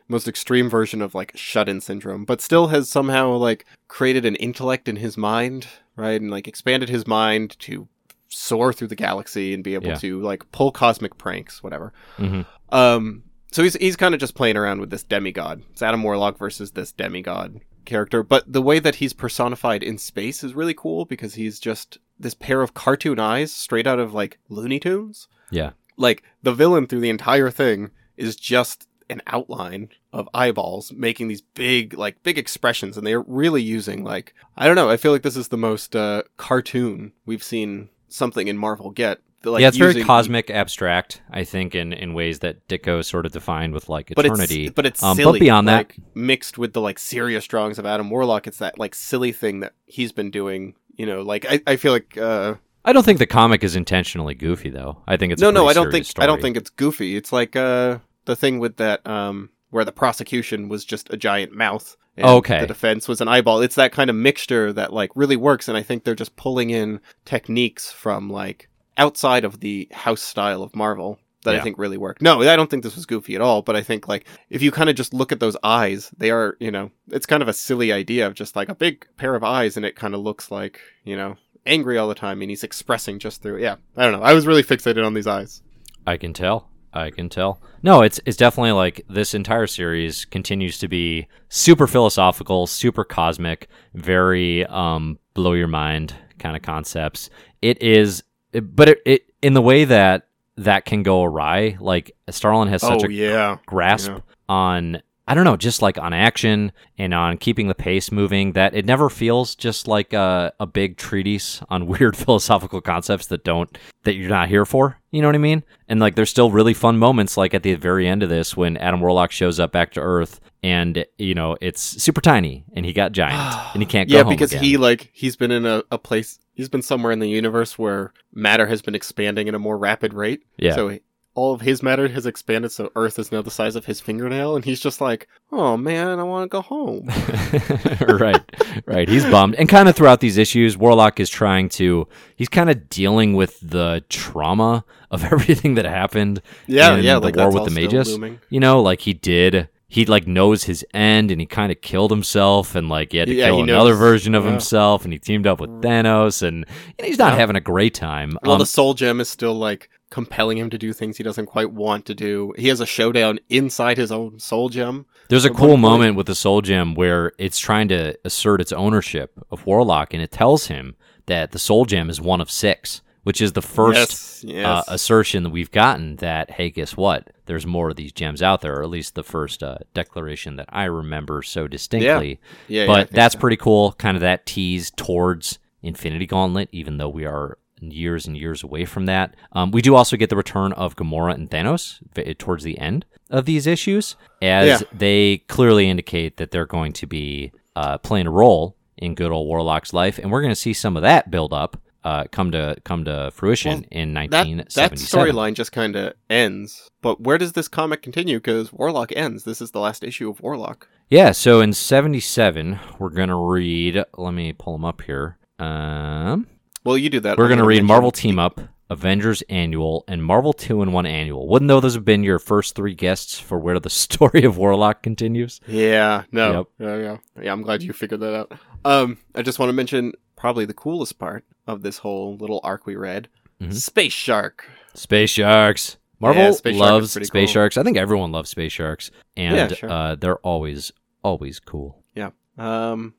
most 0.08 0.28
extreme 0.28 0.70
version 0.70 1.02
of 1.02 1.12
like 1.14 1.32
shut-in 1.34 1.80
syndrome, 1.80 2.24
but 2.24 2.40
still 2.40 2.68
has 2.68 2.88
somehow 2.88 3.32
like 3.32 3.66
created 3.88 4.24
an 4.24 4.36
intellect 4.36 4.86
in 4.88 4.94
his 4.96 5.16
mind, 5.16 5.66
right, 5.96 6.20
and 6.20 6.30
like 6.30 6.46
expanded 6.46 6.88
his 6.88 7.04
mind 7.06 7.58
to 7.60 7.88
soar 8.28 8.72
through 8.72 8.88
the 8.88 8.96
galaxy 8.96 9.54
and 9.54 9.62
be 9.64 9.74
able 9.74 9.88
Yeah. 9.88 9.94
to 9.96 10.20
like 10.20 10.50
pull 10.52 10.70
cosmic 10.72 11.16
pranks, 11.18 11.62
whatever. 11.62 11.92
hmm 12.16 12.42
Um, 12.70 13.22
so 13.52 13.62
he's 13.62 13.74
he's 13.76 13.96
kind 13.96 14.12
of 14.14 14.20
just 14.20 14.34
playing 14.34 14.56
around 14.56 14.80
with 14.80 14.90
this 14.90 15.02
demigod. 15.04 15.62
It's 15.72 15.82
Adam 15.82 16.02
Warlock 16.02 16.36
versus 16.38 16.72
this 16.72 16.92
demigod 16.92 17.60
character, 17.84 18.22
but 18.22 18.52
the 18.52 18.60
way 18.62 18.78
that 18.80 18.96
he's 18.96 19.12
personified 19.12 19.82
in 19.82 19.96
space 19.98 20.42
is 20.42 20.54
really 20.54 20.74
cool 20.74 21.04
because 21.04 21.34
he's 21.34 21.60
just 21.60 21.98
this 22.18 22.34
pair 22.34 22.60
of 22.62 22.74
cartoon 22.74 23.20
eyes 23.20 23.52
straight 23.52 23.86
out 23.86 23.98
of 24.00 24.12
like 24.12 24.38
Looney 24.48 24.80
Tunes. 24.80 25.28
Yeah. 25.50 25.70
Like 25.96 26.22
the 26.42 26.52
villain 26.52 26.86
through 26.86 27.00
the 27.00 27.10
entire 27.10 27.50
thing 27.50 27.90
is 28.16 28.34
just 28.36 28.88
an 29.08 29.22
outline 29.28 29.88
of 30.12 30.28
eyeballs 30.34 30.90
making 30.92 31.28
these 31.28 31.40
big 31.42 31.94
like 31.94 32.20
big 32.24 32.36
expressions 32.36 32.96
and 32.98 33.06
they're 33.06 33.20
really 33.22 33.62
using 33.62 34.02
like 34.02 34.34
I 34.56 34.66
don't 34.66 34.74
know, 34.74 34.90
I 34.90 34.96
feel 34.96 35.12
like 35.12 35.22
this 35.22 35.36
is 35.36 35.48
the 35.48 35.56
most 35.56 35.94
uh 35.94 36.24
cartoon 36.36 37.12
we've 37.24 37.42
seen 37.44 37.88
something 38.08 38.48
in 38.48 38.56
Marvel 38.58 38.90
get. 38.90 39.20
Like, 39.44 39.60
yeah, 39.60 39.68
it's 39.68 39.76
very 39.76 40.02
cosmic, 40.02 40.50
abstract. 40.50 41.20
I 41.30 41.44
think 41.44 41.74
in, 41.76 41.92
in 41.92 42.14
ways 42.14 42.40
that 42.40 42.66
Ditko 42.66 43.04
sort 43.04 43.26
of 43.26 43.32
defined 43.32 43.74
with 43.74 43.88
like 43.88 44.12
but 44.16 44.24
eternity. 44.26 44.66
it's 44.66 44.74
but 44.74 44.86
it's 44.86 45.02
Um, 45.02 45.16
but 45.16 45.22
silly. 45.22 45.38
beyond 45.40 45.68
that- 45.68 45.76
like, 45.90 45.96
mixed 46.14 46.58
with 46.58 46.72
the 46.72 46.80
like 46.80 46.98
serious 46.98 47.46
drawings 47.46 47.78
of 47.78 47.86
Adam 47.86 48.10
Warlock, 48.10 48.46
it's 48.48 48.58
that 48.58 48.78
like 48.78 48.94
silly 48.94 49.30
thing 49.32 49.60
that 49.60 49.74
he's 49.84 50.10
been 50.10 50.30
doing. 50.30 50.74
You 50.96 51.06
know, 51.06 51.22
like 51.22 51.46
I, 51.48 51.60
I 51.66 51.76
feel 51.76 51.92
like 51.92 52.16
uh, 52.18 52.54
I 52.84 52.92
don't 52.92 53.04
think 53.04 53.18
the 53.20 53.26
comic 53.26 53.62
is 53.62 53.76
intentionally 53.76 54.34
goofy 54.34 54.70
though. 54.70 55.02
I 55.06 55.16
think 55.16 55.32
it's 55.32 55.42
no, 55.42 55.50
a 55.50 55.52
no, 55.52 55.68
I 55.68 55.74
don't 55.74 55.92
think 55.92 56.06
serious 56.06 56.14
I 56.18 56.26
don't 56.26 56.40
think 56.42 56.56
it's 56.56 56.70
goofy. 56.70 57.14
It's 57.16 57.32
like 57.32 57.54
uh 57.54 57.98
the 58.24 58.34
thing 58.34 58.58
with 58.58 58.78
that 58.78 59.06
um 59.06 59.50
where 59.70 59.84
the 59.84 59.92
prosecution 59.92 60.68
was 60.68 60.84
just 60.84 61.12
a 61.12 61.16
giant 61.16 61.52
mouth. 61.52 61.96
Okay. 62.18 62.60
The 62.60 62.66
defense 62.66 63.08
was 63.08 63.20
an 63.20 63.28
eyeball. 63.28 63.60
It's 63.60 63.74
that 63.74 63.92
kind 63.92 64.10
of 64.10 64.16
mixture 64.16 64.72
that 64.72 64.92
like 64.92 65.10
really 65.14 65.36
works, 65.36 65.68
and 65.68 65.76
I 65.76 65.82
think 65.82 66.04
they're 66.04 66.14
just 66.14 66.36
pulling 66.36 66.70
in 66.70 67.00
techniques 67.24 67.92
from 67.92 68.30
like 68.30 68.68
outside 68.96 69.44
of 69.44 69.60
the 69.60 69.88
house 69.92 70.22
style 70.22 70.62
of 70.62 70.74
Marvel 70.74 71.18
that 71.44 71.52
Yeah. 71.52 71.60
I 71.60 71.62
think 71.62 71.78
really 71.78 71.96
work. 71.96 72.20
No, 72.20 72.42
I 72.42 72.56
don't 72.56 72.68
think 72.68 72.82
this 72.82 72.96
was 72.96 73.06
goofy 73.06 73.34
at 73.34 73.40
all, 73.40 73.62
but 73.62 73.76
I 73.76 73.82
think 73.82 74.08
like 74.08 74.26
if 74.50 74.62
you 74.62 74.70
kind 74.70 74.90
of 74.90 74.96
just 74.96 75.14
look 75.14 75.32
at 75.32 75.40
those 75.40 75.56
eyes, 75.62 76.10
they 76.16 76.30
are, 76.30 76.56
you 76.60 76.70
know, 76.70 76.90
it's 77.10 77.26
kind 77.26 77.42
of 77.42 77.48
a 77.48 77.52
silly 77.52 77.92
idea 77.92 78.26
of 78.26 78.34
just 78.34 78.56
like 78.56 78.68
a 78.68 78.74
big 78.74 79.06
pair 79.16 79.34
of 79.34 79.44
eyes 79.44 79.76
and 79.76 79.86
it 79.86 79.96
kind 79.96 80.14
of 80.14 80.20
looks 80.20 80.50
like, 80.50 80.80
you 81.04 81.16
know, 81.16 81.36
angry 81.64 81.98
all 81.98 82.08
the 82.08 82.14
time 82.14 82.42
and 82.42 82.50
he's 82.50 82.64
expressing 82.64 83.18
just 83.18 83.42
through 83.42 83.60
yeah. 83.60 83.76
I 83.96 84.04
don't 84.04 84.12
know. 84.12 84.22
I 84.22 84.34
was 84.34 84.46
really 84.46 84.62
fixated 84.62 85.04
on 85.04 85.14
these 85.14 85.26
eyes. 85.26 85.62
I 86.06 86.16
can 86.16 86.32
tell. 86.32 86.68
I 86.96 87.10
can 87.10 87.28
tell. 87.28 87.60
No, 87.82 88.02
it's 88.02 88.20
it's 88.24 88.36
definitely 88.36 88.72
like 88.72 89.04
this 89.08 89.34
entire 89.34 89.66
series 89.66 90.24
continues 90.24 90.78
to 90.78 90.88
be 90.88 91.28
super 91.48 91.86
philosophical, 91.86 92.66
super 92.66 93.04
cosmic, 93.04 93.68
very 93.94 94.64
um 94.66 95.18
blow 95.34 95.52
your 95.52 95.68
mind 95.68 96.14
kind 96.38 96.56
of 96.56 96.62
concepts. 96.62 97.30
It 97.62 97.80
is 97.82 98.22
but 98.52 98.88
it, 98.88 98.98
it 99.04 99.22
in 99.42 99.54
the 99.54 99.62
way 99.62 99.84
that 99.84 100.28
that 100.56 100.84
can 100.86 101.02
go 101.02 101.22
awry, 101.22 101.76
like 101.80 102.16
Starlin 102.30 102.68
has 102.68 102.80
such 102.80 103.04
oh 103.04 103.06
a 103.06 103.10
yeah. 103.10 103.58
grasp 103.66 104.10
Yeah. 104.10 104.20
on 104.48 105.02
I 105.28 105.34
don't 105.34 105.44
know, 105.44 105.56
just 105.56 105.82
like 105.82 105.98
on 105.98 106.12
action 106.12 106.70
and 106.98 107.12
on 107.12 107.36
keeping 107.38 107.66
the 107.66 107.74
pace 107.74 108.12
moving, 108.12 108.52
that 108.52 108.74
it 108.74 108.84
never 108.84 109.10
feels 109.10 109.56
just 109.56 109.88
like 109.88 110.12
a, 110.12 110.52
a 110.60 110.66
big 110.66 110.96
treatise 110.96 111.60
on 111.68 111.86
weird 111.88 112.16
philosophical 112.16 112.80
concepts 112.80 113.26
that 113.26 113.42
don't 113.44 113.76
that 114.04 114.14
you're 114.14 114.28
not 114.30 114.48
here 114.48 114.64
for. 114.64 114.98
You 115.10 115.22
know 115.22 115.28
what 115.28 115.34
I 115.34 115.38
mean? 115.38 115.64
And 115.88 115.98
like 115.98 116.14
there's 116.14 116.30
still 116.30 116.50
really 116.50 116.74
fun 116.74 116.96
moments 116.98 117.36
like 117.36 117.54
at 117.54 117.62
the 117.64 117.74
very 117.74 118.06
end 118.06 118.22
of 118.22 118.28
this 118.28 118.56
when 118.56 118.76
Adam 118.76 119.00
Warlock 119.00 119.32
shows 119.32 119.58
up 119.58 119.72
back 119.72 119.92
to 119.94 120.00
Earth 120.00 120.40
and 120.62 121.04
you 121.18 121.34
know 121.34 121.56
it's 121.60 121.80
super 121.80 122.20
tiny 122.20 122.64
and 122.74 122.86
he 122.86 122.92
got 122.92 123.12
giant 123.12 123.40
and 123.74 123.82
he 123.82 123.86
can't 123.86 124.08
go 124.10 124.16
Yeah, 124.18 124.22
because 124.24 124.52
again. 124.52 124.62
he 124.64 124.76
like 124.76 125.10
he's 125.12 125.34
been 125.36 125.50
in 125.50 125.66
a, 125.66 125.82
a 125.90 125.98
place 125.98 126.38
he's 126.54 126.68
been 126.68 126.82
somewhere 126.82 127.12
in 127.12 127.18
the 127.18 127.28
universe 127.28 127.76
where 127.78 128.12
matter 128.32 128.66
has 128.66 128.80
been 128.80 128.94
expanding 128.94 129.48
at 129.48 129.54
a 129.54 129.58
more 129.58 129.76
rapid 129.76 130.14
rate. 130.14 130.44
Yeah. 130.56 130.74
So 130.74 130.88
he- 130.88 131.00
all 131.36 131.52
of 131.54 131.60
his 131.60 131.82
matter 131.82 132.08
has 132.08 132.26
expanded, 132.26 132.72
so 132.72 132.90
Earth 132.96 133.18
is 133.18 133.30
now 133.30 133.42
the 133.42 133.50
size 133.50 133.76
of 133.76 133.84
his 133.86 134.00
fingernail, 134.00 134.56
and 134.56 134.64
he's 134.64 134.80
just 134.80 135.00
like, 135.00 135.28
"Oh 135.52 135.76
man, 135.76 136.18
I 136.18 136.22
want 136.24 136.44
to 136.44 136.48
go 136.48 136.62
home." 136.62 137.08
right, 138.08 138.42
right. 138.86 139.08
He's 139.08 139.24
bummed. 139.26 139.54
And 139.56 139.68
kind 139.68 139.88
of 139.88 139.96
throughout 139.96 140.20
these 140.20 140.38
issues, 140.38 140.76
Warlock 140.76 141.20
is 141.20 141.30
trying 141.30 141.68
to, 141.70 142.08
he's 142.36 142.48
kind 142.48 142.70
of 142.70 142.88
dealing 142.88 143.34
with 143.34 143.58
the 143.60 144.04
trauma 144.08 144.84
of 145.10 145.24
everything 145.32 145.74
that 145.74 145.84
happened. 145.84 146.40
Yeah, 146.66 146.96
yeah, 146.96 147.14
the 147.14 147.20
like 147.26 147.36
war 147.36 147.50
with 147.52 147.64
the 147.64 147.70
Magus. 147.80 148.16
You 148.50 148.60
know, 148.60 148.80
like 148.82 149.00
he 149.02 149.12
did, 149.12 149.68
he 149.88 150.04
like 150.06 150.26
knows 150.26 150.64
his 150.64 150.84
end 150.94 151.30
and 151.30 151.40
he 151.40 151.46
kind 151.46 151.70
of 151.70 151.80
killed 151.80 152.10
himself 152.10 152.74
and 152.74 152.88
like 152.88 153.12
he 153.12 153.18
had 153.18 153.28
to 153.28 153.34
Yeah, 153.34 153.46
kill 153.46 153.62
another 153.62 153.90
knows. 153.90 153.98
version 153.98 154.34
of 154.34 154.44
Yeah. 154.44 154.50
himself 154.52 155.04
and 155.04 155.12
he 155.12 155.18
teamed 155.18 155.46
up 155.46 155.60
with 155.60 155.70
Thanos 155.82 156.42
and, 156.42 156.66
and 156.98 157.06
he's 157.06 157.18
not 157.18 157.32
Yeah. 157.34 157.38
having 157.38 157.56
a 157.56 157.60
great 157.60 157.94
time. 157.94 158.36
Well, 158.42 158.54
Um, 158.54 158.58
the 158.58 158.66
Soul 158.66 158.94
Gem 158.94 159.20
is 159.20 159.28
still 159.28 159.54
like 159.54 159.88
compelling 160.10 160.58
him 160.58 160.70
to 160.70 160.78
do 160.78 160.92
things 160.92 161.16
he 161.16 161.24
doesn't 161.24 161.46
quite 161.46 161.72
want 161.72 162.06
to 162.06 162.14
do. 162.14 162.52
He 162.56 162.68
has 162.68 162.80
a 162.80 162.86
showdown 162.86 163.40
inside 163.48 163.98
his 163.98 164.12
own 164.12 164.38
Soul 164.38 164.68
Gem. 164.68 165.06
There's 165.28 165.44
a 165.44 165.50
cool 165.50 165.70
point- 165.70 165.80
moment 165.80 166.16
with 166.16 166.26
the 166.26 166.34
Soul 166.34 166.62
Gem 166.62 166.94
where 166.94 167.32
it's 167.38 167.58
trying 167.58 167.88
to 167.88 168.16
assert 168.24 168.60
its 168.60 168.72
ownership 168.72 169.32
of 169.50 169.66
Warlock, 169.66 170.14
and 170.14 170.22
it 170.22 170.30
tells 170.30 170.66
him 170.66 170.96
that 171.26 171.50
the 171.50 171.58
Soul 171.58 171.84
Gem 171.84 172.08
is 172.08 172.20
one 172.20 172.40
of 172.40 172.50
six, 172.50 173.02
which 173.24 173.40
is 173.40 173.52
the 173.54 173.62
first 173.62 174.44
yes, 174.44 174.44
yes. 174.44 174.66
uh, 174.66 174.82
assertion 174.86 175.42
that 175.42 175.50
we've 175.50 175.72
gotten 175.72 176.16
that 176.16 176.52
hey, 176.52 176.70
guess 176.70 176.96
what? 176.96 177.32
There's 177.46 177.66
more 177.66 177.90
of 177.90 177.96
these 177.96 178.12
gems 178.12 178.42
out 178.42 178.60
there, 178.60 178.76
or 178.76 178.82
at 178.82 178.90
least 178.90 179.16
the 179.16 179.24
first 179.24 179.62
uh, 179.62 179.78
declaration 179.94 180.56
that 180.56 180.68
I 180.68 180.84
remember 180.84 181.42
so 181.42 181.66
distinctly. 181.66 182.40
yeah, 182.68 182.82
yeah, 182.82 182.86
but 182.86 183.08
think 183.08 183.10
that's 183.10 183.34
so. 183.34 183.40
pretty 183.40 183.56
cool. 183.56 183.92
Kind 183.92 184.16
of 184.16 184.20
that 184.20 184.46
tease 184.46 184.92
towards 184.92 185.58
Infinity 185.82 186.26
Gauntlet, 186.26 186.68
even 186.70 186.98
though 186.98 187.08
we 187.08 187.24
are 187.24 187.58
years 187.80 188.26
and 188.26 188.36
years 188.36 188.62
away 188.62 188.84
from 188.84 189.06
that. 189.06 189.34
Um, 189.52 189.70
we 189.70 189.82
do 189.82 189.94
also 189.94 190.16
get 190.16 190.30
the 190.30 190.36
return 190.36 190.72
of 190.72 190.96
Gamora 190.96 191.34
and 191.34 191.50
Thanos 191.50 191.98
v- 192.14 192.34
towards 192.34 192.64
the 192.64 192.78
end 192.78 193.04
of 193.30 193.44
these 193.44 193.66
issues, 193.66 194.16
as 194.40 194.80
Yeah. 194.82 194.86
they 194.92 195.38
clearly 195.48 195.88
indicate 195.90 196.36
that 196.38 196.50
they're 196.50 196.66
going 196.66 196.92
to 196.94 197.06
be 197.06 197.52
uh, 197.74 197.98
playing 197.98 198.26
a 198.26 198.30
role 198.30 198.76
in 198.96 199.14
good 199.14 199.30
old 199.30 199.46
Warlock's 199.46 199.92
life, 199.92 200.18
and 200.18 200.30
we're 200.32 200.40
going 200.40 200.52
to 200.52 200.54
see 200.56 200.72
some 200.72 200.96
of 200.96 201.02
that 201.02 201.30
build 201.30 201.52
up. 201.52 201.76
Uh, 202.04 202.24
come 202.30 202.52
to 202.52 202.76
come 202.84 203.04
to 203.04 203.32
fruition 203.34 203.80
Well, 203.80 203.84
in 203.90 204.14
that 204.14 204.30
that 204.30 204.92
storyline 204.92 205.54
just 205.54 205.72
kind 205.72 205.96
of 205.96 206.12
ends. 206.30 206.88
But 207.02 207.20
where 207.20 207.36
does 207.36 207.54
this 207.54 207.66
comic 207.66 208.00
continue? 208.00 208.36
Because 208.38 208.72
Warlock 208.72 209.10
ends. 209.16 209.42
This 209.42 209.60
is 209.60 209.72
the 209.72 209.80
last 209.80 210.04
issue 210.04 210.30
of 210.30 210.40
Warlock. 210.40 210.86
Yeah, 211.10 211.32
so 211.32 211.60
in 211.60 211.72
77, 211.72 212.78
we're 213.00 213.08
going 213.10 213.28
to 213.28 213.34
read, 213.34 214.04
let 214.16 214.34
me 214.34 214.52
pull 214.52 214.74
them 214.74 214.84
up 214.84 215.02
here. 215.02 215.36
Um, 215.58 216.46
Well, 216.86 216.96
you 216.96 217.10
do 217.10 217.20
that. 217.20 217.36
we're 217.36 217.48
going 217.48 217.58
to 217.58 217.64
read 217.64 217.76
mention- 217.76 217.86
Marvel 217.88 218.10
Team 218.12 218.38
Up, 218.38 218.60
Avengers 218.88 219.42
Annual, 219.48 220.04
and 220.08 220.22
Marvel 220.24 220.52
2 220.52 220.82
in 220.82 220.92
1 220.92 221.04
Annual. 221.06 221.48
Wouldn't 221.48 221.66
know 221.66 221.80
those 221.80 221.94
have 221.94 222.04
been 222.04 222.22
your 222.22 222.38
first 222.38 222.74
three 222.76 222.94
guests 222.94 223.38
for 223.38 223.58
where 223.58 223.78
the 223.80 223.90
story 224.04 224.44
of 224.44 224.56
Warlock 224.56 225.02
continues? 225.02 225.60
Yeah, 225.66 226.22
no, 226.32 226.52
Yep. 226.52 226.66
yeah, 226.78 226.96
yeah, 226.96 227.42
yeah. 227.44 227.52
I'm 227.52 227.62
glad 227.62 227.82
you 227.82 227.92
figured 227.92 228.20
that 228.20 228.34
out. 228.34 228.52
Um, 228.84 229.18
I 229.34 229.42
just 229.42 229.58
want 229.58 229.68
to 229.68 229.74
mention 229.74 230.12
probably 230.36 230.64
the 230.64 230.74
coolest 230.74 231.18
part 231.18 231.44
of 231.66 231.82
this 231.82 231.98
whole 231.98 232.36
little 232.36 232.60
arc 232.62 232.86
we 232.86 232.94
read: 232.94 233.28
Mhm. 233.60 233.72
Space 233.74 234.12
Shark. 234.12 234.64
Space 234.94 235.30
Sharks. 235.30 235.96
Marvel 236.20 236.42
Yeah, 236.44 236.50
Space 236.52 236.76
loves 236.78 237.12
pretty 237.12 237.26
Space 237.26 237.48
cool. 237.48 237.54
Sharks. 237.54 237.76
I 237.76 237.82
think 237.82 237.96
everyone 237.96 238.30
loves 238.32 238.48
Space 238.50 238.72
Sharks. 238.72 239.10
And 239.36 239.56
Yeah, 239.56 239.68
sure. 239.68 239.90
uh, 239.90 240.14
they're 240.14 240.38
always, 240.38 240.92
always 241.22 241.58
cool. 241.60 242.02
Yeah. 242.14 242.30
Um, 242.56 243.12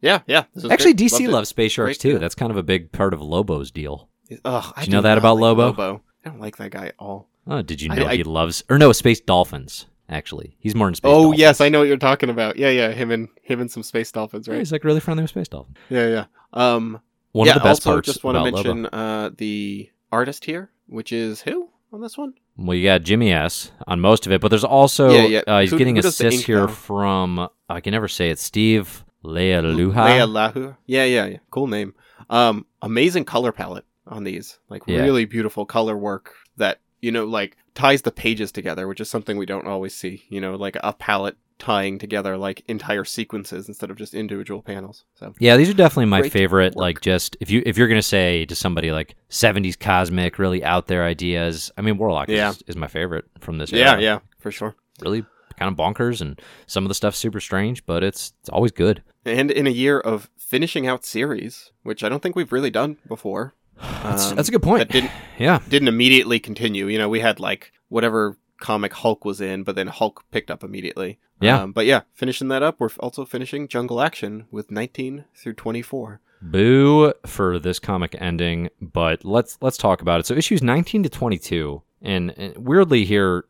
yeah, 0.00 0.20
yeah. 0.26 0.44
Actually, 0.70 0.94
great. 0.94 0.96
DC 0.96 1.12
Loved 1.12 1.24
it. 1.24 1.30
loves 1.30 1.48
Space 1.50 1.72
Sharks 1.72 1.86
Great, 1.88 2.00
too. 2.00 2.12
yeah. 2.12 2.18
That's 2.18 2.34
kind 2.34 2.50
of 2.50 2.56
a 2.56 2.62
big 2.62 2.92
part 2.92 3.14
of 3.14 3.20
Lobo's 3.20 3.70
deal. 3.70 4.08
Ugh, 4.44 4.72
I 4.76 4.80
Did 4.80 4.88
you 4.88 4.92
know 4.92 5.02
that 5.02 5.18
about 5.18 5.34
like 5.36 5.42
Lobo? 5.42 5.66
Lobo? 5.66 6.02
I 6.24 6.28
don't 6.28 6.40
like 6.40 6.56
that 6.58 6.70
guy 6.70 6.86
at 6.86 6.94
all. 6.98 7.28
Oh, 7.46 7.62
did 7.62 7.80
you 7.82 7.88
know 7.88 8.06
I- 8.06 8.16
he 8.16 8.22
loves, 8.22 8.62
or 8.68 8.78
no, 8.78 8.92
Space 8.92 9.20
Dolphins, 9.20 9.86
actually. 10.08 10.56
He's 10.60 10.74
more 10.74 10.88
in 10.88 10.94
Space 10.94 11.08
oh 11.10 11.22
Dolphins. 11.22 11.40
yes, 11.40 11.60
I 11.60 11.68
know 11.68 11.80
what 11.80 11.88
you're 11.88 11.96
talking 11.96 12.30
about. 12.30 12.56
Yeah, 12.56 12.70
yeah. 12.70 12.92
Him 12.92 13.10
and 13.10 13.28
him 13.42 13.60
and 13.60 13.70
some 13.70 13.82
space 13.82 14.12
dolphins, 14.12 14.46
Yeah, 14.46 14.52
right? 14.54 14.58
he's 14.60 14.70
like 14.72 14.84
really 14.84 15.00
friendly 15.00 15.22
with 15.22 15.30
Space 15.30 15.48
Dolphins. 15.48 15.76
Yeah, 15.88 16.06
yeah. 16.08 16.24
Um, 16.52 17.00
One 17.32 17.46
yeah. 17.46 17.56
of 17.56 17.62
the 17.62 17.68
best 17.68 17.86
also, 17.86 17.92
parts 17.92 18.06
just 18.06 18.22
want 18.24 18.36
to 18.36 18.50
mention 18.52 18.86
uh 18.86 19.30
the 19.36 19.90
artist 20.12 20.44
here, 20.44 20.70
which 20.86 21.12
is 21.12 21.40
who 21.40 21.68
on 21.92 22.00
this 22.00 22.16
one? 22.18 22.34
Well, 22.56 22.76
you 22.76 22.84
got 22.84 23.02
Jimmy 23.02 23.32
S 23.32 23.72
on 23.86 24.00
most 24.00 24.26
of 24.26 24.32
it, 24.32 24.40
but 24.40 24.48
there's 24.48 24.64
also 24.64 25.10
Yeah, 25.10 25.24
yeah. 25.26 25.42
Uh, 25.46 25.60
he's 25.62 25.70
Who- 25.70 25.78
getting 25.78 25.96
who 25.96 26.02
the 26.02 26.08
assists 26.08 26.42
here 26.44 26.68
from 26.68 27.48
I 27.68 27.80
can 27.80 27.92
never 27.92 28.06
say 28.08 28.30
it. 28.30 28.38
Steve 28.38 29.04
Leialoha. 29.24 29.92
Leia 29.94 30.28
Lahu. 30.28 30.76
Yeah, 30.86 31.04
yeah, 31.04 31.26
yeah. 31.26 31.38
Cool 31.50 31.66
name. 31.66 31.94
Um, 32.28 32.66
amazing 32.82 33.24
color 33.24 33.52
palette 33.52 33.84
on 34.06 34.24
these. 34.24 34.58
Like 34.68 34.82
Yeah. 34.86 35.00
really 35.02 35.24
beautiful 35.24 35.66
color 35.66 35.96
work 35.96 36.34
that, 36.56 36.78
you 37.00 37.12
know, 37.12 37.24
like 37.24 37.56
ties 37.74 38.02
the 38.02 38.10
pages 38.12 38.52
together, 38.52 38.86
which 38.88 39.00
is 39.00 39.10
something 39.10 39.36
we 39.36 39.46
don't 39.46 39.66
always 39.66 39.94
see. 39.94 40.24
You 40.28 40.40
know, 40.40 40.54
like 40.56 40.76
a 40.82 40.92
palette 40.92 41.36
tying 41.58 41.98
together 41.98 42.38
like 42.38 42.62
entire 42.68 43.04
sequences 43.04 43.68
instead 43.68 43.90
of 43.90 43.98
just 43.98 44.14
individual 44.14 44.62
panels. 44.62 45.04
So 45.14 45.34
Yeah, 45.38 45.58
these 45.58 45.68
are 45.68 45.74
definitely 45.74 46.06
my 46.06 46.20
Great 46.20 46.32
favorite. 46.32 46.74
work. 46.74 46.80
Like, 46.80 47.00
just 47.02 47.36
if 47.40 47.50
you 47.50 47.62
if 47.66 47.76
you're 47.76 47.88
gonna 47.88 48.00
say 48.00 48.46
to 48.46 48.54
somebody 48.54 48.90
like 48.92 49.14
'70s 49.28 49.78
cosmic, 49.78 50.38
really 50.38 50.64
out 50.64 50.86
there 50.86 51.04
ideas. 51.04 51.70
I 51.76 51.82
mean, 51.82 51.98
Warlock 51.98 52.28
Yeah. 52.30 52.50
is, 52.50 52.62
is 52.68 52.76
my 52.76 52.86
favorite 52.86 53.26
from 53.40 53.58
this. 53.58 53.70
yeah, 53.72 53.92
era. 53.92 54.02
yeah, 54.02 54.18
for 54.38 54.50
sure. 54.50 54.74
really 55.02 55.24
kind 55.56 55.70
of 55.70 55.76
bonkers, 55.76 56.20
and 56.20 56.40
some 56.66 56.84
of 56.84 56.88
the 56.88 56.94
stuff's 56.94 57.18
super 57.18 57.40
strange, 57.40 57.84
but 57.86 58.02
it's 58.02 58.32
it's 58.40 58.48
always 58.48 58.72
good. 58.72 59.02
And 59.24 59.50
in 59.50 59.66
a 59.66 59.70
year 59.70 59.98
of 60.00 60.30
finishing 60.38 60.86
out 60.86 61.04
series, 61.04 61.72
which 61.82 62.02
I 62.02 62.08
don't 62.08 62.22
think 62.22 62.36
we've 62.36 62.52
really 62.52 62.70
done 62.70 62.96
before. 63.06 63.54
That's, 64.02 64.30
um, 64.30 64.36
that's 64.36 64.48
a 64.48 64.52
good 64.52 64.62
point. 64.62 64.80
That 64.80 64.92
didn't 64.92 65.12
yeah, 65.38 65.60
didn't 65.68 65.88
immediately 65.88 66.38
continue. 66.38 66.86
You 66.86 66.98
know, 66.98 67.08
we 67.08 67.20
had 67.20 67.40
like 67.40 67.72
whatever 67.88 68.36
comic 68.60 68.92
Hulk 68.92 69.24
was 69.24 69.40
in, 69.40 69.62
but 69.62 69.74
then 69.74 69.86
Hulk 69.86 70.24
picked 70.30 70.50
up 70.50 70.62
immediately. 70.62 71.18
Yeah. 71.40 71.62
Um, 71.62 71.72
but 71.72 71.86
yeah, 71.86 72.02
finishing 72.12 72.48
that 72.48 72.62
up, 72.62 72.78
we're 72.78 72.90
also 72.98 73.24
finishing 73.24 73.66
Jungle 73.68 74.00
Action 74.02 74.44
with 74.50 74.70
19 74.70 75.24
through 75.34 75.54
24. 75.54 76.20
boo 76.42 77.12
for 77.26 77.58
this 77.58 77.78
comic 77.78 78.14
ending, 78.20 78.68
but 78.80 79.24
let's 79.24 79.56
let's 79.62 79.78
talk 79.78 80.02
about 80.02 80.20
it. 80.20 80.26
So 80.26 80.34
issues 80.34 80.62
19 80.62 81.02
to 81.04 81.08
22, 81.08 81.82
and, 82.02 82.30
and 82.36 82.56
weirdly 82.58 83.04
here, 83.06 83.44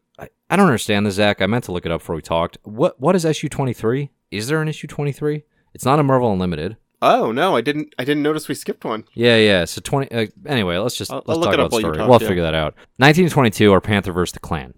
I, 0.51 0.57
don't 0.57 0.67
understand 0.67 1.07
this, 1.07 1.15
Zach. 1.15 1.41
I 1.41 1.47
meant 1.47 1.65
to 1.65 1.73
look 1.73 1.87
it 1.87 1.93
up 1.93 2.01
before 2.01 2.17
we 2.17 2.23
talked. 2.23 2.59
What 2.63 3.01
what 3.01 3.15
is 3.15 3.25
issue 3.25 3.49
23? 3.49 4.11
Is 4.31 4.49
there 4.49 4.61
an 4.61 4.69
issue 4.69 4.87
23? 4.87 5.45
It's 5.75 5.85
not 5.85 5.99
a 5.99 6.03
Marvel 6.03 6.33
Unlimited. 6.33 6.77
Oh 7.03 7.33
no, 7.33 7.57
I 7.57 7.63
didn't. 7.63 7.95
I 7.99 8.05
didn't 8.05 8.23
notice 8.23 8.47
we 8.47 8.55
skipped 8.55 8.85
one. 8.85 9.05
Yeah, 9.15 9.37
yeah. 9.37 9.65
So 9.65 9.81
twenty. 9.81 10.11
Uh, 10.11 10.27
anyway, 10.45 10.77
let's 10.77 10.97
just 10.97 11.11
I'll- 11.11 11.23
let's 11.25 11.39
I'll 11.39 11.45
talk 11.45 11.55
about 11.55 11.71
the 11.71 11.79
story. 11.79 11.97
talk, 11.97 12.11
we'll 12.11 12.21
yeah. 12.21 12.29
figure 12.29 12.43
that 12.43 12.55
out. 12.55 12.75
Nineteen 12.99 13.29
twenty 13.31 13.49
two, 13.49 13.71
or 13.71 13.81
Panther 13.81 14.13
versus 14.13 14.35
the 14.35 14.41
Klan, 14.41 14.75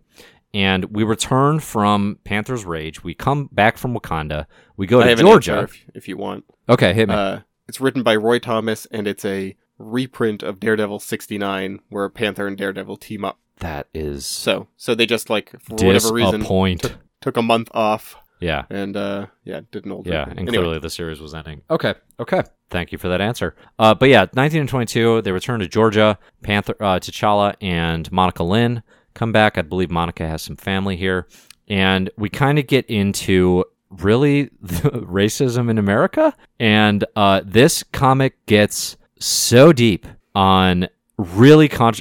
and 0.54 0.84
we 0.84 1.02
return 1.02 1.58
from 1.58 2.18
Panther's 2.22 2.64
Rage. 2.64 3.02
We 3.02 3.14
come 3.14 3.48
back 3.50 3.76
from 3.76 3.92
Wakanda. 3.92 4.46
We 4.76 4.86
go 4.86 5.00
I 5.00 5.14
to 5.14 5.16
Georgia. 5.16 5.62
if, 5.62 5.84
if 5.94 6.08
you 6.08 6.16
want. 6.16 6.44
Okay, 6.68 6.92
hit 6.94 7.08
me. 7.08 7.14
Uh, 7.16 7.40
it's 7.66 7.80
written 7.80 8.04
by 8.04 8.14
Roy 8.14 8.38
Thomas, 8.38 8.86
and 8.86 9.08
it's 9.08 9.24
a 9.24 9.56
reprint 9.78 10.44
of 10.44 10.60
Daredevil 10.60 11.00
69, 11.00 11.80
where 11.88 12.08
Panther 12.08 12.46
and 12.46 12.56
Daredevil 12.56 12.98
team 12.98 13.24
up. 13.24 13.40
That 13.62 13.88
is 13.94 14.26
So, 14.26 14.68
so 14.76 14.94
they 14.94 15.06
just 15.06 15.30
like 15.30 15.50
for 15.60 15.74
whatever 15.74 16.12
reason 16.12 16.40
disappoint. 16.40 16.96
took 17.20 17.36
a 17.36 17.42
month 17.42 17.68
off, 17.72 18.16
Yeah, 18.40 18.64
and 18.70 18.96
uh, 18.96 19.26
yeah, 19.44 19.60
did 19.70 19.84
an 19.86 19.92
old 19.92 20.06
yeah, 20.06 20.18
reprint. 20.20 20.38
and 20.40 20.48
Anyway, 20.48 20.62
clearly 20.64 20.78
the 20.80 20.90
series 20.90 21.20
was 21.20 21.34
ending. 21.34 21.62
Okay, 21.70 21.94
okay. 22.20 22.42
Thank 22.70 22.92
you 22.92 22.98
for 22.98 23.08
that 23.08 23.20
answer. 23.20 23.54
Uh, 23.78 23.94
but 23.94 24.08
yeah, 24.08 24.26
nineteen 24.34 24.60
and 24.60 24.68
twenty 24.68 24.86
two. 24.86 25.22
They 25.22 25.32
return 25.32 25.60
to 25.60 25.68
Georgia. 25.68 26.18
Panther, 26.42 26.74
uh, 26.80 26.98
T'Challa, 26.98 27.54
and 27.60 28.10
Monica 28.12 28.42
Lynn 28.44 28.82
come 29.14 29.32
back. 29.32 29.58
I 29.58 29.62
believe 29.62 29.90
Monica 29.90 30.26
has 30.26 30.42
some 30.42 30.56
family 30.56 30.96
here, 30.96 31.28
and 31.68 32.10
we 32.16 32.28
kind 32.28 32.58
of 32.58 32.66
get 32.66 32.86
into 32.86 33.64
really 33.90 34.44
the 34.62 34.90
racism 34.90 35.68
in 35.70 35.76
America. 35.78 36.34
And 36.58 37.04
uh, 37.14 37.42
this 37.44 37.82
comic 37.92 38.44
gets 38.46 38.96
so 39.18 39.72
deep 39.72 40.06
on 40.34 40.88
really 41.22 41.68
con- 41.68 41.94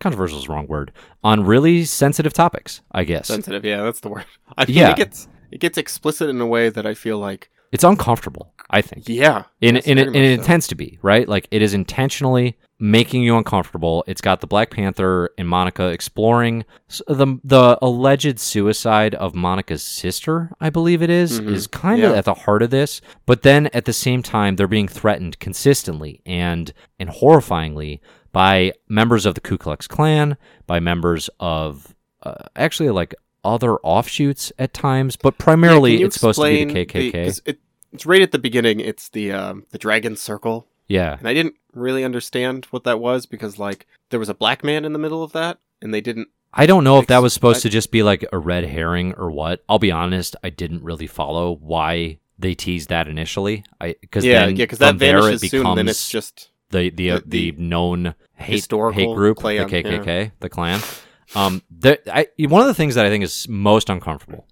controversial 0.00 0.38
is 0.38 0.44
the 0.46 0.52
wrong 0.52 0.66
word 0.66 0.92
on 1.22 1.44
really 1.44 1.84
sensitive 1.84 2.32
topics. 2.32 2.80
I 2.92 3.04
guess 3.04 3.26
sensitive. 3.28 3.64
Yeah, 3.64 3.82
that's 3.82 4.00
the 4.00 4.08
word. 4.08 4.24
I 4.56 4.64
mean, 4.66 4.76
Yeah. 4.76 4.90
it 4.90 4.96
gets 4.96 5.28
it 5.50 5.60
gets 5.60 5.78
explicit 5.78 6.28
in 6.28 6.40
a 6.40 6.46
way 6.46 6.68
that 6.70 6.84
I 6.86 6.94
feel 6.94 7.18
like, 7.18 7.50
it's 7.72 7.84
uncomfortable. 7.84 8.52
I 8.70 8.82
think. 8.82 9.08
yeah, 9.08 9.44
in 9.62 9.76
in 9.78 9.96
it, 9.96 10.04
very 10.04 10.06
and 10.08 10.16
it 10.16 10.36
so. 10.36 10.40
intends 10.42 10.66
to 10.68 10.74
be 10.74 10.98
right 11.00 11.26
like 11.26 11.48
it 11.50 11.62
is 11.62 11.72
intentionally 11.72 12.58
making 12.78 13.22
you 13.22 13.34
uncomfortable 13.36 14.04
it's 14.06 14.20
got 14.20 14.40
the 14.42 14.46
black 14.46 14.70
panther 14.70 15.30
and 15.38 15.48
monica 15.48 15.86
exploring 15.88 16.64
the 17.08 17.38
the 17.42 17.78
alleged 17.82 18.38
suicide 18.38 19.14
of 19.16 19.34
monica's 19.34 19.82
sister 19.82 20.50
i 20.60 20.68
believe 20.70 21.02
it 21.02 21.08
is, 21.10 21.40
Mhm. 21.40 21.50
is 21.54 21.66
kind 21.66 22.04
of 22.04 22.12
Yeah. 22.12 22.18
at 22.18 22.24
the 22.26 22.34
heart 22.34 22.62
of 22.62 22.68
this 22.70 23.00
but 23.26 23.40
then 23.42 23.68
at 23.72 23.86
the 23.86 23.92
same 23.94 24.22
time 24.22 24.54
they're 24.56 24.68
being 24.68 24.86
threatened 24.86 25.38
consistently 25.40 26.20
and 26.26 26.72
and 27.00 27.08
horrifyingly 27.08 28.00
by 28.38 28.72
members 28.88 29.26
of 29.26 29.34
the 29.34 29.40
ku 29.40 29.58
klux 29.58 29.86
klan 29.86 30.36
by 30.66 30.78
members 30.78 31.28
of 31.40 31.94
uh, 32.22 32.34
actually 32.54 32.90
like 32.90 33.14
other 33.44 33.76
offshoots 33.78 34.52
at 34.58 34.72
times 34.72 35.16
but 35.16 35.38
primarily 35.38 35.98
you 35.98 36.06
it's 36.06 36.14
supposed 36.16 36.38
to 36.38 36.44
be 36.44 36.64
the 36.64 36.86
kkk 36.86 37.24
'cause 37.24 37.42
it, 37.46 37.58
it's 37.92 38.06
right 38.06 38.22
at 38.22 38.32
the 38.32 38.38
beginning. 38.38 38.80
It's 38.80 39.08
the 39.08 39.32
um, 39.32 39.64
the 39.70 39.78
dragon 39.78 40.16
circle, 40.16 40.66
yeah 40.88 41.16
and 41.18 41.28
I 41.28 41.34
didn't 41.34 41.54
really 41.72 42.04
understand 42.04 42.66
what 42.66 42.84
that 42.84 43.00
was 43.00 43.26
because 43.26 43.58
like 43.58 43.86
there 44.10 44.20
was 44.20 44.28
a 44.28 44.34
black 44.34 44.62
man 44.62 44.84
in 44.84 44.92
the 44.92 44.98
middle 44.98 45.22
of 45.22 45.32
that, 45.32 45.58
and 45.80 45.92
they 45.92 46.00
didn't. 46.00 46.28
I 46.52 46.66
don't 46.66 46.84
know 46.84 46.98
if 46.98 47.06
that 47.08 47.22
was 47.22 47.32
supposed 47.32 47.62
to 47.62 47.68
just 47.68 47.90
be 47.90 48.02
like 48.02 48.24
a 48.32 48.38
red 48.38 48.64
herring 48.64 49.14
or 49.14 49.30
what. 49.30 49.62
I'll 49.68 49.78
be 49.78 49.90
honest, 49.90 50.34
I 50.42 50.50
didn't 50.50 50.82
really 50.82 51.06
follow 51.06 51.56
why 51.60 52.18
they 52.38 52.54
teased 52.54 52.88
that 52.88 53.08
initially. 53.08 53.64
I 53.80 53.96
because 54.00 54.24
Yeah, 54.24 54.46
then 54.46 54.56
yeah, 54.56 54.64
because 54.64 54.78
that 54.80 54.90
from 54.90 54.98
there 54.98 55.18
it 55.18 55.22
vanishes 55.22 55.50
soon. 55.50 55.74
Then 55.74 55.88
it's 55.88 56.10
just 56.10 56.50
the 56.70 56.90
the 56.90 57.10
uh, 57.12 57.20
the- 57.24 57.50
the, 57.52 57.62
known 57.62 58.14
hate 58.34 58.54
historical 58.56 59.00
hate 59.10 59.14
group, 59.14 59.38
Klan, 59.38 59.56
the 59.68 59.82
KKK, 59.82 60.32
the 60.40 60.48
Klan. 60.48 60.80
Um, 61.34 61.62
the, 61.70 62.00
I, 62.14 62.26
one 62.46 62.62
of 62.62 62.66
the 62.68 62.74
things 62.74 62.94
that 62.94 63.04
I 63.04 63.10
think 63.10 63.22
is 63.24 63.46
most 63.48 63.90
uncomfortable 63.90 64.46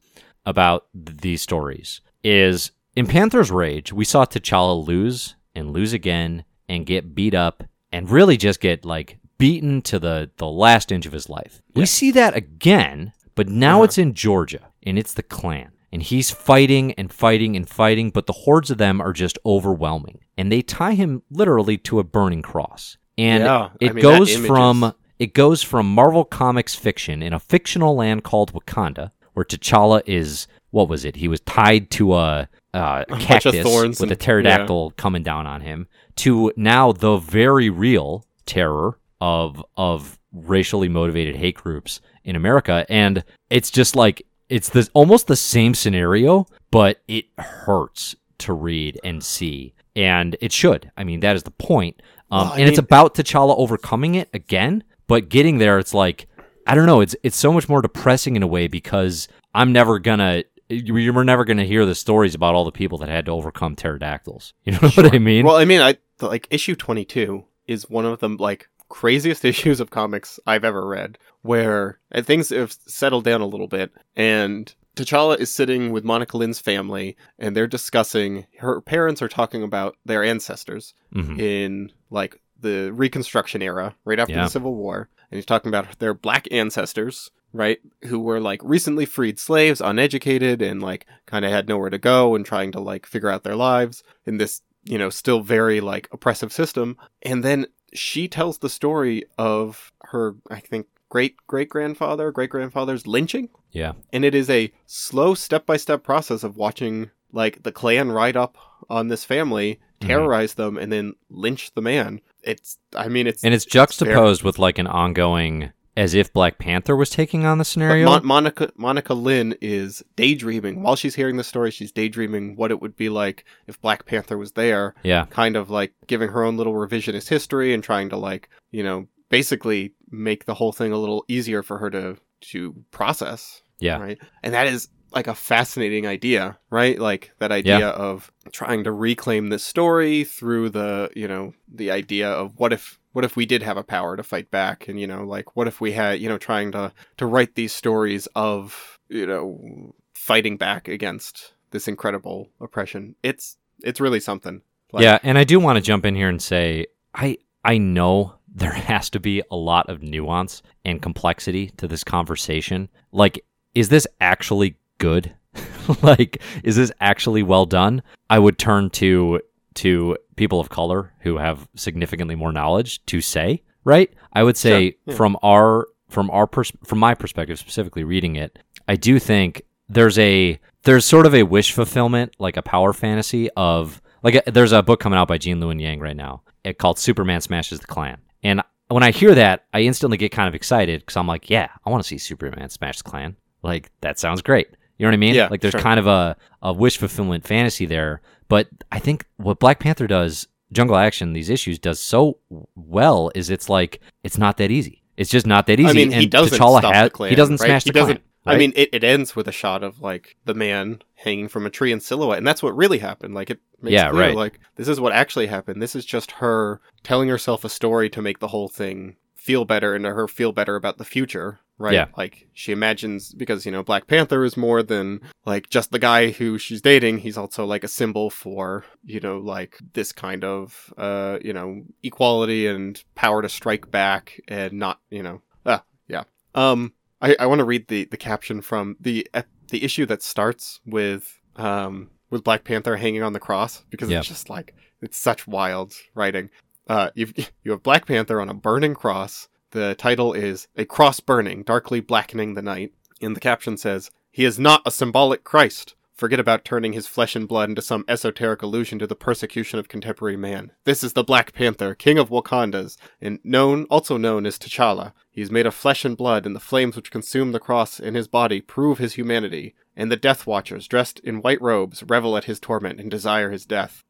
about 0.44 0.86
th- 0.92 1.16
these 1.18 1.40
stories 1.42 2.00
is 2.22 2.70
in 2.94 3.06
Panther's 3.06 3.50
Rage, 3.50 3.92
we 3.92 4.04
saw 4.04 4.24
T'Challa 4.26 4.86
lose 4.86 5.36
and 5.54 5.72
lose 5.72 5.92
again 5.94 6.44
and 6.68 6.84
get 6.84 7.14
beat 7.14 7.34
up 7.34 7.64
and 7.92 8.10
really 8.10 8.36
just 8.36 8.60
get 8.60 8.84
like 8.84 9.18
beaten 9.38 9.80
to 9.82 9.98
the 9.98 10.30
the 10.36 10.46
last 10.48 10.92
inch 10.92 11.06
of 11.06 11.12
his 11.12 11.28
life. 11.30 11.62
We 11.74 11.86
see 11.86 12.10
that 12.12 12.36
again, 12.36 13.12
but 13.34 13.48
now 13.48 13.76
Uh-huh. 13.76 13.84
it's 13.84 13.98
in 13.98 14.12
Georgia 14.14 14.68
and 14.82 14.98
it's 14.98 15.14
the 15.14 15.22
Klan. 15.22 15.72
And 15.92 16.02
he's 16.02 16.30
fighting 16.30 16.92
and 16.94 17.10
fighting 17.10 17.56
and 17.56 17.66
fighting, 17.66 18.10
but 18.10 18.26
the 18.26 18.32
hordes 18.32 18.70
of 18.70 18.76
them 18.76 19.00
are 19.00 19.12
just 19.14 19.38
overwhelming. 19.46 20.18
And 20.38 20.52
they 20.52 20.62
tie 20.62 20.94
him 20.94 21.22
literally 21.30 21.78
to 21.78 21.98
a 21.98 22.04
burning 22.04 22.42
cross. 22.42 22.96
And 23.18 23.44
Yeah, 23.44 23.58
I 23.64 23.70
it 23.80 23.94
mean, 23.94 24.02
goes 24.02 24.36
from 24.36 24.84
is- 24.84 24.92
it 25.18 25.32
goes 25.32 25.62
from 25.62 25.92
Marvel 25.94 26.24
Comics 26.26 26.74
fiction 26.74 27.22
in 27.22 27.32
a 27.32 27.40
fictional 27.40 27.96
land 27.96 28.22
called 28.22 28.52
Wakanda, 28.52 29.12
where 29.32 29.44
T'Challa 29.46 30.02
is 30.06 30.46
what 30.70 30.88
was 30.90 31.06
it? 31.06 31.16
He 31.16 31.26
was 31.28 31.40
tied 31.40 31.90
to 31.92 32.14
a, 32.16 32.48
uh, 32.74 33.04
of 33.08 33.18
cactus 33.18 33.64
with 33.64 34.00
a 34.02 34.04
and- 34.12 34.20
pterodactyl 34.20 34.90
coming 34.98 35.22
down 35.22 35.46
on 35.46 35.62
him, 35.62 35.86
to 36.16 36.52
now 36.56 36.92
the 36.92 37.16
very 37.16 37.70
real 37.70 38.26
terror 38.44 38.98
of 39.22 39.64
of 39.78 40.18
racially 40.32 40.88
motivated 40.90 41.36
hate 41.36 41.56
groups 41.56 42.02
in 42.24 42.36
America, 42.36 42.84
and 42.90 43.24
it's 43.48 43.70
just 43.70 43.96
like 43.96 44.20
it's 44.50 44.68
this 44.68 44.90
almost 44.92 45.28
the 45.28 45.36
same 45.36 45.72
scenario, 45.72 46.46
but 46.70 47.00
it 47.08 47.24
hurts 47.38 48.14
to 48.38 48.52
read 48.52 49.00
and 49.02 49.24
see, 49.24 49.72
and 49.96 50.36
it 50.40 50.52
should. 50.52 50.92
I 50.96 51.02
mean, 51.02 51.20
that 51.20 51.34
is 51.34 51.42
the 51.42 51.50
point. 51.50 52.00
Um, 52.30 52.48
Well, 52.48 52.52
and 52.54 52.68
it's 52.68 52.78
about 52.78 53.14
T'Challa 53.14 53.56
overcoming 53.58 54.14
it 54.14 54.28
again, 54.34 54.84
but 55.08 55.28
getting 55.28 55.58
there, 55.58 55.78
it's 55.78 55.94
like 55.94 56.28
I 56.68 56.74
don't 56.74 56.86
know. 56.86 57.00
It's 57.00 57.16
it's 57.24 57.36
so 57.36 57.52
much 57.52 57.68
more 57.68 57.80
depressing 57.82 58.36
in 58.36 58.42
a 58.42 58.46
way 58.46 58.66
because 58.68 59.26
I'm 59.54 59.72
never 59.72 59.98
gonna. 59.98 60.44
you- 60.68 60.96
You're 60.96 61.24
never 61.24 61.44
gonna 61.44 61.64
hear 61.64 61.86
the 61.86 61.94
stories 61.94 62.34
about 62.34 62.54
all 62.54 62.64
the 62.64 62.72
people 62.72 62.98
that 62.98 63.08
had 63.08 63.26
to 63.26 63.32
overcome 63.32 63.74
pterodactyls. 63.76 64.52
You 64.64 64.72
know 64.72 64.88
what 64.90 65.14
I 65.14 65.18
mean? 65.18 65.46
well, 65.46 65.56
I 65.56 65.64
mean, 65.64 65.80
I 65.80 65.96
like 66.20 66.46
issue 66.50 66.74
twenty 66.74 67.04
two 67.04 67.44
is 67.66 67.88
one 67.88 68.04
of 68.04 68.18
the 68.20 68.28
like 68.28 68.68
craziest 68.88 69.44
issues 69.52 69.78
of 69.80 69.90
comics 69.90 70.38
I've 70.46 70.64
ever 70.64 70.84
read, 70.86 71.18
where 71.42 71.98
things 72.24 72.50
have 72.50 72.72
settled 72.86 73.24
down 73.24 73.40
a 73.40 73.46
little 73.46 73.68
bit, 73.68 73.92
and 74.16 74.74
T'Challa 74.96 75.38
is 75.38 75.50
sitting 75.52 75.92
with 75.92 76.04
Monica 76.04 76.36
Lynn's 76.36 76.58
family, 76.58 77.16
and 77.38 77.54
they're 77.54 77.66
discussing. 77.66 78.46
Her 78.58 78.80
parents 78.80 79.20
are 79.22 79.28
talking 79.28 79.62
about 79.62 79.96
their 80.04 80.24
ancestors 80.24 80.94
Mhm. 81.14 81.38
in 81.38 81.92
like 82.10 82.40
the 82.58 82.90
Reconstruction 82.92 83.60
era, 83.62 83.94
right 84.04 84.18
after 84.18 84.32
Yeah. 84.32 84.44
the 84.44 84.50
Civil 84.50 84.74
War, 84.74 85.08
and 85.30 85.36
he's 85.36 85.44
talking 85.46 85.68
about 85.68 85.98
their 85.98 86.14
black 86.14 86.48
ancestors, 86.50 87.30
right, 87.52 87.78
who 88.06 88.18
were 88.18 88.40
like 88.40 88.60
recently 88.64 89.04
freed 89.04 89.38
slaves, 89.38 89.80
uneducated, 89.82 90.62
and 90.62 90.82
like 90.82 91.06
kind 91.26 91.44
of 91.44 91.50
had 91.50 91.68
nowhere 91.68 91.90
to 91.90 91.98
go, 91.98 92.34
and 92.34 92.46
trying 92.46 92.72
to 92.72 92.80
like 92.80 93.04
figure 93.06 93.28
out 93.28 93.44
their 93.44 93.54
lives 93.56 94.02
in 94.24 94.38
this, 94.38 94.62
you 94.84 94.96
know, 94.96 95.10
still 95.10 95.40
very 95.42 95.80
like 95.82 96.08
oppressive 96.10 96.52
system. 96.52 96.96
And 97.22 97.44
then 97.44 97.66
she 97.92 98.28
tells 98.28 98.58
the 98.58 98.70
story 98.70 99.24
of 99.36 99.92
her, 100.04 100.36
I 100.50 100.60
think, 100.60 100.86
great 101.08 101.36
great 101.46 101.68
grandfather, 101.68 102.30
great 102.32 102.50
grandfather's 102.50 103.06
lynching 103.06 103.48
Yeah. 103.72 103.92
and 104.12 104.24
it 104.24 104.34
is 104.34 104.50
a 104.50 104.72
slow 104.86 105.34
step-by-step 105.34 106.02
process 106.02 106.42
of 106.44 106.56
watching 106.56 107.10
like 107.32 107.62
the 107.62 107.72
Klan 107.72 108.10
ride 108.12 108.36
up 108.36 108.56
on 108.90 109.08
this 109.08 109.24
family 109.24 109.80
Mhm. 110.00 110.06
terrorize 110.08 110.54
them 110.54 110.76
and 110.76 110.92
then 110.92 111.14
lynch 111.30 111.72
the 111.74 111.80
man 111.80 112.20
it's 112.42 112.76
i 112.94 113.08
mean 113.08 113.26
it's 113.26 113.42
and 113.42 113.54
it's 113.54 113.64
fair. 113.64 113.70
juxtaposed 113.80 114.42
with 114.42 114.58
like 114.58 114.78
an 114.78 114.86
ongoing 114.86 115.72
as 115.98 116.12
if 116.12 116.30
Black 116.30 116.58
Panther 116.58 116.94
was 116.94 117.08
taking 117.08 117.46
on 117.46 117.56
the 117.56 117.64
scenario. 117.64 118.04
Mon- 118.04 118.26
Monica 118.26 118.70
Monica 118.76 119.14
Lynn 119.14 119.56
is 119.62 120.02
daydreaming 120.14 120.82
while 120.82 120.94
she's 120.96 121.14
hearing 121.14 121.38
the 121.38 121.42
story. 121.44 121.70
She's 121.70 121.90
daydreaming 121.90 122.54
what 122.56 122.70
it 122.70 122.82
would 122.82 122.96
be 122.96 123.08
like 123.08 123.46
if 123.66 123.80
Black 123.80 124.04
Panther 124.04 124.36
was 124.36 124.52
there, 124.52 124.94
yeah, 125.02 125.24
kind 125.30 125.56
of 125.56 125.70
like 125.70 125.94
giving 126.06 126.28
her 126.28 126.44
own 126.44 126.58
little 126.58 126.74
revisionist 126.74 127.30
history 127.30 127.72
and 127.72 127.82
trying 127.82 128.10
to 128.10 128.16
like 128.18 128.50
you 128.70 128.82
know 128.82 129.06
basically 129.28 129.94
make 130.10 130.44
the 130.44 130.54
whole 130.54 130.72
thing 130.72 130.92
a 130.92 130.98
little 130.98 131.24
easier 131.28 131.62
for 131.62 131.78
her 131.78 131.90
to 131.90 132.16
to 132.40 132.74
process. 132.90 133.62
yeah, 133.78 133.98
right? 133.98 134.18
And 134.42 134.54
that 134.54 134.66
is 134.66 134.88
like 135.12 135.26
a 135.26 135.34
fascinating 135.34 136.06
idea, 136.06 136.58
right? 136.70 136.98
Like 136.98 137.32
that 137.38 137.52
idea 137.52 137.88
of 137.88 138.30
trying 138.52 138.84
to 138.84 138.92
reclaim 138.92 139.48
this 139.48 139.64
story 139.64 140.24
through 140.24 140.70
the, 140.70 141.10
you 141.14 141.28
know, 141.28 141.54
the 141.72 141.90
idea 141.90 142.30
of 142.30 142.58
what 142.58 142.72
if 142.72 142.98
what 143.12 143.24
if 143.24 143.36
we 143.36 143.46
did 143.46 143.62
have 143.62 143.78
a 143.78 143.82
power 143.82 144.16
to 144.16 144.22
fight 144.22 144.50
back 144.50 144.88
and 144.88 145.00
you 145.00 145.06
know, 145.06 145.24
like 145.24 145.56
what 145.56 145.68
if 145.68 145.80
we 145.80 145.92
had, 145.92 146.20
you 146.20 146.28
know, 146.28 146.38
trying 146.38 146.72
to 146.72 146.92
to 147.16 147.26
write 147.26 147.54
these 147.54 147.72
stories 147.72 148.26
of, 148.34 148.98
you 149.08 149.26
know, 149.26 149.94
fighting 150.14 150.56
back 150.56 150.88
against 150.88 151.54
this 151.70 151.88
incredible 151.88 152.50
oppression. 152.60 153.14
It's 153.22 153.56
it's 153.82 154.00
really 154.00 154.20
something. 154.20 154.62
Like, 154.92 155.02
yeah. 155.02 155.18
And 155.22 155.38
I 155.38 155.44
do 155.44 155.58
want 155.60 155.76
to 155.76 155.82
jump 155.82 156.04
in 156.04 156.14
here 156.14 156.28
and 156.28 156.40
say, 156.40 156.86
I 157.14 157.38
I 157.64 157.78
know 157.78 158.35
there 158.56 158.72
has 158.72 159.10
to 159.10 159.20
be 159.20 159.42
a 159.50 159.56
lot 159.56 159.88
of 159.88 160.02
nuance 160.02 160.62
and 160.84 161.02
complexity 161.02 161.68
to 161.76 161.86
this 161.86 162.02
conversation. 162.02 162.88
Like, 163.12 163.44
is 163.74 163.90
this 163.90 164.06
actually 164.20 164.76
good? 164.98 165.34
like, 166.02 166.42
is 166.64 166.76
this 166.76 166.90
actually 167.00 167.42
well 167.42 167.66
done? 167.66 168.02
I 168.30 168.38
would 168.38 168.58
turn 168.58 168.90
to 168.90 169.40
to 169.74 170.16
people 170.36 170.58
of 170.58 170.70
color 170.70 171.12
who 171.20 171.36
have 171.36 171.68
significantly 171.76 172.34
more 172.34 172.50
knowledge 172.50 173.04
to 173.06 173.20
say, 173.20 173.62
right? 173.84 174.10
I 174.32 174.42
would 174.42 174.56
say 174.56 174.92
Sure, 174.92 174.98
yeah. 175.04 175.14
from 175.14 175.36
our 175.42 175.86
from 176.08 176.30
our 176.30 176.46
pers- 176.46 176.72
from 176.82 176.98
my 176.98 177.14
perspective 177.14 177.58
specifically 177.58 178.04
reading 178.04 178.36
it, 178.36 178.58
I 178.88 178.96
do 178.96 179.18
think 179.18 179.62
there's 179.86 180.18
a 180.18 180.58
there's 180.84 181.04
sort 181.04 181.26
of 181.26 181.34
a 181.34 181.42
wish 181.42 181.72
fulfillment, 181.72 182.34
like 182.38 182.56
a 182.56 182.62
power 182.62 182.94
fantasy 182.94 183.50
of 183.50 184.00
like 184.22 184.46
a, 184.46 184.50
there's 184.50 184.72
a 184.72 184.82
book 184.82 184.98
coming 184.98 185.18
out 185.18 185.28
by 185.28 185.36
Gene 185.36 185.60
Luen 185.60 185.80
Yang 185.80 186.00
right 186.00 186.16
now 186.16 186.42
it 186.66 186.78
called 186.78 186.98
Superman 186.98 187.40
Smashes 187.40 187.80
the 187.80 187.86
Klan. 187.86 188.18
And 188.46 188.62
when 188.88 189.02
I 189.02 189.10
hear 189.10 189.34
that, 189.34 189.64
I 189.74 189.80
instantly 189.80 190.16
get 190.16 190.30
kind 190.30 190.46
of 190.48 190.54
excited 190.54 191.00
because 191.00 191.16
I'm 191.16 191.26
like, 191.26 191.50
yeah, 191.50 191.68
I 191.84 191.90
want 191.90 192.02
to 192.02 192.08
see 192.08 192.18
Superman 192.18 192.70
smash 192.70 192.98
the 192.98 193.04
Klan. 193.04 193.36
Like 193.62 193.90
that 194.00 194.18
sounds 194.18 194.40
great. 194.40 194.68
You 194.98 195.04
know 195.04 195.08
what 195.08 195.14
I 195.14 195.18
mean? 195.18 195.34
Yeah, 195.34 195.48
like 195.48 195.60
there's 195.60 195.72
sure. 195.72 195.80
kind 195.80 195.98
of 195.98 196.06
a, 196.06 196.36
a 196.62 196.72
wish 196.72 196.96
fulfillment 196.96 197.44
fantasy 197.44 197.86
there. 197.86 198.22
But 198.48 198.68
I 198.92 199.00
think 199.00 199.26
what 199.36 199.58
Black 199.58 199.80
Panther 199.80 200.06
does, 200.06 200.46
Jungle 200.72 200.96
Action, 200.96 201.32
these 201.32 201.50
issues 201.50 201.78
does 201.78 201.98
so 202.00 202.38
well 202.76 203.32
is 203.34 203.50
it's 203.50 203.68
like 203.68 204.00
it's 204.22 204.38
not 204.38 204.56
that 204.58 204.70
easy. 204.70 205.02
It's 205.16 205.30
just 205.30 205.46
not 205.46 205.66
that 205.66 205.80
easy. 205.80 205.90
I 205.90 205.92
mean, 205.92 206.12
and 206.12 206.20
he 206.20 206.26
doesn't 206.26 206.56
T'Challa 206.56 206.92
has- 206.92 207.06
the 207.06 207.10
Klan. 207.10 207.30
he 207.30 207.36
doesn't 207.36 207.60
right? 207.60 207.66
smash 207.66 207.84
he 207.84 207.90
the 207.90 207.98
doesn't. 207.98 208.20
Klan. 208.46 208.56
I 208.56 208.58
mean, 208.58 208.72
it, 208.76 208.88
it 208.92 209.04
ends 209.04 209.34
with 209.36 209.48
a 209.48 209.52
shot 209.52 209.82
of 209.82 210.00
like 210.00 210.36
the 210.44 210.54
man 210.54 211.02
hanging 211.14 211.48
from 211.48 211.66
a 211.66 211.70
tree 211.70 211.92
in 211.92 212.00
silhouette, 212.00 212.38
and 212.38 212.46
that's 212.46 212.62
what 212.62 212.76
really 212.76 212.98
happened. 212.98 213.34
Like 213.34 213.50
it 213.50 213.60
makes 213.82 213.92
Yeah, 213.92 214.10
clear, 214.10 214.22
right. 214.28 214.34
like 214.36 214.60
this 214.76 214.88
is 214.88 215.00
what 215.00 215.12
actually 215.12 215.46
happened. 215.48 215.82
This 215.82 215.96
is 215.96 216.04
just 216.04 216.32
her 216.32 216.80
telling 217.02 217.28
herself 217.28 217.64
a 217.64 217.68
story 217.68 218.08
to 218.10 218.22
make 218.22 218.38
the 218.38 218.48
whole 218.48 218.68
thing 218.68 219.16
feel 219.34 219.64
better 219.64 219.94
and 219.94 220.04
to 220.04 220.10
her 220.12 220.26
feel 220.26 220.52
better 220.52 220.76
about 220.76 220.98
the 220.98 221.04
future. 221.04 221.60
Right? 221.78 221.92
Yeah. 221.92 222.06
Like 222.16 222.48
she 222.54 222.72
imagines 222.72 223.34
because 223.34 223.66
you 223.66 223.70
know 223.72 223.82
Black 223.82 224.06
Panther 224.06 224.44
is 224.44 224.56
more 224.56 224.82
than 224.82 225.20
like 225.44 225.68
just 225.68 225.90
the 225.92 225.98
guy 225.98 226.30
who 226.30 226.56
she's 226.56 226.80
dating. 226.80 227.18
He's 227.18 227.36
also 227.36 227.66
like 227.66 227.84
a 227.84 227.88
symbol 227.88 228.30
for 228.30 228.84
you 229.04 229.20
know 229.20 229.36
like 229.38 229.76
this 229.92 230.10
kind 230.10 230.42
of 230.42 230.94
uh 230.96 231.38
you 231.42 231.52
know 231.52 231.82
equality 232.02 232.66
and 232.66 233.02
power 233.14 233.42
to 233.42 233.48
strike 233.50 233.90
back 233.90 234.40
and 234.48 234.72
not 234.72 235.00
you 235.10 235.22
know 235.22 235.42
ah 235.66 235.82
yeah 236.08 236.24
um 236.54 236.94
I, 237.20 237.36
I 237.40 237.46
want 237.46 237.60
to 237.60 237.64
read 237.64 237.88
the, 237.88 238.04
the 238.04 238.16
caption 238.16 238.60
from 238.60 238.96
the 239.00 239.26
the 239.70 239.82
issue 239.84 240.06
that 240.06 240.22
starts 240.22 240.80
with 240.86 241.40
um 241.56 242.10
with 242.30 242.44
Black 242.44 242.64
Panther 242.64 242.96
hanging 242.96 243.22
on 243.22 243.32
the 243.32 243.40
cross 243.40 243.84
because 243.90 244.08
Yeah. 244.10 244.18
it's 244.18 244.28
just 244.28 244.48
like 244.50 244.74
it's 245.00 245.16
such 245.18 245.46
wild 245.46 245.94
writing. 246.14 246.50
Uh, 246.88 247.10
you 247.14 247.32
you 247.64 247.72
have 247.72 247.82
Black 247.82 248.06
Panther 248.06 248.40
on 248.40 248.48
a 248.48 248.54
burning 248.54 248.94
cross. 248.94 249.48
The 249.72 249.94
title 249.96 250.32
is 250.32 250.68
"A 250.76 250.84
Cross 250.84 251.20
Burning, 251.20 251.62
Darkly 251.64 252.00
Blackening 252.00 252.54
the 252.54 252.62
Night," 252.62 252.92
and 253.20 253.34
the 253.34 253.40
caption 253.40 253.76
says, 253.76 254.10
"He 254.30 254.44
is 254.44 254.58
not 254.58 254.82
a 254.86 254.90
symbolic 254.92 255.42
Christ. 255.42 255.95
Forget 256.16 256.40
about 256.40 256.64
turning 256.64 256.94
his 256.94 257.06
flesh 257.06 257.36
and 257.36 257.46
blood 257.46 257.68
into 257.68 257.82
some 257.82 258.02
esoteric 258.08 258.62
allusion 258.62 258.98
to 259.00 259.06
the 259.06 259.14
persecution 259.14 259.78
of 259.78 259.88
contemporary 259.88 260.36
man. 260.38 260.72
This 260.84 261.04
is 261.04 261.12
the 261.12 261.22
Black 261.22 261.52
Panther, 261.52 261.94
King 261.94 262.16
of 262.16 262.30
Wakandas, 262.30 262.96
and 263.20 263.38
known, 263.44 263.84
also 263.90 264.16
known 264.16 264.46
as 264.46 264.58
T'Challa. 264.58 265.12
He 265.30 265.42
is 265.42 265.50
made 265.50 265.66
of 265.66 265.74
flesh 265.74 266.06
and 266.06 266.16
blood, 266.16 266.46
and 266.46 266.56
the 266.56 266.60
flames 266.60 266.96
which 266.96 267.10
consume 267.10 267.52
the 267.52 267.60
cross 267.60 268.00
in 268.00 268.14
his 268.14 268.28
body 268.28 268.62
prove 268.62 268.96
his 268.96 269.14
humanity. 269.14 269.74
And 269.94 270.10
the 270.10 270.16
Death 270.16 270.46
Watchers, 270.46 270.88
dressed 270.88 271.18
in 271.20 271.42
white 271.42 271.60
robes, 271.60 272.02
revel 272.02 272.34
at 272.38 272.44
his 272.44 272.60
torment 272.60 272.98
and 272.98 273.10
desire 273.10 273.50
his 273.50 273.66
death. 273.66 274.02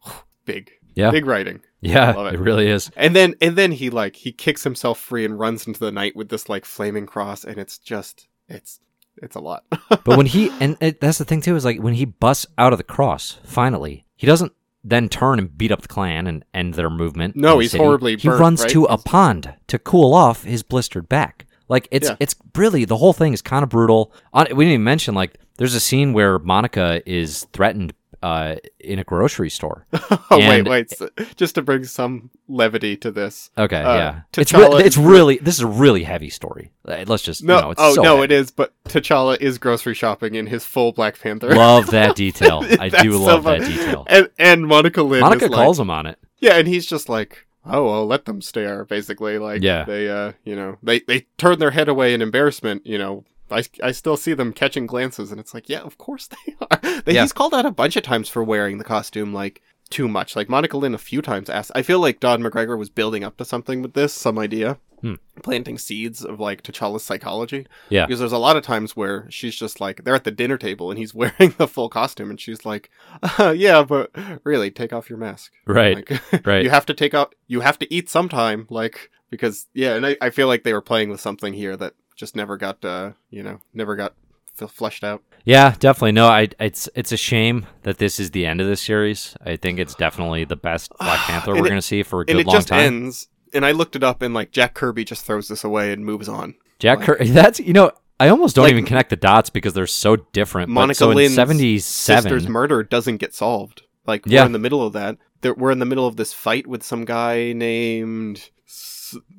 Big, 0.44 0.70
Yeah. 0.94 1.10
big 1.10 1.26
writing. 1.26 1.60
yeah, 1.80 2.28
it. 2.28 2.34
it 2.34 2.38
really 2.40 2.68
is. 2.68 2.88
And 2.96 3.16
then, 3.16 3.34
and 3.40 3.56
then 3.56 3.72
he 3.72 3.90
like 3.90 4.14
he 4.14 4.30
kicks 4.30 4.62
himself 4.62 5.00
free 5.00 5.24
and 5.24 5.40
runs 5.40 5.66
into 5.66 5.80
the 5.80 5.90
night 5.90 6.14
with 6.14 6.28
this 6.28 6.48
like 6.48 6.64
flaming 6.64 7.06
cross, 7.06 7.42
and 7.42 7.58
it's 7.58 7.78
just, 7.78 8.28
it's, 8.48 8.78
it's 9.22 9.36
a 9.36 9.40
lot. 9.40 9.64
But 10.04 10.16
when 10.16 10.26
he 10.26 10.50
and 10.60 10.76
it, 10.80 11.00
that's 11.00 11.18
the 11.18 11.24
thing 11.24 11.40
too 11.40 11.56
is 11.56 11.64
like 11.64 11.80
when 11.80 11.94
he 11.94 12.04
busts 12.04 12.46
out 12.58 12.72
of 12.72 12.78
the 12.78 12.84
cross, 12.84 13.38
finally, 13.44 14.04
he 14.16 14.26
doesn't 14.26 14.52
then 14.84 15.08
turn 15.08 15.38
and 15.40 15.56
beat 15.58 15.72
up 15.72 15.82
the 15.82 15.88
Klan 15.88 16.26
and 16.28 16.44
end 16.54 16.74
their 16.74 16.90
movement. 16.90 17.34
No, 17.36 17.56
the 17.56 17.62
he's 17.62 17.72
city. 17.72 17.82
horribly 17.82 18.16
He 18.16 18.28
burnt, 18.28 18.40
runs 18.40 18.60
right? 18.62 18.70
to 18.70 18.84
a 18.84 18.98
pond 18.98 19.54
to 19.66 19.78
cool 19.78 20.14
off 20.14 20.44
his 20.44 20.62
blistered 20.62 21.08
back. 21.08 21.46
Like 21.68 21.88
it's 21.90 22.08
Yeah. 22.08 22.16
it's 22.20 22.36
really 22.54 22.84
the 22.84 22.96
whole 22.98 23.12
thing 23.12 23.32
is 23.32 23.42
kind 23.42 23.62
of 23.64 23.68
brutal. 23.68 24.12
On, 24.32 24.44
we 24.54 24.64
didn't 24.64 24.74
even 24.74 24.84
mention 24.84 25.14
like 25.14 25.34
there's 25.56 25.74
a 25.74 25.80
scene 25.80 26.12
where 26.12 26.38
Monica 26.38 27.02
is 27.04 27.46
threatened 27.52 27.94
uh, 28.22 28.56
in 28.80 28.98
a 28.98 29.04
grocery 29.04 29.50
store. 29.50 29.84
oh 29.92 30.18
And- 30.30 30.66
wait, 30.66 30.68
wait, 30.68 30.90
so- 30.90 31.10
just 31.36 31.54
to 31.56 31.62
bring 31.62 31.84
some 31.84 32.30
levity 32.48 32.96
to 32.98 33.10
this. 33.10 33.50
Okay, 33.58 33.80
Uh, 33.80 33.94
yeah, 33.96 34.20
it's 34.36 34.52
T'Challa 34.52 34.78
re- 34.78 34.84
it's 34.84 34.96
really 34.96 35.38
this 35.38 35.54
is 35.56 35.60
a 35.62 35.66
really 35.66 36.04
heavy 36.04 36.30
story. 36.30 36.72
Uh, 36.86 37.04
Let's 37.06 37.22
just 37.22 37.42
No, 37.44 37.56
you 37.56 37.62
know, 37.62 37.70
it's 37.72 37.80
oh 37.82 37.94
so 37.94 38.02
no, 38.02 38.14
heavy. 38.16 38.24
it 38.24 38.32
is. 38.32 38.50
But 38.50 38.72
T'Challa 38.84 39.40
is 39.40 39.58
grocery 39.58 39.94
shopping 39.94 40.34
in 40.34 40.46
his 40.46 40.64
full 40.64 40.92
Black 40.92 41.18
Panther. 41.20 41.54
Love 41.54 41.88
that 41.92 42.16
detail. 42.24 42.64
I 42.80 42.88
do 42.88 43.12
love 43.18 43.44
that 43.44 43.60
detail. 43.60 44.04
And 44.08 44.30
and 44.38 44.66
Monica 44.66 45.02
Lynn. 45.02 45.20
Monica 45.20 45.46
is 45.46 45.50
like- 45.50 45.56
calls 45.58 45.78
him 45.80 45.90
on 45.90 46.06
it. 46.06 46.18
Yeah, 46.38 46.56
and 46.58 46.68
he's 46.68 46.86
just 46.86 47.08
like, 47.08 47.46
oh, 47.64 47.84
well, 47.84 48.06
let 48.06 48.26
them 48.26 48.42
stare. 48.42 48.84
Basically, 48.84 49.38
like, 49.38 49.62
Yeah. 49.62 49.84
they, 49.84 50.08
uh, 50.08 50.32
you 50.44 50.54
know, 50.54 50.76
they 50.82 51.00
they 51.00 51.26
turn 51.38 51.58
their 51.58 51.70
head 51.72 51.88
away 51.88 52.12
in 52.14 52.20
embarrassment. 52.22 52.86
You 52.86 52.98
know, 52.98 53.24
I, 53.50 53.64
I 53.82 53.92
still 53.92 54.16
see 54.16 54.34
them 54.34 54.52
catching 54.52 54.86
glances, 54.86 55.30
and 55.30 55.40
it's 55.40 55.54
like, 55.54 55.68
yeah, 55.68 55.80
of 55.80 55.98
course 55.98 56.28
they 56.46 56.56
are. 56.60 57.02
They, 57.02 57.14
Yeah. 57.14 57.22
He's 57.22 57.32
called 57.32 57.54
out 57.54 57.66
a 57.66 57.70
bunch 57.70 57.96
of 57.96 58.02
times 58.02 58.28
for 58.28 58.42
wearing 58.42 58.78
the 58.78 58.84
costume 58.84 59.32
like 59.32 59.62
too 59.90 60.08
much. 60.08 60.36
Like 60.36 60.48
Monica 60.48 60.76
Lynn 60.76 60.94
a 60.94 60.98
few 60.98 61.22
times 61.22 61.48
asked. 61.48 61.72
I 61.74 61.82
feel 61.82 62.00
like 62.00 62.20
Don 62.20 62.42
McGregor 62.42 62.78
was 62.78 62.90
building 62.90 63.24
up 63.24 63.36
to 63.36 63.44
something 63.44 63.82
with 63.82 63.94
this, 63.94 64.12
some 64.12 64.38
idea. 64.38 64.78
Hmm. 65.02 65.14
Planting 65.42 65.76
seeds 65.76 66.24
of 66.24 66.40
like 66.40 66.62
T'Challa's 66.62 67.04
psychology. 67.04 67.66
Yeah. 67.90 68.06
Because 68.06 68.18
there's 68.18 68.32
a 68.32 68.38
lot 68.38 68.56
of 68.56 68.62
times 68.62 68.96
where 68.96 69.26
she's 69.30 69.54
just 69.54 69.78
like, 69.78 70.04
they're 70.04 70.14
at 70.14 70.24
the 70.24 70.30
dinner 70.30 70.56
table 70.56 70.90
and 70.90 70.98
he's 70.98 71.14
wearing 71.14 71.54
the 71.58 71.68
full 71.68 71.88
costume 71.88 72.30
and 72.30 72.40
she's 72.40 72.64
like, 72.64 72.90
uh, 73.38 73.50
yeah, 73.56 73.82
but 73.82 74.10
really, 74.44 74.70
take 74.70 74.92
off 74.92 75.10
your 75.10 75.18
mask. 75.18 75.52
Right. 75.66 75.96
Like, 76.10 76.46
Right. 76.46 76.64
You 76.64 76.70
have 76.70 76.86
to 76.86 76.94
take 76.94 77.14
out. 77.14 77.34
You 77.46 77.60
have 77.60 77.78
to 77.78 77.94
eat 77.94 78.08
sometime. 78.08 78.66
Like 78.70 79.10
because 79.30 79.66
yeah, 79.74 79.94
and 79.94 80.06
I, 80.06 80.16
I 80.20 80.30
feel 80.30 80.46
like 80.46 80.64
they 80.64 80.72
were 80.72 80.80
playing 80.80 81.10
with 81.10 81.20
something 81.20 81.52
here 81.52 81.76
that 81.76 81.94
just 82.16 82.34
never 82.34 82.56
got 82.56 82.84
uh 82.84 83.12
you 83.30 83.42
know 83.42 83.60
never 83.74 83.94
got 83.96 84.14
f- 84.60 84.70
fleshed 84.70 85.04
out. 85.04 85.22
Yeah, 85.44 85.74
definitely. 85.78 86.12
No, 86.12 86.26
I 86.26 86.48
it's 86.58 86.88
it's 86.94 87.12
a 87.12 87.16
shame 87.16 87.66
that 87.82 87.98
this 87.98 88.18
is 88.18 88.32
the 88.32 88.46
end 88.46 88.60
of 88.60 88.66
this 88.66 88.80
series. 88.80 89.36
I 89.44 89.56
think 89.56 89.78
it's 89.78 89.94
definitely 89.94 90.44
the 90.44 90.56
best 90.56 90.90
Black 90.98 91.20
Panther 91.20 91.52
we're 91.52 91.58
it- 91.66 91.68
going 91.68 91.74
to 91.76 91.82
see 91.82 92.02
for 92.02 92.18
a 92.18 92.20
and 92.22 92.26
good 92.28 92.38
it 92.40 92.46
long 92.46 92.56
just 92.56 92.68
time. 92.68 92.80
ends. 92.80 93.28
And 93.54 93.64
I 93.64 93.70
looked 93.72 93.94
it 93.96 94.02
up, 94.02 94.22
and 94.22 94.34
like 94.34 94.50
Jack 94.50 94.74
Kirby 94.74 95.04
just 95.04 95.24
throws 95.24 95.46
this 95.48 95.62
away 95.62 95.92
and 95.92 96.04
moves 96.04 96.28
on. 96.28 96.56
Jack 96.78 96.98
like- 96.98 97.06
Kirby. 97.06 97.30
That's 97.30 97.60
you 97.60 97.72
know 97.72 97.92
I 98.18 98.28
almost 98.28 98.56
don't 98.56 98.64
Like- 98.64 98.72
even 98.72 98.84
connect 98.86 99.10
the 99.10 99.16
dots 99.16 99.50
because 99.50 99.72
they're 99.74 99.86
so 99.86 100.16
different. 100.16 100.68
but 100.68 100.72
Monica 100.80 100.96
so 100.98 101.10
in 101.10 101.16
Lynn's 101.16 101.84
Sister's 101.84 102.48
murder 102.48 102.82
doesn't 102.82 103.18
get 103.18 103.34
solved. 103.34 103.82
Like 104.06 104.22
Yeah. 104.26 104.40
we're 104.42 104.46
in 104.46 104.52
the 104.52 104.58
middle 104.58 104.82
of 104.84 104.92
that. 104.94 105.18
We're 105.56 105.70
in 105.70 105.78
the 105.78 105.84
middle 105.86 106.06
of 106.08 106.16
this 106.16 106.32
fight 106.32 106.66
with 106.66 106.82
some 106.82 107.04
guy 107.04 107.52
named 107.52 108.50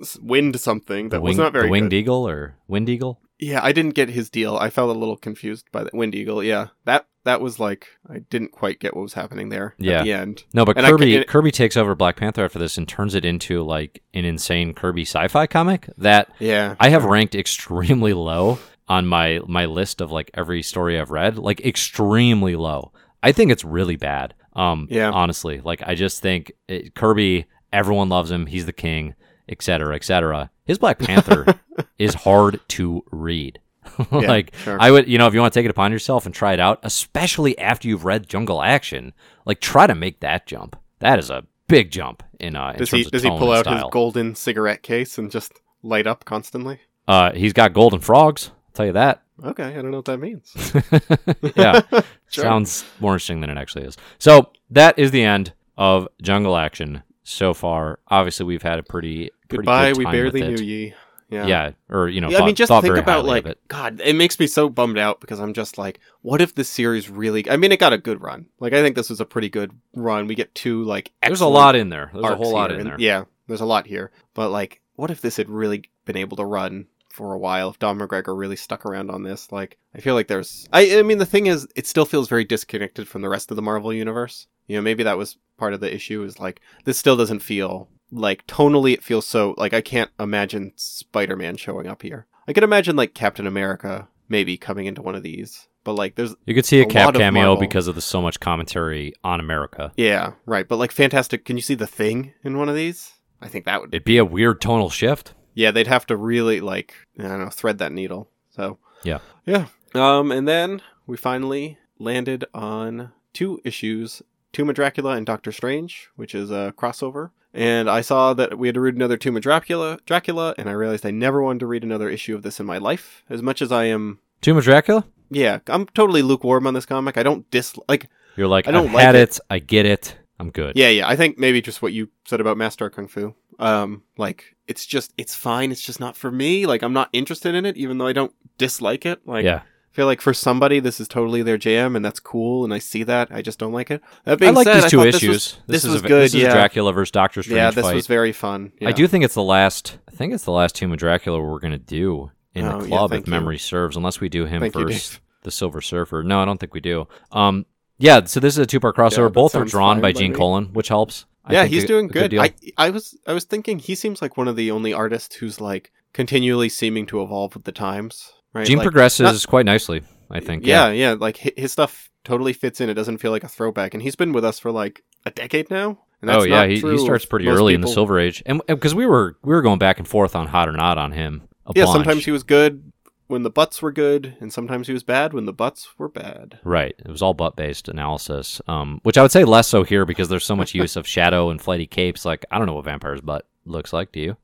S- 0.02 0.18
Wind 0.22 0.60
something 0.60 1.10
that 1.10 1.18
The, 1.18 1.22
was 1.22 1.38
not 1.38 1.54
very 1.54 1.70
winged 1.70 1.92
good. 1.92 1.98
eagle 1.98 2.28
or 2.28 2.56
wind 2.68 2.88
eagle. 2.90 3.20
Yeah, 3.40 3.60
I 3.64 3.72
didn't 3.72 3.94
get 3.94 4.10
his 4.10 4.30
deal. 4.32 4.58
I 4.58 4.70
felt 4.72 4.90
a 4.96 4.98
little 4.98 5.16
confused 5.18 5.68
by 5.72 5.84
the 5.84 5.92
Wind 5.94 6.16
Eagle. 6.16 6.44
Yeah, 6.44 6.68
that 6.86 7.06
that 7.24 7.40
was 7.40 7.60
like 7.60 7.88
I 8.10 8.20
didn't 8.32 8.52
quite 8.52 8.80
get 8.80 8.96
what 8.96 9.04
was 9.04 9.14
happening 9.14 9.50
there 9.50 9.76
Yeah. 9.78 10.00
at 10.00 10.04
the 10.06 10.14
end. 10.14 10.44
No, 10.56 10.66
but 10.66 10.76
And 10.78 10.88
Kirby 10.88 11.16
it- 11.18 11.28
Kirby 11.28 11.52
takes 11.52 11.78
over 11.78 11.94
Black 11.94 12.16
Panther 12.16 12.44
after 12.46 12.58
this 12.58 12.78
and 12.80 12.88
turns 12.88 13.14
it 13.14 13.26
into 13.26 13.62
like 13.64 14.02
an 14.16 14.26
insane 14.26 14.74
Kirby 14.74 15.04
sci-fi 15.04 15.46
comic 15.46 15.88
that 16.00 16.30
Yeah, 16.40 16.76
I 16.80 16.90
have 16.90 17.06
ranked 17.06 17.36
extremely 17.36 18.14
low 18.14 18.58
on 18.88 19.06
my 19.06 19.40
my 19.48 19.66
list 19.66 20.02
of 20.02 20.12
like 20.12 20.32
every 20.34 20.64
story 20.64 21.00
I've 21.00 21.12
read, 21.12 21.38
like 21.38 21.62
extremely 21.64 22.56
low. 22.56 22.92
I 23.22 23.34
think 23.34 23.52
it's 23.52 23.64
really 23.66 23.98
bad. 23.98 24.34
Um, 24.54 24.88
Yeah. 24.90 25.12
honestly, 25.12 25.62
like 25.64 25.84
I 25.86 25.94
just 25.94 26.22
think 26.24 26.54
it, 26.68 26.96
Kirby, 26.96 27.46
everyone 27.72 28.10
loves 28.10 28.32
him. 28.32 28.48
He's 28.48 28.66
the 28.66 28.74
king, 28.74 29.14
et 29.50 29.62
cetera, 29.62 29.96
et 29.96 30.04
cetera. 30.04 30.50
His 30.66 30.78
Black 30.78 31.00
Panther 31.00 31.46
is 32.00 32.14
hard 32.14 32.60
to 32.70 33.04
read. 33.12 33.60
like 34.12 34.54
sure. 34.56 34.78
I 34.80 34.92
would, 34.92 35.08
you 35.08 35.18
know, 35.18 35.28
if 35.28 35.34
you 35.34 35.40
want 35.40 35.54
to 35.54 35.60
take 35.60 35.66
it 35.66 35.72
upon 35.72 35.92
yourself 35.92 36.26
and 36.26 36.36
try 36.36 36.54
it 36.54 36.60
out, 36.60 36.80
especially 36.84 37.58
after 37.58 37.88
you've 37.88 38.04
read 38.06 38.28
Jungle 38.28 38.62
Action, 38.62 39.14
like 39.46 39.62
try 39.62 39.88
to 39.88 39.96
make 39.96 40.20
that 40.20 40.46
jump. 40.46 40.76
That 41.00 41.20
is 41.20 41.30
a 41.30 41.46
big 41.68 41.92
jump 41.92 42.24
in 42.40 42.56
uh 42.56 42.72
in 42.72 42.78
Does 42.80 42.92
he 42.92 43.04
does 43.04 43.24
he 43.24 43.30
pull 43.30 43.52
out 43.52 43.66
style. 43.66 43.76
his 43.76 43.84
golden 43.92 44.36
cigarette 44.36 44.84
case 44.84 45.18
and 45.18 45.32
just 45.32 45.54
light 45.84 46.06
up 46.08 46.26
constantly? 46.26 46.80
Uh, 47.08 47.32
he's 47.32 47.54
got 47.54 47.72
golden 47.74 48.00
frogs. 48.02 48.52
I'll 48.54 48.72
tell 48.74 48.86
you 48.88 48.94
that. 48.94 49.22
Okay, 49.44 49.64
I 49.64 49.74
don't 49.74 49.92
know 49.92 49.98
what 49.98 50.06
that 50.06 50.18
means. 50.18 50.52
yeah, 51.56 51.82
Sure. 52.30 52.44
sounds 52.44 52.84
more 53.00 53.14
interesting 53.14 53.40
than 53.42 53.50
it 53.50 53.58
actually 53.58 53.86
is. 53.86 53.96
So 54.20 54.52
that 54.72 54.98
is 55.00 55.12
the 55.12 55.24
end 55.24 55.54
of 55.78 56.08
Jungle 56.22 56.58
Action 56.58 57.04
so 57.24 57.54
far. 57.54 58.00
Obviously, 58.08 58.46
we've 58.46 58.64
had 58.64 58.80
a 58.80 58.84
pretty 58.84 59.30
Goodbye, 59.48 59.90
good 59.92 59.98
we 59.98 60.06
barely 60.06 60.42
knew 60.42 60.64
ye. 60.64 60.94
Yeah. 61.30 61.46
Yeah, 61.46 61.72
or 61.90 62.08
you 62.08 62.22
know, 62.22 62.30
Yeah, 62.30 62.38
thought, 62.38 62.44
I 62.44 62.46
mean, 62.46 62.56
just 62.56 62.72
think 62.82 62.96
about 62.98 63.26
like 63.26 63.46
it. 63.46 63.60
God. 63.68 64.00
It 64.04 64.16
makes 64.16 64.40
me 64.40 64.48
so 64.48 64.70
bummed 64.70 64.98
out 64.98 65.20
because 65.20 65.40
I'm 65.42 65.54
just 65.54 65.78
like, 65.78 66.00
what 66.22 66.40
if 66.40 66.56
this 66.56 66.70
series 66.70 67.10
really? 67.10 67.50
I 67.50 67.58
mean, 67.58 67.74
it 67.74 67.80
got 67.82 67.92
a 67.92 67.98
good 67.98 68.22
run. 68.22 68.46
Like, 68.62 68.72
I 68.72 68.82
think 68.82 68.96
this 68.96 69.10
was 69.10 69.20
a 69.20 69.26
pretty 69.26 69.50
good 69.50 69.72
run. 69.94 70.28
We 70.28 70.36
get 70.36 70.56
two 70.56 70.84
like. 70.86 71.12
There's 71.22 71.42
a 71.42 71.48
lot 71.48 71.76
in 71.76 71.90
there. 71.90 72.12
There's 72.14 72.26
a 72.26 72.36
whole 72.36 72.54
lot 72.54 72.70
here, 72.70 72.80
in 72.80 72.88
and- 72.88 72.92
there. 72.92 73.00
Yeah, 73.06 73.26
there's 73.48 73.60
a 73.62 73.66
lot 73.66 73.88
here. 73.88 74.12
But 74.36 74.52
like, 74.52 74.80
what 74.96 75.12
if 75.12 75.20
this 75.20 75.36
had 75.36 75.50
really 75.50 75.84
been 76.06 76.16
able 76.16 76.38
to 76.38 76.46
run 76.46 76.88
for 77.10 77.34
a 77.34 77.38
while? 77.38 77.72
If 77.72 77.80
Don 77.80 78.00
McGregor 78.00 78.38
really 78.38 78.56
stuck 78.56 78.86
around 78.86 79.12
on 79.12 79.24
this, 79.24 79.52
like, 79.52 79.78
I 79.94 80.00
feel 80.00 80.14
like 80.16 80.28
there's. 80.30 80.66
I 80.72 81.00
I 81.00 81.02
mean, 81.04 81.18
the 81.18 81.26
thing 81.26 81.48
is, 81.48 81.68
it 81.76 81.88
still 81.88 82.06
feels 82.06 82.30
very 82.30 82.46
disconnected 82.46 83.06
from 83.06 83.22
the 83.22 83.30
rest 83.30 83.52
of 83.52 83.58
the 83.58 83.62
Marvel 83.62 83.92
universe. 83.92 84.48
You 84.68 84.78
know, 84.78 84.82
maybe 84.82 85.04
that 85.04 85.18
was 85.18 85.38
part 85.58 85.74
of 85.74 85.82
the 85.82 85.94
issue. 85.94 86.24
Is 86.24 86.40
like 86.40 86.62
this 86.86 86.98
still 86.98 87.18
doesn't 87.18 87.40
feel 87.40 87.90
like 88.12 88.46
tonally. 88.48 88.94
It 88.94 89.04
feels 89.04 89.26
so 89.26 89.54
like 89.58 89.74
I 89.74 89.82
can't 89.82 90.12
imagine 90.20 90.74
Spider-Man 90.76 91.58
showing 91.58 91.88
up 91.88 92.02
here. 92.02 92.28
I 92.48 92.54
could 92.54 92.64
imagine 92.64 92.96
like 92.96 93.14
Captain 93.14 93.48
America 93.48 94.08
maybe 94.30 94.58
coming 94.58 94.86
into 94.86 95.02
one 95.02 95.16
of 95.16 95.24
these. 95.24 95.68
But 95.84 95.94
like, 95.94 96.16
there's 96.16 96.36
You 96.46 96.54
could 96.54 96.66
see 96.66 96.80
a, 96.82 96.84
a 96.84 96.86
cap 96.86 97.14
cameo 97.14 97.42
Marvel. 97.48 97.56
because 97.62 97.88
of 97.88 97.96
the 97.96 98.02
so 98.02 98.22
much 98.22 98.40
commentary 98.42 99.14
on 99.24 99.40
America. 99.40 99.94
yeah, 99.96 100.34
right. 100.46 100.68
But 100.68 100.78
like, 100.78 100.92
Fantastic. 100.92 101.46
Can 101.46 101.56
you 101.56 101.62
see 101.62 101.76
the 101.76 101.88
Thing 101.88 102.34
in 102.44 102.58
one 102.58 102.68
of 102.68 102.76
these? 102.76 103.14
I 103.42 103.48
think 103.48 103.64
that 103.66 103.80
would 103.82 103.94
It'd 103.94 104.04
be 104.04 104.18
a 104.18 104.26
weird 104.26 104.60
tonal 104.60 104.90
shift. 104.90 105.34
yeah, 105.54 105.72
they'd 105.72 105.88
have 105.88 106.06
to 106.08 106.18
really 106.18 106.60
like 106.60 106.94
I 107.20 107.24
don't 107.24 107.40
know 107.40 107.50
thread 107.50 107.78
that 107.78 107.92
needle. 107.94 108.30
So 108.50 108.80
Yeah. 109.04 109.20
yeah. 109.46 109.68
Um, 109.96 110.32
and 110.32 110.46
then 110.48 110.82
we 111.06 111.16
finally 111.18 111.78
landed 112.00 112.44
on 112.54 113.14
two 113.34 113.62
issues: 113.64 114.22
Tomb 114.52 114.70
of 114.70 114.76
Dracula 114.76 115.12
and 115.16 115.26
Doctor 115.26 115.52
Strange, 115.54 116.10
which 116.18 116.36
is 116.36 116.52
a 116.52 116.74
crossover. 116.78 117.32
And 117.54 117.90
I 117.90 118.02
saw 118.02 118.34
that 118.34 118.58
we 118.58 118.68
had 118.68 118.76
to 118.76 118.82
read 118.82 118.96
another 118.96 119.18
Tomb 119.18 119.36
of 119.36 119.42
Dracula, 119.44 120.00
Dracula, 120.06 120.54
and 120.58 120.70
I 120.70 120.74
realized 120.74 121.06
I 121.06 121.12
never 121.12 121.42
wanted 121.42 121.60
to 121.60 121.68
read 121.68 121.84
another 121.84 122.10
issue 122.10 122.36
of 122.36 122.44
this 122.44 122.60
in 122.60 122.66
my 122.66 122.78
life. 122.78 123.24
As 123.30 123.42
much 123.42 123.62
as 123.62 123.72
I 123.72 123.86
am, 123.86 124.20
Tomb 124.42 124.58
of 124.58 124.64
Dracula. 124.64 125.06
yeah, 125.30 125.60
I'm 125.68 125.86
totally 125.88 126.22
lukewarm 126.22 126.68
on 126.68 126.74
this 126.74 126.86
comic. 126.86 127.18
I 127.18 127.24
don't 127.24 127.50
dislike. 127.50 128.10
You're 128.36 128.48
like, 128.48 128.68
I 128.68 128.72
don't 128.72 128.90
I've 128.90 128.94
like 128.94 129.04
had 129.04 129.16
it. 129.16 129.30
it. 129.30 129.40
I 129.50 129.60
get 129.60 129.86
it. 129.86 130.18
I'm 130.40 130.52
good. 130.52 130.74
Yeah, 130.76 130.90
yeah. 130.90 131.08
I 131.08 131.16
think 131.16 131.40
maybe 131.40 131.62
just 131.62 131.82
what 131.82 131.94
you 131.94 132.10
said 132.26 132.40
about 132.40 132.58
Master 132.58 132.90
Kung 132.92 133.08
Fu. 133.08 133.34
Um, 133.58 134.04
like 134.18 134.56
it's 134.68 134.86
just 134.86 135.12
it's 135.18 135.34
fine. 135.34 135.72
It's 135.72 135.82
just 135.82 136.00
not 136.00 136.16
for 136.16 136.30
me. 136.32 136.68
Like 136.68 136.84
I'm 136.84 136.94
not 136.94 137.10
interested 137.12 137.56
in 137.56 137.66
it, 137.66 137.76
even 137.76 137.98
though 137.98 138.06
I 138.06 138.14
don't 138.14 138.34
dislike 138.60 139.04
it. 139.04 139.26
Like 139.26 139.46
yeah. 139.46 139.62
I 139.98 140.00
feel 140.00 140.06
like 140.06 140.22
for 140.22 140.32
somebody 140.32 140.80
this 140.80 141.00
is 141.00 141.08
totally 141.08 141.42
their 141.42 141.58
jam, 141.58 141.96
and 141.96 142.06
that's 142.06 142.20
cool, 142.20 142.64
and 142.64 142.72
I 142.72 142.78
see 142.78 143.02
that. 143.02 143.30
I 143.32 143.42
just 143.42 143.58
don't 143.58 143.74
like 143.74 143.90
it. 143.90 144.00
That 144.26 144.38
being 144.38 144.52
I 144.52 144.54
like 144.54 144.66
said, 144.68 144.84
these 144.84 144.92
two 144.92 145.02
issues. 145.02 145.22
This 145.22 145.32
was, 145.32 145.58
this 145.66 145.86
is 145.86 145.92
was 145.92 146.04
a, 146.04 146.08
good. 146.08 146.22
This 146.26 146.36
is 146.36 146.42
yeah, 146.44 146.54
Dracula 146.54 146.94
versus 146.94 147.10
Doctor 147.10 147.42
Strange 147.42 147.58
yeah. 147.58 147.72
This 147.72 147.84
fight. 147.84 147.96
was 147.96 148.06
very 148.06 148.32
fun. 148.32 148.74
I 148.86 148.92
do 148.92 149.08
think 149.08 149.26
it's 149.26 149.34
the 149.34 149.42
last. 149.42 149.98
I 150.08 150.12
think 150.12 150.36
it's 150.36 150.44
the 150.44 150.52
last 150.52 150.76
Tomb 150.76 150.92
of 150.92 151.00
Dracula 151.00 151.42
we're 151.42 151.58
gonna 151.58 151.80
do 151.80 152.30
in 152.54 152.66
Oh, 152.68 152.80
the 152.80 152.88
club, 152.88 153.10
thank 153.10 153.22
if 153.24 153.28
you. 153.28 153.32
memory 153.32 153.58
serves, 153.58 153.98
unless 153.98 154.22
we 154.22 154.30
do 154.30 154.46
him 154.46 154.60
Thank 154.62 154.74
first. 154.74 155.14
Dave. 155.14 155.22
the 155.42 155.50
Silver 155.50 155.82
Surfer. 155.82 156.22
No, 156.22 156.44
I 156.44 156.46
don't 156.46 156.60
think 156.60 156.76
we 156.76 156.80
do. 156.80 157.08
Um, 157.32 157.66
yeah. 157.98 158.24
So 158.26 158.40
this 158.40 158.54
is 158.54 158.60
a 158.60 158.68
two-part 158.68 158.96
crossover. 158.96 159.30
Yeah, 159.30 159.30
Both 159.30 159.56
are 159.56 159.66
drawn 159.66 160.00
by 160.00 160.12
Gene. 160.12 160.36
Colan, 160.36 160.74
which 160.74 160.90
helps. 160.90 161.26
I 161.44 161.54
yeah, 161.54 161.66
he's 161.66 161.86
a- 161.86 161.88
doing 161.88 162.06
a 162.06 162.10
good. 162.10 162.38
I 162.38 162.54
I 162.78 162.92
was 162.92 163.18
I 163.26 163.34
was 163.34 163.46
thinking 163.46 163.80
he 163.80 163.96
seems 163.96 164.22
like 164.22 164.38
one 164.38 164.48
of 164.48 164.56
the 164.56 164.70
only 164.70 164.94
artists 164.94 165.38
who's 165.38 165.60
like 165.60 165.92
continually 166.14 166.70
seeming 166.70 167.08
to 167.08 167.24
evolve 167.24 167.56
with 167.56 167.64
the 167.64 167.72
times. 167.72 168.34
Right? 168.54 168.66
Gene 168.66 168.78
like, 168.78 168.86
progresses 168.86 169.22
not- 169.44 169.48
quite 169.48 169.66
nicely. 169.66 170.02
I 170.30 170.42
think. 170.42 170.66
yeah, 170.66 170.90
yeah, 170.92 171.14
like 171.14 171.38
hi- 171.38 171.54
his 171.56 171.72
stuff 171.72 172.10
totally 172.26 172.52
fits 172.52 172.82
in. 172.82 172.90
It 172.90 172.96
doesn't 172.96 173.20
feel 173.20 173.32
like 173.32 173.46
a 173.46 173.48
throwback, 173.48 173.94
and 173.94 174.04
he's 174.04 174.16
been 174.18 174.34
with 174.34 174.44
us 174.44 174.60
for 174.60 174.72
like 174.72 175.04
a 175.26 175.32
decade 175.32 175.70
now. 175.70 176.00
And 176.22 176.30
oh 176.32 176.44
yeah, 176.44 176.66
he, 176.66 176.82
he 176.82 176.98
starts 176.98 177.24
pretty 177.26 177.48
early 177.48 177.74
in 177.76 177.82
the. 177.82 177.88
Silver 177.88 178.20
Age, 178.20 178.44
and 178.46 178.62
because 178.68 178.94
we 178.94 179.06
were 179.06 179.38
we 179.44 179.54
were 179.54 179.62
going 179.62 179.80
back 179.80 180.00
and 180.00 180.08
forth 180.08 180.36
on 180.36 180.48
hot 180.48 180.68
or 180.68 180.74
not 180.74 180.98
on 180.98 181.14
him. 181.14 181.44
A 181.66 181.72
Yeah, 181.76 181.86
bunch. 181.86 181.94
sometimes 181.96 182.26
he 182.26 182.32
was 182.32 182.44
good 182.44 182.92
when 183.28 183.44
the 183.44 183.50
butts 183.50 183.82
were 183.82 183.92
good, 183.92 184.36
and 184.42 184.52
sometimes 184.52 184.88
he 184.88 184.94
was 184.94 185.04
bad 185.04 185.34
when 185.34 185.46
the 185.46 185.54
butts 185.54 185.88
were 185.98 186.10
bad. 186.10 186.60
Right. 186.64 186.96
It 186.98 187.10
was 187.10 187.22
all 187.22 187.34
butt 187.34 187.56
based 187.56 187.88
analysis, 187.88 188.62
um, 188.68 189.00
which 189.04 189.18
I 189.18 189.22
would 189.22 189.32
say 189.32 189.44
less 189.46 189.68
so 189.68 189.84
here 189.84 190.06
because 190.06 190.28
there's 190.30 190.46
so 190.46 190.56
much 190.56 190.74
use 190.74 190.96
of 190.96 191.06
shadow 191.08 191.50
and 191.50 191.62
flighty 191.62 191.86
capes. 191.88 192.26
Like, 192.26 192.46
I 192.52 192.58
don't 192.58 192.68
know 192.68 192.74
what 192.74 192.86
vampire's 192.86 193.22
butt 193.22 193.46
looks 193.66 193.94
like. 193.94 194.12
Do 194.12 194.20
you? 194.20 194.38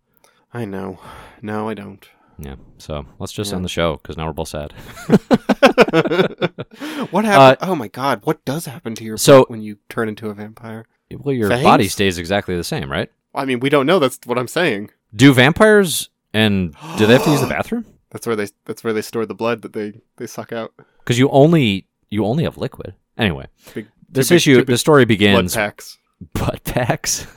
I 0.53 0.65
know. 0.65 0.99
No, 1.41 1.67
I 1.69 1.73
don't. 1.73 2.07
Yeah. 2.39 2.55
So 2.77 3.05
let's 3.19 3.31
just 3.33 3.51
Yeah. 3.51 3.57
end 3.57 3.65
the 3.65 3.69
show 3.69 3.97
because 3.97 4.17
now 4.17 4.25
we're 4.27 4.33
both 4.33 4.47
sad. 4.49 4.73
what 7.11 7.25
happened? 7.25 7.57
oh 7.69 7.75
my 7.75 7.87
god, 7.87 8.21
what 8.23 8.43
does 8.45 8.65
happen 8.65 8.95
to 8.95 9.03
your 9.03 9.15
Uh, 9.15 9.17
so- 9.17 9.45
when 9.47 9.61
you 9.61 9.77
turn 9.89 10.09
into 10.09 10.29
a 10.29 10.33
vampire? 10.33 10.85
well, 11.19 11.33
your 11.35 11.49
Fangs? 11.49 11.63
body 11.63 11.87
stays 11.87 12.17
exactly 12.17 12.55
the 12.55 12.63
same, 12.63 12.91
right? 12.91 13.11
I 13.35 13.45
mean, 13.45 13.59
we 13.59 13.69
don't 13.69 13.85
know. 13.85 13.99
That's 13.99 14.19
what 14.25 14.37
I'm 14.39 14.47
saying. 14.47 14.89
Do 15.15 15.33
vampires 15.33 16.09
and 16.33 16.75
do 16.97 17.05
they 17.05 17.13
have 17.13 17.23
to 17.25 17.31
use 17.31 17.41
the 17.41 17.47
bathroom? 17.57 17.85
That's 18.11 18.25
where 18.27 18.35
they. 18.35 18.47
That's 18.65 18.83
where 18.83 18.93
they 18.93 19.01
store 19.01 19.25
the 19.25 19.33
blood 19.35 19.61
that 19.63 19.73
they 19.73 19.93
they 20.17 20.27
suck 20.27 20.51
out. 20.51 20.71
Because 20.99 21.17
you 21.19 21.29
only 21.29 21.87
you 22.09 22.25
only 22.25 22.43
have 22.43 22.57
liquid. 22.57 22.93
Anyway, 23.17 23.47
Big, 23.73 23.87
this 24.09 24.29
big- 24.29 24.35
issue, 24.37 24.63
the 24.65 24.77
story 24.77 25.01
blood 25.03 25.07
begins. 25.07 25.55
packs. 25.55 25.97
Butt 26.33 26.63
packs. 26.63 27.27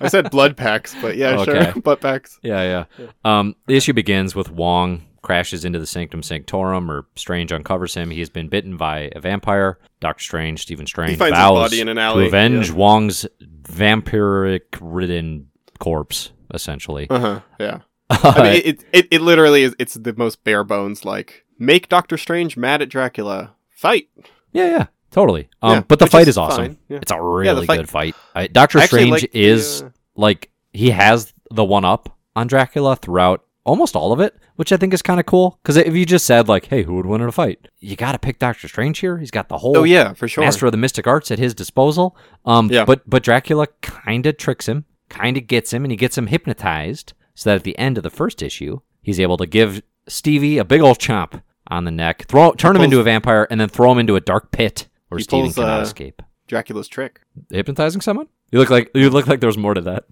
I 0.00 0.08
said 0.08 0.30
blood 0.30 0.56
packs, 0.56 0.94
but 1.00 1.16
yeah, 1.16 1.38
Okay. 1.40 1.72
sure, 1.72 1.82
butt 1.82 2.00
packs. 2.00 2.38
Yeah, 2.42 2.84
yeah. 2.98 3.06
Um, 3.24 3.56
the 3.66 3.76
issue 3.76 3.92
begins 3.92 4.34
with 4.34 4.50
Wong 4.50 5.02
crashes 5.22 5.64
into 5.64 5.78
the 5.80 5.86
Sanctum 5.86 6.22
Sanctorum, 6.22 6.88
or 6.90 7.06
Strange 7.16 7.50
uncovers 7.52 7.94
him. 7.94 8.10
He 8.10 8.20
has 8.20 8.30
been 8.30 8.48
bitten 8.48 8.76
by 8.76 9.10
a 9.14 9.20
vampire. 9.20 9.78
Doctor 10.00 10.22
Strange, 10.22 10.62
Stephen 10.62 10.86
Strange, 10.86 11.18
vows 11.18 11.32
body 11.70 11.80
in 11.80 11.88
an 11.88 11.98
alley, 11.98 12.24
to 12.24 12.28
avenge 12.28 12.68
yeah. 12.68 12.74
Wong's 12.76 13.26
vampiric-ridden 13.62 15.48
corpse. 15.78 16.30
Essentially, 16.54 17.08
Uh 17.10 17.18
huh. 17.18 17.40
Yeah. 17.58 17.78
I 18.10 18.42
mean, 18.42 18.62
it, 18.64 18.84
it 18.92 19.08
it 19.10 19.20
literally 19.20 19.64
is. 19.64 19.74
It's 19.80 19.94
the 19.94 20.14
most 20.16 20.44
bare 20.44 20.62
bones. 20.62 21.04
Like 21.04 21.44
make 21.58 21.88
Doctor 21.88 22.16
Strange 22.16 22.56
mad 22.56 22.80
at 22.82 22.88
Dracula. 22.88 23.54
Fight. 23.70 24.08
yeah, 24.52 24.70
yeah, 24.70 24.86
totally. 25.16 25.48
Um, 25.62 25.72
Yeah, 25.72 25.80
but 25.88 25.98
the 25.98 26.06
fight 26.06 26.22
is 26.22 26.34
is 26.34 26.38
awesome. 26.38 26.78
yeah. 26.88 26.98
It's 27.02 27.10
a 27.10 27.20
really 27.20 27.66
fight- 27.66 27.78
good 27.78 27.88
fight. 27.88 28.14
I, 28.36 28.46
Doctor 28.46 28.80
Strange 28.82 29.10
like 29.10 29.22
the, 29.32 29.40
is 29.40 29.82
uh, 29.82 29.90
like 30.14 30.50
he 30.72 30.90
has 30.90 31.32
the 31.50 31.64
one 31.64 31.84
up 31.84 32.16
on 32.36 32.46
Dracula 32.46 32.94
throughout 32.96 33.42
almost 33.64 33.96
all 33.96 34.12
of 34.12 34.20
it, 34.20 34.36
which 34.56 34.70
I 34.72 34.76
think 34.76 34.94
is 34.94 35.02
kind 35.02 35.18
of 35.18 35.26
cool. 35.26 35.58
Because 35.62 35.76
if 35.76 35.94
you 35.96 36.06
just 36.06 36.26
said 36.26 36.46
like, 36.48 36.66
"Hey, 36.66 36.82
who 36.84 36.94
would 36.96 37.06
win 37.06 37.20
in 37.22 37.28
a 37.28 37.32
fight?" 37.32 37.66
You 37.80 37.96
got 37.96 38.12
to 38.12 38.18
pick 38.18 38.38
Doctor 38.38 38.68
Strange 38.68 38.98
here. 39.00 39.18
He's 39.18 39.30
got 39.32 39.48
the 39.48 39.58
whole 39.58 39.76
Oh 39.78 39.84
yeah, 39.84 40.12
for 40.12 40.28
sure. 40.28 40.44
master 40.44 40.66
of 40.66 40.72
the 40.72 40.78
mystic 40.78 41.06
arts 41.06 41.30
at 41.30 41.38
his 41.40 41.54
disposal. 41.54 42.16
Um, 42.44 42.68
Yeah. 42.70 42.84
but 42.84 43.08
but 43.08 43.22
Dracula 43.24 43.66
kind 43.80 44.26
of 44.26 44.36
tricks 44.36 44.68
him, 44.68 44.84
kind 45.08 45.36
of 45.36 45.46
gets 45.48 45.72
him, 45.72 45.84
and 45.84 45.90
he 45.90 45.96
gets 45.96 46.16
him 46.18 46.26
hypnotized, 46.28 47.14
so 47.34 47.50
that 47.50 47.56
at 47.56 47.64
the 47.64 47.78
end 47.78 47.96
of 47.96 48.02
the 48.04 48.10
first 48.10 48.42
issue, 48.42 48.80
he's 49.02 49.18
able 49.18 49.36
to 49.38 49.46
give 49.46 49.82
Stevie 50.08 50.58
a 50.58 50.64
big 50.64 50.80
old 50.82 50.98
chomp 50.98 51.42
on 51.68 51.84
the 51.84 51.90
neck, 51.90 52.26
throw 52.28 52.52
turn 52.52 52.76
him 52.76 52.82
into 52.82 53.00
a 53.00 53.02
vampire, 53.02 53.46
and 53.50 53.60
then 53.60 53.68
throw 53.68 53.90
him 53.90 53.98
into 53.98 54.14
a 54.16 54.20
dark 54.20 54.52
pit 54.52 54.86
where 55.08 55.18
He 55.18 55.24
Steven 55.24 55.44
pulls, 55.46 55.54
cannot 55.56 55.80
uh, 55.80 55.82
escape. 55.82 56.22
Dracula's 56.46 56.88
trick. 56.88 57.20
Hypnotizing 57.50 58.00
someone? 58.00 58.28
You 58.52 58.58
look 58.60 58.70
like 58.70 58.90
you 58.94 59.10
look 59.10 59.26
like 59.26 59.40
there 59.40 59.48
was 59.48 59.58
more 59.58 59.74
to 59.74 59.80
that. 59.82 60.04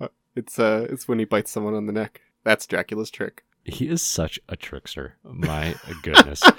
It's 0.36 0.56
uh, 0.56 0.86
it's 0.88 1.08
when 1.08 1.18
he 1.18 1.24
bites 1.24 1.50
someone 1.50 1.74
on 1.74 1.86
the 1.86 1.92
neck. 1.92 2.20
That's 2.44 2.64
Dracula's 2.64 3.10
trick. 3.10 3.42
He 3.64 3.88
is 3.88 4.02
such 4.02 4.38
a 4.48 4.54
trickster. 4.54 5.16
My 5.24 5.74
goodness. 6.02 6.42
uh, 6.44 6.52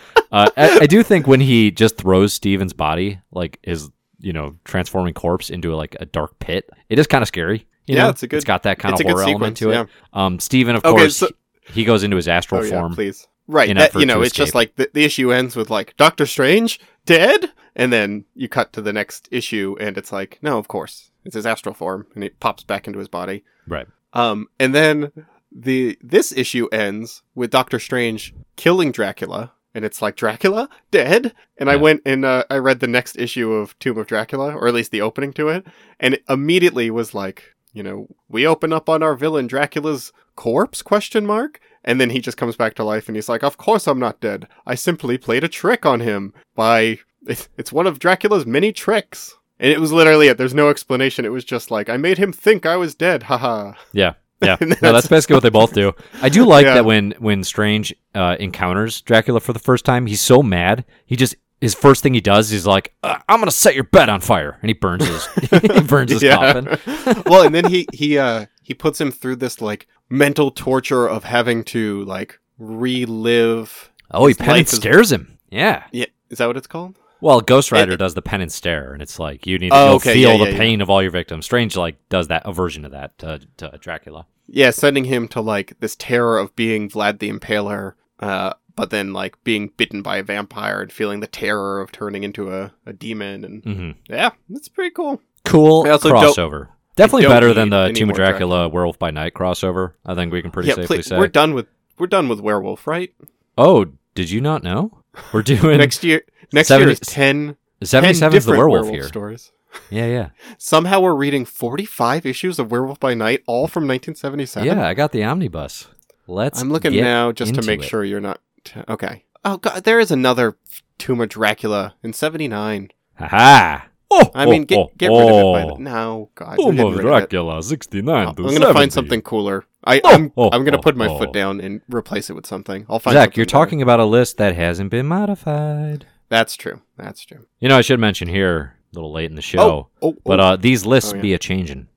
I, 0.57 0.79
I 0.81 0.85
do 0.85 1.01
think 1.01 1.27
when 1.27 1.39
he 1.39 1.71
just 1.71 1.95
throws 1.97 2.33
Steven's 2.33 2.73
body, 2.73 3.21
like 3.31 3.57
his, 3.63 3.89
you 4.19 4.33
know, 4.33 4.57
transforming 4.65 5.13
corpse 5.13 5.49
into 5.49 5.73
like 5.77 5.95
a 6.01 6.05
dark 6.05 6.37
pit, 6.39 6.69
it 6.89 6.99
is 6.99 7.07
kind 7.07 7.21
of 7.21 7.29
scary. 7.29 7.65
You 7.87 7.95
Yeah, 7.95 8.03
know? 8.03 8.09
it's 8.09 8.21
a 8.23 8.27
good- 8.27 8.35
It's 8.37 8.45
got 8.45 8.63
that 8.63 8.79
kind 8.79 8.93
of 8.93 8.99
a 8.99 9.03
horror 9.09 9.23
element 9.23 9.55
to 9.57 9.71
sequence, 9.71 9.89
it. 9.89 10.17
Um, 10.17 10.39
Steven, 10.41 10.75
of 10.75 10.83
Okay, 10.83 10.97
course, 10.99 11.15
so- 11.15 11.29
he 11.71 11.85
goes 11.85 12.03
into 12.03 12.17
his 12.17 12.27
astral 12.27 12.59
oh 12.61 12.63
yeah, 12.65 12.71
form. 12.81 12.93
please. 12.95 13.27
Right. 13.47 13.73
That, 13.75 13.95
you 13.95 14.05
know, 14.05 14.21
it's 14.21 14.35
just 14.35 14.53
like 14.53 14.75
the, 14.75 14.91
the 14.93 15.05
issue 15.05 15.31
ends 15.31 15.55
with 15.55 15.69
like 15.69 15.95
Doctor 15.95 16.25
Strange 16.25 16.81
dead, 17.09 17.51
and 17.75 17.91
then 17.91 18.25
you 18.35 18.47
cut 18.47 18.71
to 18.73 18.81
the 18.81 18.93
next 18.93 19.27
issue, 19.31 19.75
and 19.79 19.97
it's 19.97 20.11
like, 20.11 20.37
no, 20.43 20.59
of 20.59 20.67
course, 20.67 21.09
it's 21.25 21.33
his 21.33 21.45
astral 21.45 21.73
form, 21.73 22.05
and 22.13 22.23
it 22.23 22.39
pops 22.39 22.63
back 22.63 22.85
into 22.85 22.99
his 22.99 23.07
body. 23.07 23.43
Right. 23.67 23.87
Um, 24.13 24.47
and 24.59 24.75
then 24.75 25.11
the 25.51 25.97
this 26.03 26.31
issue 26.31 26.67
ends 26.71 27.23
with 27.33 27.49
Doctor 27.49 27.79
Strange 27.79 28.35
killing 28.57 28.91
Dracula, 28.91 29.53
and 29.73 29.83
it's 29.83 30.03
like 30.03 30.15
Dracula 30.15 30.69
dead. 30.91 31.33
And 31.57 31.67
I 31.69 31.77
went 31.77 32.03
and 32.05 32.23
uh, 32.23 32.43
I 32.49 32.57
read 32.57 32.79
the 32.79 32.87
next 32.87 33.17
issue 33.17 33.53
of 33.53 33.77
Tomb 33.79 33.97
of 33.97 34.05
Dracula, 34.05 34.53
or 34.53 34.67
at 34.67 34.75
least 34.75 34.91
the 34.91 35.01
opening 35.01 35.33
to 35.33 35.49
it, 35.49 35.65
and 35.99 36.13
it 36.13 36.23
immediately 36.29 36.91
was 36.91 37.15
like, 37.15 37.55
you 37.73 37.81
know, 37.81 38.07
we 38.27 38.45
open 38.45 38.71
up 38.71 38.87
on 38.87 39.01
our 39.01 39.15
villain 39.15 39.47
Dracula's 39.47 40.13
corpse 40.35 40.83
question 40.83 41.25
mark, 41.25 41.59
And 41.89 41.99
then 41.99 42.11
he 42.11 42.19
just 42.21 42.37
comes 42.37 42.55
back 42.55 42.75
to 42.75 42.83
life 42.83 43.07
and 43.09 43.15
he's 43.17 43.27
like, 43.29 43.43
Of 43.43 43.57
course 43.57 43.87
I'm 43.87 43.99
not 43.99 44.19
dead. 44.21 44.47
I 44.65 44.75
simply 44.75 45.17
played 45.17 45.43
a 45.43 45.47
trick 45.49 45.85
on 45.85 45.99
him 45.99 46.33
by. 46.55 46.99
It's 47.57 47.73
one 47.73 47.85
of 47.87 47.99
Dracula's 47.99 48.45
many 48.45 48.71
tricks. 48.71 49.35
And 49.59 49.69
it 49.71 49.79
was 49.81 49.91
literally 49.91 50.27
it. 50.29 50.37
There's 50.37 50.53
no 50.53 50.69
explanation. 50.69 51.25
It 51.25 51.33
was 51.33 51.43
just 51.43 51.69
like, 51.69 51.89
I 51.89 51.97
made 51.97 52.17
him 52.17 52.31
think 52.31 52.65
I 52.65 52.77
was 52.77 52.95
dead. 52.95 53.23
Haha. 53.23 53.73
Yeah. 53.91 54.13
Yeah. 54.41 54.55
And 54.61 54.69
No, 54.69 54.75
that's- 54.75 54.93
that's 54.93 55.07
basically 55.07 55.33
what 55.35 55.43
they 55.43 55.49
both 55.49 55.73
do. 55.73 55.91
I 56.21 56.29
do 56.29 56.45
like 56.45 56.65
Yeah. 56.65 56.75
that 56.75 56.85
when 56.85 57.11
when 57.19 57.43
Strange 57.43 57.93
uh, 58.15 58.37
encounters 58.39 59.01
Dracula 59.01 59.41
for 59.41 59.51
the 59.51 59.59
first 59.59 59.83
time, 59.83 60.05
he's 60.05 60.21
so 60.21 60.41
mad. 60.41 60.85
He 61.05 61.17
just 61.17 61.35
his 61.59 61.73
first 61.75 62.01
thing 62.03 62.13
he 62.13 62.21
does 62.21 62.53
is 62.53 62.65
like, 62.65 62.93
uh, 63.03 63.17
"I'm 63.27 63.39
gonna 63.41 63.51
set 63.51 63.75
your 63.75 63.83
bed 63.83 64.07
on 64.07 64.21
fire," 64.21 64.57
and 64.61 64.69
he 64.69 64.73
burns 64.73 65.05
his 65.05 65.27
he 65.75 65.81
burns 65.81 66.11
his 66.13 66.23
coffin. 66.23 66.77
well, 67.25 67.43
and 67.45 67.53
then 67.53 67.65
he 67.65 67.85
he 67.91 68.17
uh 68.17 68.45
he 68.69 68.75
puts 68.75 69.01
him 69.01 69.09
through 69.09 69.37
this 69.37 69.61
like 69.61 69.87
mental 70.09 70.51
torture 70.51 71.07
of 71.09 71.23
having 71.23 71.63
to 71.63 72.05
like 72.05 72.39
relive. 72.59 73.91
Oh, 74.11 74.27
he 74.27 74.35
Penance 74.35 74.69
Stares 74.71 75.11
him. 75.11 75.39
Yeah. 75.49 75.85
Yeah, 75.91 76.05
is 76.29 76.37
that 76.37 76.45
what 76.45 76.55
it's 76.55 76.67
called? 76.67 76.99
Well, 77.19 77.41
Ghost 77.41 77.71
Rider 77.71 77.93
It- 77.93 77.97
does 77.97 78.13
the 78.13 78.21
Penance 78.21 78.53
Stare, 78.53 78.93
and 78.93 79.01
it's 79.01 79.17
like 79.17 79.47
you 79.47 79.57
need 79.57 79.71
to 79.71 79.75
Oh, 79.75 79.95
okay, 79.95 80.13
feel 80.13 80.37
yeah, 80.37 80.45
the 80.45 80.51
yeah, 80.51 80.57
pain 80.57 80.81
of 80.81 80.89
all 80.91 81.01
your 81.01 81.09
victims. 81.11 81.45
Strange 81.45 81.75
like 81.75 81.97
does 82.09 82.27
that 82.27 82.43
a 82.45 82.53
version 82.53 82.85
of 82.85 82.91
that 82.91 83.17
to, 83.17 83.41
to 83.57 83.75
Dracula. 83.81 84.27
Yeah, 84.47 84.69
sending 84.69 85.05
him 85.05 85.27
to 85.29 85.41
like 85.41 85.79
this 85.79 85.95
terror 85.95 86.37
of 86.37 86.55
being 86.55 86.89
Vlad 86.89 87.17
the 87.19 87.31
Impaler, 87.31 87.93
uh, 88.19 88.53
but 88.75 88.91
then 88.91 89.13
like 89.13 89.43
being 89.43 89.71
bitten 89.77 90.03
by 90.03 90.17
a 90.17 90.23
vampire 90.23 90.79
and 90.81 90.91
feeling 90.91 91.21
the 91.21 91.27
terror 91.27 91.81
of 91.81 91.91
turning 91.91 92.23
into 92.23 92.53
a, 92.55 92.71
a 92.85 92.93
demon, 92.93 93.43
and 93.43 93.63
hmm 93.63 93.91
yeah, 94.07 94.29
that's 94.47 94.69
pretty 94.69 94.91
cool. 94.93 95.19
Cool 95.43 95.85
I 95.87 95.89
also 95.89 96.11
crossover. 96.11 96.67
Definitely 96.99 97.27
better 97.27 97.53
than 97.53 97.69
the 97.69 97.91
Tomb 97.93 98.09
of 98.09 98.17
more 98.17 98.25
Dracula, 98.25 98.67
Werewolf 98.67 98.99
by 98.99 99.09
Night 99.11 99.33
crossover. 99.33 99.93
I 100.05 100.15
think 100.15 100.33
we 100.33 100.41
can 100.41 100.51
pretty 100.51 100.69
yeah, 100.69 100.75
safely 100.75 100.97
please, 100.97 101.07
say. 101.07 101.17
we're 101.17 101.27
done 101.27 101.53
with 101.53 101.67
we're 101.97 102.07
done 102.07 102.27
with 102.27 102.41
werewolf, 102.41 102.85
right? 102.87 103.13
Oh, 103.57 103.87
did 104.15 104.29
you 104.29 104.41
not 104.41 104.63
know? 104.63 105.03
We're 105.33 105.41
doing 105.43 105.77
next 105.79 106.03
year, 106.03 106.23
next 106.51 106.67
70 106.67 106.85
year 106.85 106.91
is 106.91 106.99
10, 106.99 107.47
10 107.47 107.55
77 107.85 108.37
is 108.37 108.45
the 108.45 108.51
werewolf, 108.51 108.71
werewolf 108.71 108.93
here. 108.93 109.07
stories. 109.07 109.51
Yeah, 109.89 110.07
yeah. 110.07 110.29
Somehow 110.57 110.99
we're 110.99 111.15
reading 111.15 111.45
45 111.45 112.25
issues 112.25 112.59
of 112.59 112.71
Werewolf 112.71 112.99
by 112.99 113.13
Night, 113.13 113.43
all 113.47 113.67
from 113.67 113.83
1977. 113.83 114.65
Yeah, 114.65 114.85
I 114.85 114.93
got 114.93 115.11
the 115.11 115.23
omnibus. 115.23 115.87
Let's 116.27 116.61
I'm 116.61 116.71
looking 116.71 116.95
now 116.95 117.31
just 117.31 117.55
to 117.55 117.61
make 117.61 117.81
it. 117.81 117.85
sure 117.85 118.03
you're 118.03 118.19
not. 118.19 118.41
T- 118.63 118.81
okay. 118.87 119.25
Oh, 119.45 119.57
God, 119.57 119.83
there 119.83 119.99
is 119.99 120.11
another 120.11 120.57
Tomb 120.97 121.21
of 121.21 121.29
Dracula 121.29 121.95
in 122.03 122.13
79. 122.13 122.89
Ha 123.19 123.88
Oh, 124.11 124.31
I 124.33 124.45
mean, 124.45 124.63
get, 124.63 124.77
oh, 124.77 124.91
get 124.97 125.09
rid 125.09 125.21
of 125.21 125.27
it. 125.27 125.31
By 125.31 125.63
oh. 125.63 125.75
the- 125.75 125.83
no, 125.83 126.29
God. 126.35 126.57
We're 126.57 126.69
of 126.69 126.75
getting 126.75 126.93
of 126.93 126.99
it. 126.99 127.01
Dracula, 127.03 127.61
69 127.63 128.27
I'm 128.27 128.33
going 128.35 128.61
to 128.61 128.73
find 128.73 128.91
something 128.91 129.21
cooler. 129.21 129.65
I, 129.83 130.01
Oh, 130.03 130.09
I'm, 130.13 130.33
oh, 130.35 130.49
I'm 130.51 130.63
going 130.63 130.73
to 130.73 130.79
oh, 130.79 130.81
put 130.81 130.97
my 130.97 131.07
oh. 131.07 131.17
foot 131.17 131.31
down 131.31 131.61
and 131.61 131.81
replace 131.89 132.29
it 132.29 132.33
with 132.33 132.47
something. 132.47 132.85
I'll 132.89 132.99
find 132.99 133.13
Zach, 133.13 133.37
you're 133.37 133.45
better. 133.45 133.51
talking 133.51 133.81
about 133.81 133.99
a 133.99 134.05
list 134.05 134.37
that 134.37 134.55
hasn't 134.55 134.89
been 134.89 135.05
modified. 135.05 136.05
That's 136.29 136.55
true. 136.55 136.81
That's 136.97 137.23
true. 137.23 137.45
You 137.59 137.69
know, 137.69 137.77
I 137.77 137.81
should 137.81 137.99
mention 137.99 138.27
here, 138.27 138.75
a 138.91 138.95
little 138.95 139.11
late 139.11 139.29
in 139.29 139.35
the 139.35 139.41
show, 139.41 139.89
Oh, 140.01 140.09
oh, 140.09 140.17
but 140.25 140.39
oh. 140.39 140.43
uh, 140.43 140.55
these 140.55 140.85
lists 140.85 141.13
Oh, 141.13 141.15
yeah. 141.17 141.21
be 141.21 141.33
a 141.33 141.39
changing. 141.39 141.87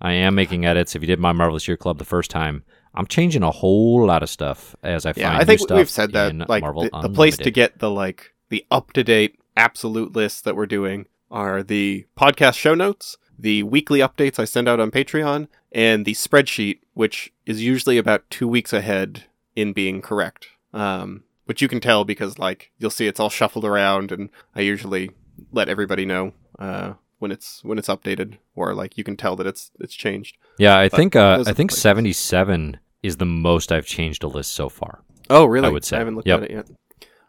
I 0.00 0.12
am 0.12 0.34
making 0.34 0.64
edits. 0.64 0.94
If 0.94 1.02
you 1.02 1.06
did 1.06 1.18
my 1.18 1.32
Marvelous 1.32 1.66
Year 1.66 1.76
Club 1.76 1.98
the 1.98 2.04
first 2.04 2.30
time, 2.30 2.64
I'm 2.94 3.06
changing 3.06 3.42
a 3.42 3.50
whole 3.50 4.06
lot 4.06 4.22
of 4.22 4.30
stuff 4.30 4.76
as 4.82 5.04
I 5.04 5.12
yeah, 5.16 5.30
find 5.30 5.42
I 5.42 5.44
think 5.44 5.68
we've 5.70 5.90
said 5.90 6.12
that. 6.12 6.48
Like 6.48 6.62
the, 6.62 6.90
the 7.02 7.10
place 7.10 7.36
to 7.38 7.50
get 7.50 7.78
the 7.78 7.90
like 7.90 8.34
the 8.48 8.64
up 8.70 8.92
to 8.92 9.04
date 9.04 9.38
absolute 9.56 10.14
list 10.14 10.44
that 10.44 10.54
we're 10.56 10.66
doing 10.66 11.06
are 11.30 11.62
the 11.62 12.06
podcast 12.16 12.54
show 12.56 12.74
notes, 12.74 13.16
the 13.38 13.62
weekly 13.64 14.00
updates 14.00 14.38
I 14.38 14.44
send 14.44 14.68
out 14.68 14.80
on 14.80 14.90
Patreon, 14.90 15.48
and 15.72 16.04
the 16.04 16.14
spreadsheet, 16.14 16.80
which 16.94 17.32
is 17.44 17.62
usually 17.62 17.98
about 17.98 18.28
two 18.30 18.48
weeks 18.48 18.72
ahead 18.72 19.24
in 19.54 19.72
being 19.72 20.00
correct. 20.02 20.48
Um, 20.72 21.24
which 21.46 21.62
you 21.62 21.68
can 21.68 21.80
tell 21.80 22.04
because 22.04 22.38
like 22.38 22.72
you'll 22.78 22.90
see 22.90 23.06
it's 23.06 23.20
all 23.20 23.30
shuffled 23.30 23.64
around, 23.64 24.10
and 24.12 24.30
I 24.54 24.60
usually 24.62 25.10
let 25.52 25.68
everybody 25.68 26.04
know 26.04 26.32
uh, 26.58 26.94
when 27.18 27.30
it's 27.30 27.62
when 27.62 27.78
it's 27.78 27.88
updated, 27.88 28.38
or 28.54 28.74
like 28.74 28.98
you 28.98 29.04
can 29.04 29.16
tell 29.16 29.36
that 29.36 29.46
it's 29.46 29.70
it's 29.78 29.94
changed. 29.94 30.36
Yeah, 30.58 30.78
I 30.78 30.88
think 30.88 31.14
uh, 31.14 31.44
I 31.46 31.52
think 31.52 31.70
77 31.70 32.78
is 33.02 33.18
the 33.18 33.26
most 33.26 33.70
I've 33.70 33.86
changed 33.86 34.22
a 34.24 34.26
list 34.28 34.54
so 34.54 34.68
far. 34.68 35.02
Oh, 35.30 35.44
really? 35.44 35.66
I 35.68 35.70
would 35.70 35.84
say. 35.84 35.96
I 35.96 36.00
haven't 36.00 36.16
looked 36.16 36.28
Yep. 36.28 36.42
at 36.42 36.50
it 36.50 36.54
yet. 36.54 36.70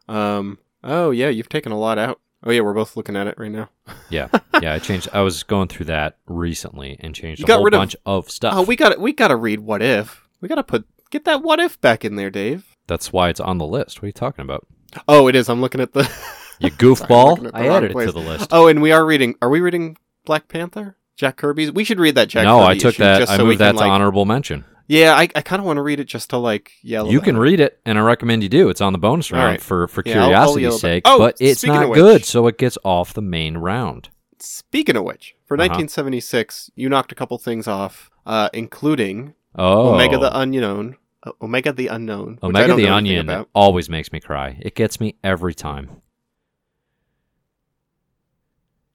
Um. 0.07 0.59
Oh, 0.83 1.11
yeah. 1.11 1.29
You've 1.29 1.49
taken 1.49 1.71
a 1.71 1.77
lot 1.79 1.97
out. 1.97 2.19
Oh, 2.43 2.51
yeah. 2.51 2.61
We're 2.61 2.73
both 2.73 2.95
looking 2.95 3.15
at 3.15 3.27
it 3.27 3.35
right 3.37 3.51
now. 3.51 3.69
Yeah, 4.09 4.29
yeah. 4.61 4.73
I 4.73 4.79
changed. 4.79 5.09
I 5.11 5.19
was 5.19 5.43
going 5.43 5.67
through 5.67 5.87
that 5.87 6.15
recently 6.27 6.97
and 7.01 7.13
changed 7.13 7.39
You 7.41 7.45
a 7.45 7.47
got 7.47 7.55
whole 7.55 7.65
rid 7.65 7.73
of- 7.73 7.79
bunch 7.81 7.95
of, 8.05 8.29
stuff. 8.31 8.53
Oh, 8.55 8.61
we 8.61 8.77
got 8.77 8.97
we 9.01 9.11
got 9.11 9.27
to 9.29 9.35
read 9.35 9.59
what 9.59 9.81
if. 9.81 10.25
We 10.39 10.47
got 10.47 10.55
to 10.55 10.63
put 10.63 10.85
get 11.09 11.25
that 11.25 11.43
what 11.43 11.59
if 11.59 11.79
back 11.81 12.05
in 12.05 12.15
there, 12.15 12.29
Dave. 12.29 12.73
That's 12.87 13.11
why 13.11 13.27
it's 13.27 13.41
on 13.41 13.57
the 13.57 13.65
list. 13.65 13.97
What 13.99 14.03
are 14.03 14.07
you 14.07 14.13
talking 14.13 14.43
about? 14.43 14.65
Oh, 15.09 15.27
it 15.27 15.35
is. 15.35 15.49
I'm 15.49 15.59
looking 15.61 15.81
at 15.81 15.93
the. 15.93 16.09
You 16.59 16.71
goofball! 16.71 17.43
the 17.43 17.51
I 17.55 17.67
added 17.67 17.91
it 17.91 18.05
to 18.05 18.11
the 18.11 18.19
list. 18.19 18.49
oh, 18.51 18.67
and 18.67 18.81
we 18.81 18.91
are 18.91 19.05
reading. 19.05 19.35
Are 19.43 19.49
we 19.49 19.59
reading 19.59 19.95
Black 20.25 20.47
Panther? 20.47 20.97
Jack 21.15 21.35
Kirby's. 21.37 21.71
We 21.71 21.83
should 21.83 21.99
read 21.99 22.15
that 22.15 22.29
Jack. 22.29 22.45
no, 22.45 22.59
Kirby 22.61 22.71
I 22.71 22.77
took 22.79 22.95
that. 22.95 23.29
I 23.29 23.37
so 23.37 23.45
moved 23.45 23.59
that 23.59 23.67
can, 23.67 23.75
to 23.75 23.81
like, 23.81 23.91
honorable 23.91 24.25
mention. 24.25 24.65
Yeah, 24.89 25.13
I, 25.15 25.23
I 25.35 25.41
kind 25.41 25.59
of 25.59 25.65
want 25.65 25.77
to 25.77 25.81
read 25.81 25.99
it 25.99 26.05
just 26.05 26.29
to 26.29 26.37
like 26.37 26.71
yell. 26.81 27.11
You 27.11 27.19
can 27.19 27.35
it. 27.35 27.39
read 27.39 27.59
it, 27.59 27.79
and 27.85 27.97
I 27.97 28.01
recommend 28.01 28.41
you 28.43 28.49
do. 28.49 28.69
It's 28.69 28.79
on 28.79 28.93
the 28.93 28.99
bonus 28.99 29.31
round 29.31 29.43
right. 29.45 29.61
for 29.61 29.87
for 29.89 30.01
Yeah, 30.05 30.25
I'll- 30.25 30.35
I'll 30.35 30.53
curiosity's 30.53 30.79
sake, 30.81 31.03
Oh, 31.05 31.17
but 31.19 31.35
it's 31.39 31.63
not 31.65 31.83
of 31.85 31.93
good, 31.93 32.23
so 32.25 32.47
it 32.47 32.57
gets 32.57 32.77
off 32.85 33.13
the 33.13 33.21
main 33.21 33.57
round. 33.57 34.09
Speaking 34.39 34.95
of 34.95 35.03
which, 35.03 35.35
for 35.45 35.55
Uh-huh. 35.55 35.63
1976, 35.63 36.71
you 36.75 36.87
knocked 36.89 37.11
a 37.11 37.15
couple 37.15 37.37
things 37.37 37.67
off, 37.67 38.09
uh, 38.25 38.49
including 38.53 39.33
Oh, 39.55 39.93
Omega 39.95 40.17
the 40.17 40.37
Unknown. 40.39 40.95
Uh, 41.23 41.31
Omega 41.41 41.73
the 41.73 41.87
Unknown. 41.87 42.39
Omega 42.43 42.75
the 42.75 42.87
Onion 42.87 43.45
always 43.53 43.89
makes 43.89 44.11
me 44.13 44.19
cry. 44.19 44.57
It 44.61 44.75
gets 44.75 44.99
me 45.01 45.15
every 45.23 45.53
time. 45.55 46.01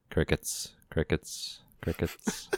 Crickets, 0.09 0.71
crickets, 0.89 1.59
crickets. 1.81 2.49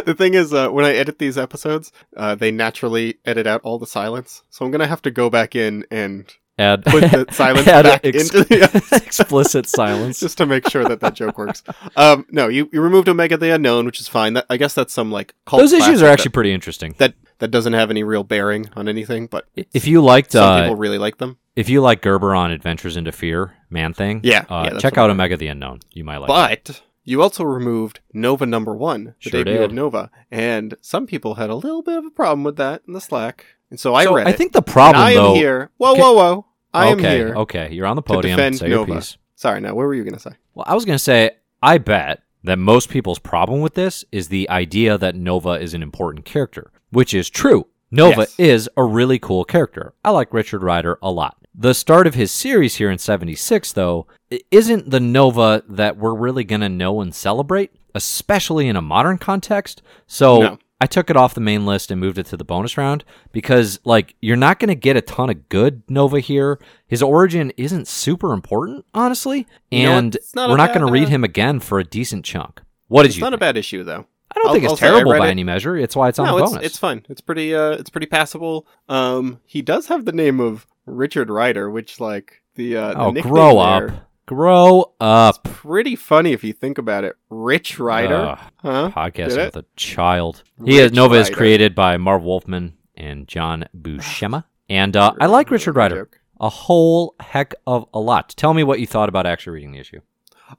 the 0.06 0.14
thing 0.16 0.34
is, 0.34 0.52
uh, 0.52 0.68
when 0.70 0.84
I 0.84 0.94
edit 0.94 1.18
these 1.18 1.36
episodes, 1.38 1.92
uh, 2.16 2.34
they 2.34 2.50
naturally 2.50 3.18
edit 3.24 3.46
out 3.46 3.60
all 3.62 3.78
the 3.78 3.86
silence. 3.86 4.42
So 4.50 4.64
I'm 4.64 4.70
gonna 4.70 4.86
have 4.86 5.02
to 5.02 5.10
go 5.10 5.30
back 5.30 5.54
in 5.56 5.84
and 5.90 6.30
Add 6.58 6.84
put 6.84 7.00
the 7.10 7.26
silence 7.32 7.66
add 7.66 7.84
back 7.84 8.04
ex- 8.04 8.24
into 8.30 8.44
the 8.44 8.62
episode. 8.62 9.02
explicit 9.02 9.66
silence. 9.66 10.20
just 10.20 10.36
to 10.38 10.44
make 10.46 10.68
sure 10.68 10.84
that 10.84 11.00
that 11.00 11.14
joke 11.14 11.38
works. 11.38 11.62
Um, 11.96 12.26
no, 12.30 12.48
you, 12.48 12.68
you 12.72 12.82
removed 12.82 13.08
Omega 13.08 13.38
the 13.38 13.54
Unknown, 13.54 13.86
which 13.86 14.00
is 14.00 14.06
fine. 14.06 14.34
That, 14.34 14.44
I 14.50 14.58
guess 14.58 14.74
that's 14.74 14.92
some 14.92 15.10
like 15.10 15.34
Those 15.50 15.72
issues 15.72 16.02
are 16.02 16.08
actually 16.08 16.24
that, 16.24 16.34
pretty 16.34 16.52
interesting. 16.52 16.94
that 16.98 17.14
that 17.38 17.48
doesn't 17.48 17.72
have 17.72 17.90
any 17.90 18.04
real 18.04 18.22
bearing 18.22 18.68
on 18.76 18.86
anything, 18.86 19.26
but 19.28 19.46
If 19.72 19.86
you 19.86 20.02
liked, 20.02 20.32
some 20.32 20.44
uh, 20.44 20.62
people 20.62 20.76
really 20.76 20.98
like 20.98 21.16
them. 21.16 21.38
if 21.56 21.68
you 21.70 21.80
like 21.80 22.02
Gerber 22.02 22.34
on 22.34 22.50
Adventures 22.52 22.96
into 22.98 23.12
Fear, 23.12 23.54
Man 23.70 23.94
Thing, 23.94 24.20
Yeah, 24.22 24.44
uh, 24.48 24.68
yeah, 24.72 24.78
check 24.78 24.98
out 24.98 25.08
Omega 25.10 25.36
the 25.38 25.48
Unknown. 25.48 25.80
You 25.90 26.04
might 26.04 26.18
like. 26.18 26.28
it. 26.52 26.64
But 26.66 26.82
you 27.04 27.22
also 27.22 27.44
removed 27.44 28.00
Nova 28.12 28.46
number 28.46 28.74
one, 28.74 29.14
the 29.24 29.30
Sure 29.30 29.44
debut 29.44 29.62
of. 29.62 29.72
Nova, 29.72 30.10
and 30.30 30.74
some 30.80 31.06
people 31.06 31.34
had 31.34 31.50
a 31.50 31.54
little 31.54 31.82
bit 31.82 31.98
of 31.98 32.04
a 32.04 32.10
problem 32.10 32.44
with 32.44 32.56
that 32.56 32.82
in 32.86 32.92
the 32.94 33.00
Slack, 33.00 33.44
and 33.70 33.78
so 33.80 33.94
I 33.94 34.04
so 34.04 34.14
read 34.14 34.26
I 34.26 34.30
it. 34.30 34.36
think 34.36 34.52
the 34.52 34.62
problem 34.62 35.02
I 35.02 35.10
am 35.10 35.16
though. 35.16 35.34
here. 35.34 35.70
Whoa, 35.78 35.92
Okay. 35.92 36.00
whoa, 36.00 36.12
whoa! 36.14 36.46
I 36.74 36.86
am 36.86 36.98
here 36.98 37.34
okay, 37.36 37.70
you're 37.72 37.86
on 37.86 37.96
the 37.96 38.02
to 38.02 38.08
podium. 38.14 38.36
defend 38.36 38.58
Say 38.58 38.68
your 38.68 38.86
piece. 38.86 39.16
Sorry, 39.34 39.60
now 39.60 39.70
what 39.74 39.84
were 39.86 39.94
you 39.94 40.04
gonna 40.04 40.18
say? 40.18 40.32
Well, 40.54 40.64
I 40.68 40.74
was 40.74 40.84
going 40.84 40.94
to 40.96 41.02
say, 41.02 41.30
I 41.62 41.78
bet 41.78 42.22
that 42.44 42.58
most 42.58 42.90
people's 42.90 43.18
problem 43.18 43.60
with 43.62 43.74
this 43.74 44.04
is 44.12 44.28
the 44.28 44.48
idea 44.50 44.98
that 44.98 45.14
Nova 45.16 45.52
is 45.52 45.72
an 45.74 45.82
important 45.82 46.24
character, 46.26 46.70
which 46.90 47.14
is 47.14 47.28
true. 47.30 47.66
Nova 47.90 48.20
Yes. 48.20 48.34
is 48.38 48.70
a 48.76 48.84
really 48.84 49.18
cool 49.18 49.44
character. 49.44 49.94
I 50.04 50.10
like 50.10 50.32
Richard 50.34 50.62
Rider 50.62 50.98
a 51.02 51.10
lot. 51.10 51.38
The 51.54 51.74
start 51.74 52.06
of 52.06 52.14
his 52.14 52.30
series 52.32 52.76
here 52.76 52.90
in 52.90 52.98
76, 52.98 53.72
though, 53.72 54.06
isn't 54.50 54.90
the 54.90 55.00
Nova 55.00 55.62
that 55.68 55.96
we're 55.98 56.14
really 56.14 56.44
going 56.44 56.62
to 56.62 56.68
know 56.68 57.00
and 57.02 57.14
celebrate, 57.14 57.72
especially 57.94 58.68
in 58.68 58.76
a 58.76 58.82
modern 58.82 59.18
context. 59.18 59.82
So 60.06 60.40
No. 60.40 60.58
I 60.80 60.86
took 60.86 61.10
it 61.10 61.16
off 61.16 61.34
the 61.34 61.40
main 61.42 61.64
list 61.66 61.90
and 61.90 62.00
moved 62.00 62.18
it 62.18 62.26
to 62.26 62.36
the 62.36 62.44
bonus 62.44 62.76
round 62.78 63.04
because, 63.32 63.78
like, 63.84 64.16
you're 64.20 64.36
not 64.36 64.58
going 64.58 64.70
to 64.70 64.74
get 64.74 64.96
a 64.96 65.00
ton 65.02 65.28
of 65.30 65.48
good 65.50 65.82
Nova 65.88 66.18
here. 66.20 66.58
His 66.88 67.02
origin 67.02 67.52
isn't 67.58 67.86
super 67.86 68.32
important, 68.32 68.84
honestly, 68.94 69.46
You 69.70 69.84
know 69.84 69.90
what? 69.90 69.98
and 69.98 70.14
It's 70.16 70.34
not 70.34 70.50
we're 70.50 70.56
not 70.56 70.72
going 70.74 70.84
to 70.86 70.90
read 70.92 71.06
uh, 71.08 71.10
him 71.10 71.22
again 71.22 71.60
for 71.60 71.78
a 71.78 71.84
decent 71.84 72.24
chunk. 72.24 72.62
What 72.88 73.02
did 73.02 73.10
It's 73.10 73.18
you? 73.18 73.20
not 73.22 73.34
a 73.34 73.38
bad 73.38 73.56
issue 73.56 73.84
though. 73.84 74.06
I 74.30 74.34
don't 74.36 74.46
I'll- 74.48 74.52
think 74.54 74.64
I'll 74.64 74.72
it's 74.72 74.80
terrible 74.80 75.12
by 75.12 75.28
it. 75.28 75.30
any 75.30 75.44
measure. 75.44 75.76
It's 75.76 75.94
why 75.94 76.08
it's 76.08 76.18
on 76.18 76.26
no, 76.26 76.38
the 76.38 76.56
it's 76.56 76.66
it's 76.66 76.78
fine. 76.78 77.04
It's 77.10 77.20
pretty 77.20 77.54
uh 77.54 77.72
it's 77.72 77.90
pretty 77.90 78.06
passable. 78.06 78.66
Um, 78.88 79.40
he 79.44 79.60
does 79.62 79.86
have 79.88 80.04
the 80.06 80.12
name 80.12 80.40
of 80.40 80.66
Richard 80.86 81.30
Rider, 81.30 81.70
which 81.70 82.00
like 82.00 82.42
the 82.54 82.76
uh 82.76 83.10
the 83.12 83.20
oh, 83.20 83.22
grow 83.22 83.56
there, 83.56 83.88
up, 83.88 84.10
grow 84.26 84.92
up. 85.00 85.44
Pretty 85.44 85.96
funny 85.96 86.32
if 86.32 86.44
you 86.44 86.52
think 86.52 86.78
about 86.78 87.04
it. 87.04 87.16
Rich 87.30 87.78
Rider, 87.78 88.14
Ugh, 88.14 88.38
huh? 88.58 89.10
it? 89.14 89.26
with 89.26 89.56
a 89.56 89.64
child. 89.76 90.42
He 90.64 90.78
is 90.78 90.90
Rich 90.90 90.94
Nova 90.94 91.14
is 91.16 91.30
created 91.30 91.74
by 91.74 91.96
Marv 91.96 92.22
Wolfman 92.22 92.76
and 92.96 93.26
John 93.26 93.66
Buscema, 93.76 94.44
and 94.68 94.96
uh, 94.96 95.12
I 95.20 95.26
like 95.26 95.50
Richard 95.50 95.76
Rider 95.76 95.96
Joke. 95.96 96.20
a 96.40 96.48
whole 96.48 97.14
heck 97.20 97.54
of 97.66 97.86
a 97.94 98.00
lot. 98.00 98.30
Tell 98.36 98.54
me 98.54 98.64
what 98.64 98.80
you 98.80 98.86
thought 98.86 99.08
about 99.08 99.26
actually 99.26 99.54
reading 99.54 99.72
the 99.72 99.80
issue. 99.80 100.00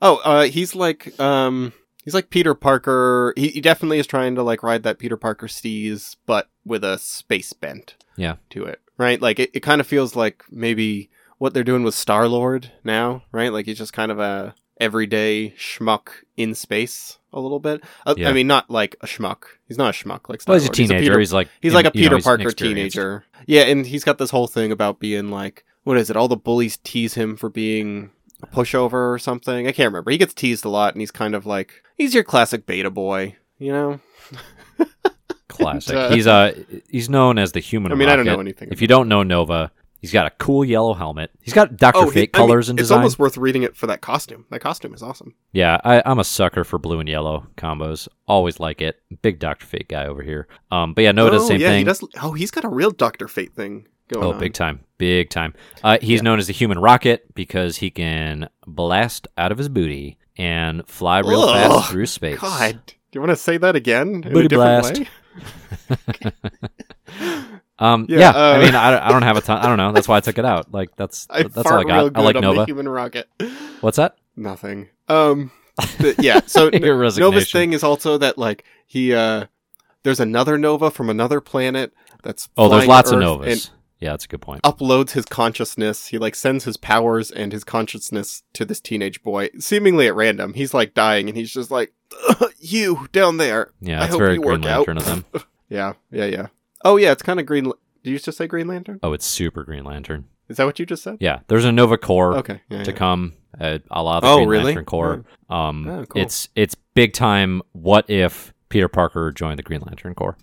Oh, 0.02 0.18
uh, 0.24 0.44
he's 0.44 0.74
like 0.74 1.20
um, 1.20 1.74
he's 2.04 2.14
like 2.14 2.30
Peter 2.30 2.56
Parker. 2.56 3.34
He, 3.36 3.50
he 3.50 3.62
definitely 3.62 4.00
is 4.00 4.08
trying 4.08 4.36
to 4.36 4.44
like 4.44 4.64
ride 4.64 4.84
that 4.84 5.00
Peter 5.00 5.18
Parker 5.18 5.48
steez, 5.48 6.16
but 6.26 6.50
with 6.66 6.84
a 6.84 6.98
space 6.98 7.54
bent. 7.54 7.96
Yeah. 8.16 8.36
to 8.52 8.64
it. 8.66 8.80
Right? 8.98 9.22
Like 9.22 9.40
it, 9.40 9.52
it 9.54 9.60
kind 9.62 9.82
of 9.82 9.88
feels 9.88 10.16
like 10.16 10.44
maybe 10.52 11.10
what 11.38 11.54
they're 11.54 11.64
doing 11.64 11.84
with 11.84 11.96
Star 11.96 12.28
Lord 12.28 12.72
now, 12.84 13.24
right? 13.32 13.52
Like 13.52 13.66
he's 13.66 13.78
just 13.78 13.94
kind 13.94 14.12
of 14.12 14.20
a 14.20 14.56
everyday 14.80 15.52
schmuck 15.52 16.10
in 16.38 16.56
space 16.56 17.18
a 17.32 17.40
little 17.40 17.60
bit. 17.60 17.84
Uh, 18.06 18.16
Yeah. 18.18 18.30
I 18.30 18.34
mean, 18.34 18.48
not 18.48 18.70
like 18.70 18.96
a 19.02 19.08
schmuck. 19.08 19.44
He's 19.68 19.78
not 19.78 19.96
a 19.96 19.98
schmuck 19.98 20.30
like 20.30 20.42
Star 20.42 20.54
Well, 20.54 20.60
he's 20.62 20.70
a 20.70 20.72
teenager. 20.72 21.00
Peter- 21.02 21.20
he's 21.20 21.34
like 21.34 21.50
He's 21.62 21.74
like 21.74 21.86
a 21.86 21.92
you 21.94 22.10
know, 22.10 22.18
Peter 22.18 22.24
Parker 22.24 22.52
teenager. 22.52 23.26
Yeah, 23.46 23.64
and 23.64 23.86
he's 23.86 24.04
got 24.04 24.18
this 24.18 24.30
whole 24.30 24.48
thing 24.48 24.72
about 24.72 25.00
being 25.00 25.30
like, 25.30 25.66
what 25.84 25.98
is 25.98 26.10
it? 26.10 26.16
All 26.16 26.28
the 26.28 26.38
bullies 26.38 26.78
tease 26.78 27.16
him 27.16 27.36
for 27.36 27.50
being 27.50 28.12
a 28.42 28.48
pushover 28.48 29.14
or 29.14 29.20
something. 29.20 29.68
I 29.68 29.72
can't 29.74 29.88
remember. 29.92 30.12
He 30.12 30.18
gets 30.18 30.34
teased 30.34 30.64
a 30.66 30.70
lot, 30.70 30.94
and 30.94 31.02
he's 31.02 31.12
kind 31.12 31.36
of 31.36 31.46
like, 31.46 31.84
he's 31.98 32.14
your 32.14 32.24
classic 32.24 32.66
beta 32.66 32.90
boy, 32.90 33.36
you 33.60 33.72
know? 33.74 34.00
Classic. 35.54 35.96
Uh, 35.96 36.10
he's 36.14 36.28
uh 36.28 36.54
he's 36.90 37.10
known 37.10 37.38
as 37.38 37.52
the 37.52 37.60
human. 37.60 37.92
I 37.92 37.96
mean, 37.96 38.10
I 38.10 38.16
don't 38.16 38.26
know 38.26 38.40
anything 38.40 38.70
If 38.72 38.82
you 38.82 38.88
don't 38.88 39.08
know 39.08 39.24
Nova, 39.24 39.72
he's 40.00 40.12
got 40.12 40.26
a 40.28 40.32
cool 40.32 40.66
yellow 40.66 40.94
helmet. 40.94 41.32
He's 41.42 41.54
got 41.54 41.78
Doctor 41.78 42.02
Oh, 42.02 42.06
he- 42.06 42.12
Fate 42.12 42.30
I 42.34 42.40
mean, 42.40 42.48
colors 42.48 42.70
and 42.70 42.80
it's 42.80 42.86
design. 42.88 42.98
It's 42.98 43.02
almost 43.02 43.20
worth 43.20 43.38
reading 43.38 43.64
it 43.64 43.76
for 43.76 43.88
that 43.88 44.02
costume. 44.02 44.46
That 44.50 44.60
costume 44.60 44.94
is 44.94 45.02
awesome. 45.04 45.36
Yeah, 45.52 45.80
I, 45.84 46.02
I'm 46.06 46.20
a 46.20 46.24
sucker 46.24 46.64
for 46.64 46.78
blue 46.80 47.00
and 47.00 47.08
yellow 47.08 47.48
combos. 47.58 48.08
Always 48.28 48.60
like 48.60 48.82
it. 48.82 49.02
Big 49.22 49.40
Doctor 49.40 49.66
Fate 49.66 49.88
guy 49.88 50.06
over 50.08 50.22
here. 50.24 50.48
Um, 50.72 50.94
but 50.94 51.04
yeah, 51.04 51.12
Nova 51.12 51.32
does 51.32 51.42
the 51.42 51.46
oh, 51.46 51.48
same 51.50 51.62
yeah, 51.62 51.70
thing. 51.70 51.78
He 51.80 51.84
does, 51.86 52.04
oh, 52.22 52.34
he's 52.34 52.52
got 52.52 52.64
a 52.64 52.70
real 52.70 52.92
Doctor 52.92 53.28
Fate 53.28 53.54
thing 53.54 53.88
going 54.10 54.26
Oh, 54.26 54.34
on. 54.34 54.40
big 54.40 54.54
time, 54.54 54.82
big 54.98 55.30
time. 55.30 55.54
Uh, 55.84 55.98
he's 56.02 56.22
known 56.22 56.40
as 56.40 56.48
the 56.48 56.54
Human 56.54 56.80
Rocket 56.80 57.34
because 57.36 57.78
he 57.78 57.90
can 57.90 58.50
blast 58.68 59.28
out 59.38 59.52
of 59.52 59.58
his 59.58 59.70
booty 59.70 60.18
and 60.38 60.86
fly 60.88 61.20
real 61.20 61.42
Ugh, 61.44 61.56
fast 61.56 61.92
through 61.92 62.08
space. 62.08 62.40
God, 62.40 62.82
do 62.86 62.94
you 63.14 63.22
want 63.22 63.30
to 63.30 63.36
say 63.36 63.58
that 63.58 63.76
again 63.76 64.08
in 64.16 64.22
Booty 64.22 64.46
a 64.46 64.50
different 64.50 64.82
blast. 64.82 65.00
way? 65.00 65.08
Um, 67.80 68.06
Yeah, 68.08 68.20
yeah, 68.20 68.30
uh, 68.30 68.54
I 68.54 68.64
mean, 68.64 68.76
I, 68.76 69.08
I 69.08 69.12
don't 69.12 69.24
have 69.24 69.36
a 69.36 69.42
ton. 69.42 69.58
I 69.58 69.66
don't 69.66 69.78
know. 69.78 69.92
That's 69.92 70.08
why 70.08 70.18
I 70.18 70.20
took 70.20 70.38
it 70.38 70.46
out. 70.46 70.72
Like 70.72 70.96
that's 70.96 71.28
I 71.30 71.44
that's 71.44 71.70
all 71.70 71.80
I 71.80 71.84
got. 71.84 72.16
I 72.16 72.22
like 72.22 72.36
Nova. 72.36 72.60
the 72.60 72.66
Human 72.66 72.88
Rocket. 72.88 73.28
What's 73.82 73.98
that? 73.98 74.16
Nothing. 74.36 74.90
Um, 75.08 75.52
th- 75.98 76.16
yeah. 76.20 76.42
So 76.48 76.70
Nova's 76.70 77.52
thing 77.52 77.74
is 77.74 77.84
also 77.84 78.18
that 78.20 78.38
like 78.38 78.64
he 78.86 79.14
uh, 79.14 79.46
there's 80.04 80.20
another 80.20 80.58
Nova 80.58 80.92
from 80.92 81.10
another 81.10 81.42
planet 81.42 81.94
that's 82.22 82.48
Oh, 82.58 82.70
there's 82.70 82.88
lots 82.88 83.10
to 83.10 83.16
of 83.16 83.22
Novas. 83.22 83.72
Yeah, 84.00 84.12
that's 84.12 84.26
a 84.26 84.28
good 84.28 84.42
point. 84.42 84.62
uploads 84.64 85.12
his 85.12 85.26
consciousness. 85.26 86.08
He 86.08 86.18
like 86.18 86.36
sends 86.36 86.66
his 86.66 86.76
powers 86.78 87.32
and 87.32 87.54
his 87.54 87.64
consciousness 87.64 88.44
to 88.54 88.66
this 88.66 88.82
teenage 88.82 89.24
boy, 89.24 89.50
seemingly 89.60 90.08
at 90.08 90.16
random. 90.16 90.54
He's 90.54 90.74
like 90.74 90.94
dying, 90.94 91.30
and 91.30 91.38
he's 91.38 91.54
just 91.54 91.72
like, 91.72 91.94
"You 92.60 93.08
down 93.12 93.38
there." 93.38 93.72
Yeah, 93.82 94.02
I 94.02 94.06
it's 94.06 94.12
hope 94.12 94.20
very 94.20 94.36
you 94.36 94.42
Green 94.42 94.62
work 94.62 94.66
out. 94.72 94.88
Lantern 94.88 94.98
of 94.98 95.06
them. 95.06 95.26
Yeah, 95.70 95.94
yeah, 96.12 96.26
yeah. 96.26 96.48
Oh 96.86 96.98
yeah, 96.98 97.12
it's 97.14 97.24
kind 97.24 97.40
of 97.40 97.48
Green. 97.48 97.64
Did 97.64 98.12
you 98.12 98.20
just 98.20 98.38
say 98.38 98.46
Green 98.46 98.68
Lantern? 98.68 99.00
Oh, 99.02 99.14
it's 99.14 99.26
super 99.26 99.64
Green 99.64 99.84
Lantern. 99.84 100.26
Is 100.50 100.58
that 100.58 100.66
what 100.66 100.78
you 100.78 100.86
just 100.86 101.02
said? 101.02 101.18
Yeah, 101.20 101.40
there's 101.48 101.66
a 101.66 101.72
Nova 101.72 101.98
Corps 101.98 102.36
Okay. 102.38 102.62
Yeah, 102.70 102.84
to 102.84 102.92
yeah. 102.92 102.98
come, 102.98 103.34
uh, 103.60 103.80
a 103.90 104.04
la 104.04 104.20
the 104.20 104.28
Oh, 104.28 104.36
Green 104.38 104.50
really? 104.50 104.64
Lantern 104.66 104.86
Corps. 104.86 105.26
Um, 105.50 105.88
Oh, 105.88 106.06
cool. 106.06 106.22
it's 106.22 106.50
it's 106.56 106.76
big 106.94 107.14
time. 107.14 107.64
What 107.72 108.08
if 108.08 108.54
Peter 108.70 108.88
Parker 108.88 109.32
joined 109.32 109.58
the 109.58 109.64
Green 109.64 109.82
Lantern 109.82 110.14
Corps? 110.14 110.38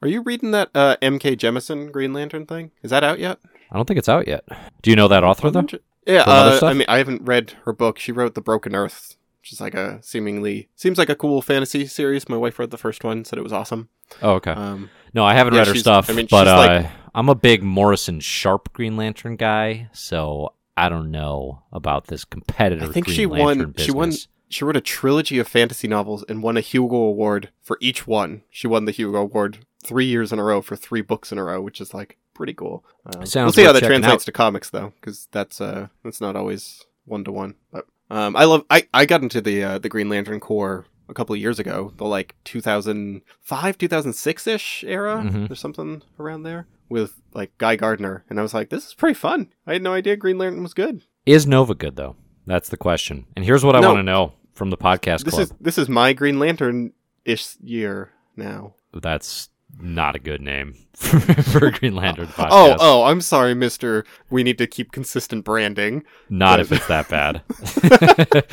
Are 0.00 0.08
you 0.08 0.22
reading 0.22 0.52
that 0.52 0.70
uh, 0.74 0.96
N.K. 1.02 1.36
Jemisin 1.36 1.92
Green 1.92 2.14
Lantern 2.14 2.46
thing? 2.46 2.70
Is 2.82 2.90
that 2.90 3.04
out 3.04 3.18
yet? 3.18 3.38
I 3.70 3.76
don't 3.76 3.84
think 3.86 3.98
it's 3.98 4.08
out 4.08 4.26
yet. 4.26 4.44
Do 4.80 4.88
you 4.88 4.96
know 4.96 5.08
that 5.08 5.24
author 5.24 5.50
though? 5.50 5.66
Yeah, 6.06 6.22
uh. 6.26 6.58
I 6.62 6.72
mean, 6.72 6.86
I 6.88 6.98
haven't 6.98 7.22
read 7.22 7.52
her 7.64 7.74
book. 7.74 7.98
She 7.98 8.12
wrote 8.12 8.34
The 8.34 8.40
Broken 8.40 8.74
Earth, 8.74 9.16
which 9.40 9.52
is 9.52 9.60
like 9.60 9.74
a 9.74 10.00
seemingly 10.02 10.68
seems 10.76 10.98
like 10.98 11.08
a 11.08 11.14
cool 11.14 11.42
fantasy 11.42 11.86
series. 11.86 12.28
My 12.28 12.36
wife 12.36 12.58
read 12.58 12.70
the 12.70 12.78
first 12.78 13.04
one, 13.04 13.24
said 13.24 13.38
it 13.38 13.42
was 13.42 13.52
awesome. 13.52 13.88
Oh, 14.22 14.32
okay. 14.34 14.52
Um, 14.52 14.90
No, 15.14 15.24
I 15.24 15.34
haven't 15.34 15.54
yeah, 15.54 15.60
read 15.60 15.68
her 15.68 15.74
stuff, 15.74 16.10
I 16.10 16.12
mean, 16.14 16.28
but 16.30 16.48
uh, 16.48 16.56
like- 16.56 16.86
I'm 17.14 17.28
a 17.28 17.34
big 17.34 17.62
Morrison 17.62 18.20
Sharp 18.20 18.72
Green 18.72 18.96
Lantern 18.96 19.36
guy, 19.36 19.88
so 19.92 20.54
I 20.76 20.88
don't 20.88 21.10
know 21.10 21.62
about 21.72 22.06
this 22.06 22.24
competitive. 22.24 22.88
I 22.88 22.92
think 22.92 23.06
Green 23.06 23.16
she 23.16 23.26
Lantern 23.26 23.66
won. 23.68 23.74
She 23.76 23.90
won. 23.90 24.12
She 24.48 24.64
wrote 24.64 24.76
a 24.76 24.80
trilogy 24.80 25.38
of 25.38 25.46
fantasy 25.46 25.86
novels 25.86 26.24
and 26.28 26.42
won 26.42 26.56
a 26.56 26.60
Hugo 26.60 26.96
Award 26.96 27.50
for 27.62 27.78
each 27.80 28.06
one. 28.06 28.42
She 28.50 28.66
won 28.66 28.84
the 28.84 28.90
Hugo 28.92 29.18
Award 29.18 29.58
three 29.84 30.06
years 30.06 30.32
in 30.32 30.38
a 30.38 30.44
row 30.44 30.60
for 30.60 30.74
three 30.74 31.02
books 31.02 31.30
in 31.30 31.38
a 31.38 31.44
row, 31.44 31.60
which 31.60 31.80
is 31.80 31.94
like 31.94 32.18
pretty 32.34 32.54
cool. 32.54 32.84
Sounds 33.24 33.36
we'll 33.36 33.52
see 33.52 33.64
how 33.64 33.72
that 33.72 33.84
translates 33.84 34.22
out. 34.22 34.26
to 34.26 34.32
comics 34.32 34.70
though, 34.70 34.92
because 35.00 35.28
that's 35.30 35.60
uh 35.60 35.88
that's 36.02 36.20
not 36.20 36.36
always 36.36 36.84
one 37.04 37.22
to 37.24 37.32
one. 37.32 37.54
But 37.70 37.86
um, 38.10 38.36
I 38.36 38.44
love. 38.44 38.64
I 38.70 38.86
I 38.92 39.06
got 39.06 39.22
into 39.22 39.40
the 39.40 39.62
uh, 39.64 39.78
the 39.78 39.88
Green 39.88 40.08
Lantern 40.08 40.40
Corps 40.40 40.86
a 41.08 41.14
couple 41.14 41.34
of 41.34 41.40
years 41.40 41.58
ago, 41.58 41.92
the 41.96 42.04
like 42.04 42.34
2005, 42.44 43.78
2006 43.78 44.46
ish 44.46 44.84
era, 44.86 45.22
Mhm. 45.24 45.50
or 45.50 45.54
something 45.54 46.02
around 46.18 46.42
there, 46.44 46.66
with 46.88 47.20
like 47.34 47.56
Guy 47.58 47.76
Gardner, 47.76 48.24
and 48.30 48.38
I 48.38 48.42
was 48.42 48.54
like, 48.54 48.68
this 48.70 48.86
is 48.86 48.94
pretty 48.94 49.14
fun. 49.14 49.52
I 49.66 49.72
had 49.74 49.82
no 49.82 49.92
idea 49.92 50.16
Green 50.16 50.38
Lantern 50.38 50.62
was 50.62 50.74
good. 50.74 51.02
Is 51.26 51.46
Nova 51.46 51.74
good 51.74 51.96
though? 51.96 52.16
That's 52.46 52.68
the 52.68 52.76
question. 52.76 53.26
And 53.36 53.44
here's 53.44 53.64
what 53.64 53.76
I 53.76 53.80
No. 53.80 53.88
want 53.88 53.98
to 53.98 54.02
know 54.04 54.32
from 54.54 54.70
the 54.70 54.76
podcast 54.76 55.24
This 55.24 55.34
club. 55.34 55.42
is 55.42 55.52
this 55.60 55.78
is 55.78 55.88
my 55.88 56.12
Green 56.12 56.38
Lantern 56.38 56.92
ish 57.24 57.56
year 57.60 58.10
now. 58.36 58.74
That's 58.92 59.48
not 59.78 60.16
a 60.16 60.18
good 60.18 60.40
name 60.40 60.74
for, 60.94 61.20
for 61.20 61.66
a 61.66 61.72
Green 61.72 61.94
Lantern 61.94 62.26
podcast. 62.26 62.48
Oh, 62.50 62.76
oh, 62.80 63.02
I'm 63.04 63.20
sorry, 63.20 63.54
Mister. 63.54 64.04
We 64.28 64.42
need 64.42 64.58
to 64.58 64.66
keep 64.66 64.92
consistent 64.92 65.44
branding. 65.44 66.04
Not 66.28 66.56
but- 66.56 66.60
if 66.60 66.72
it's 66.72 66.86
that 66.88 67.08
bad. 67.08 67.42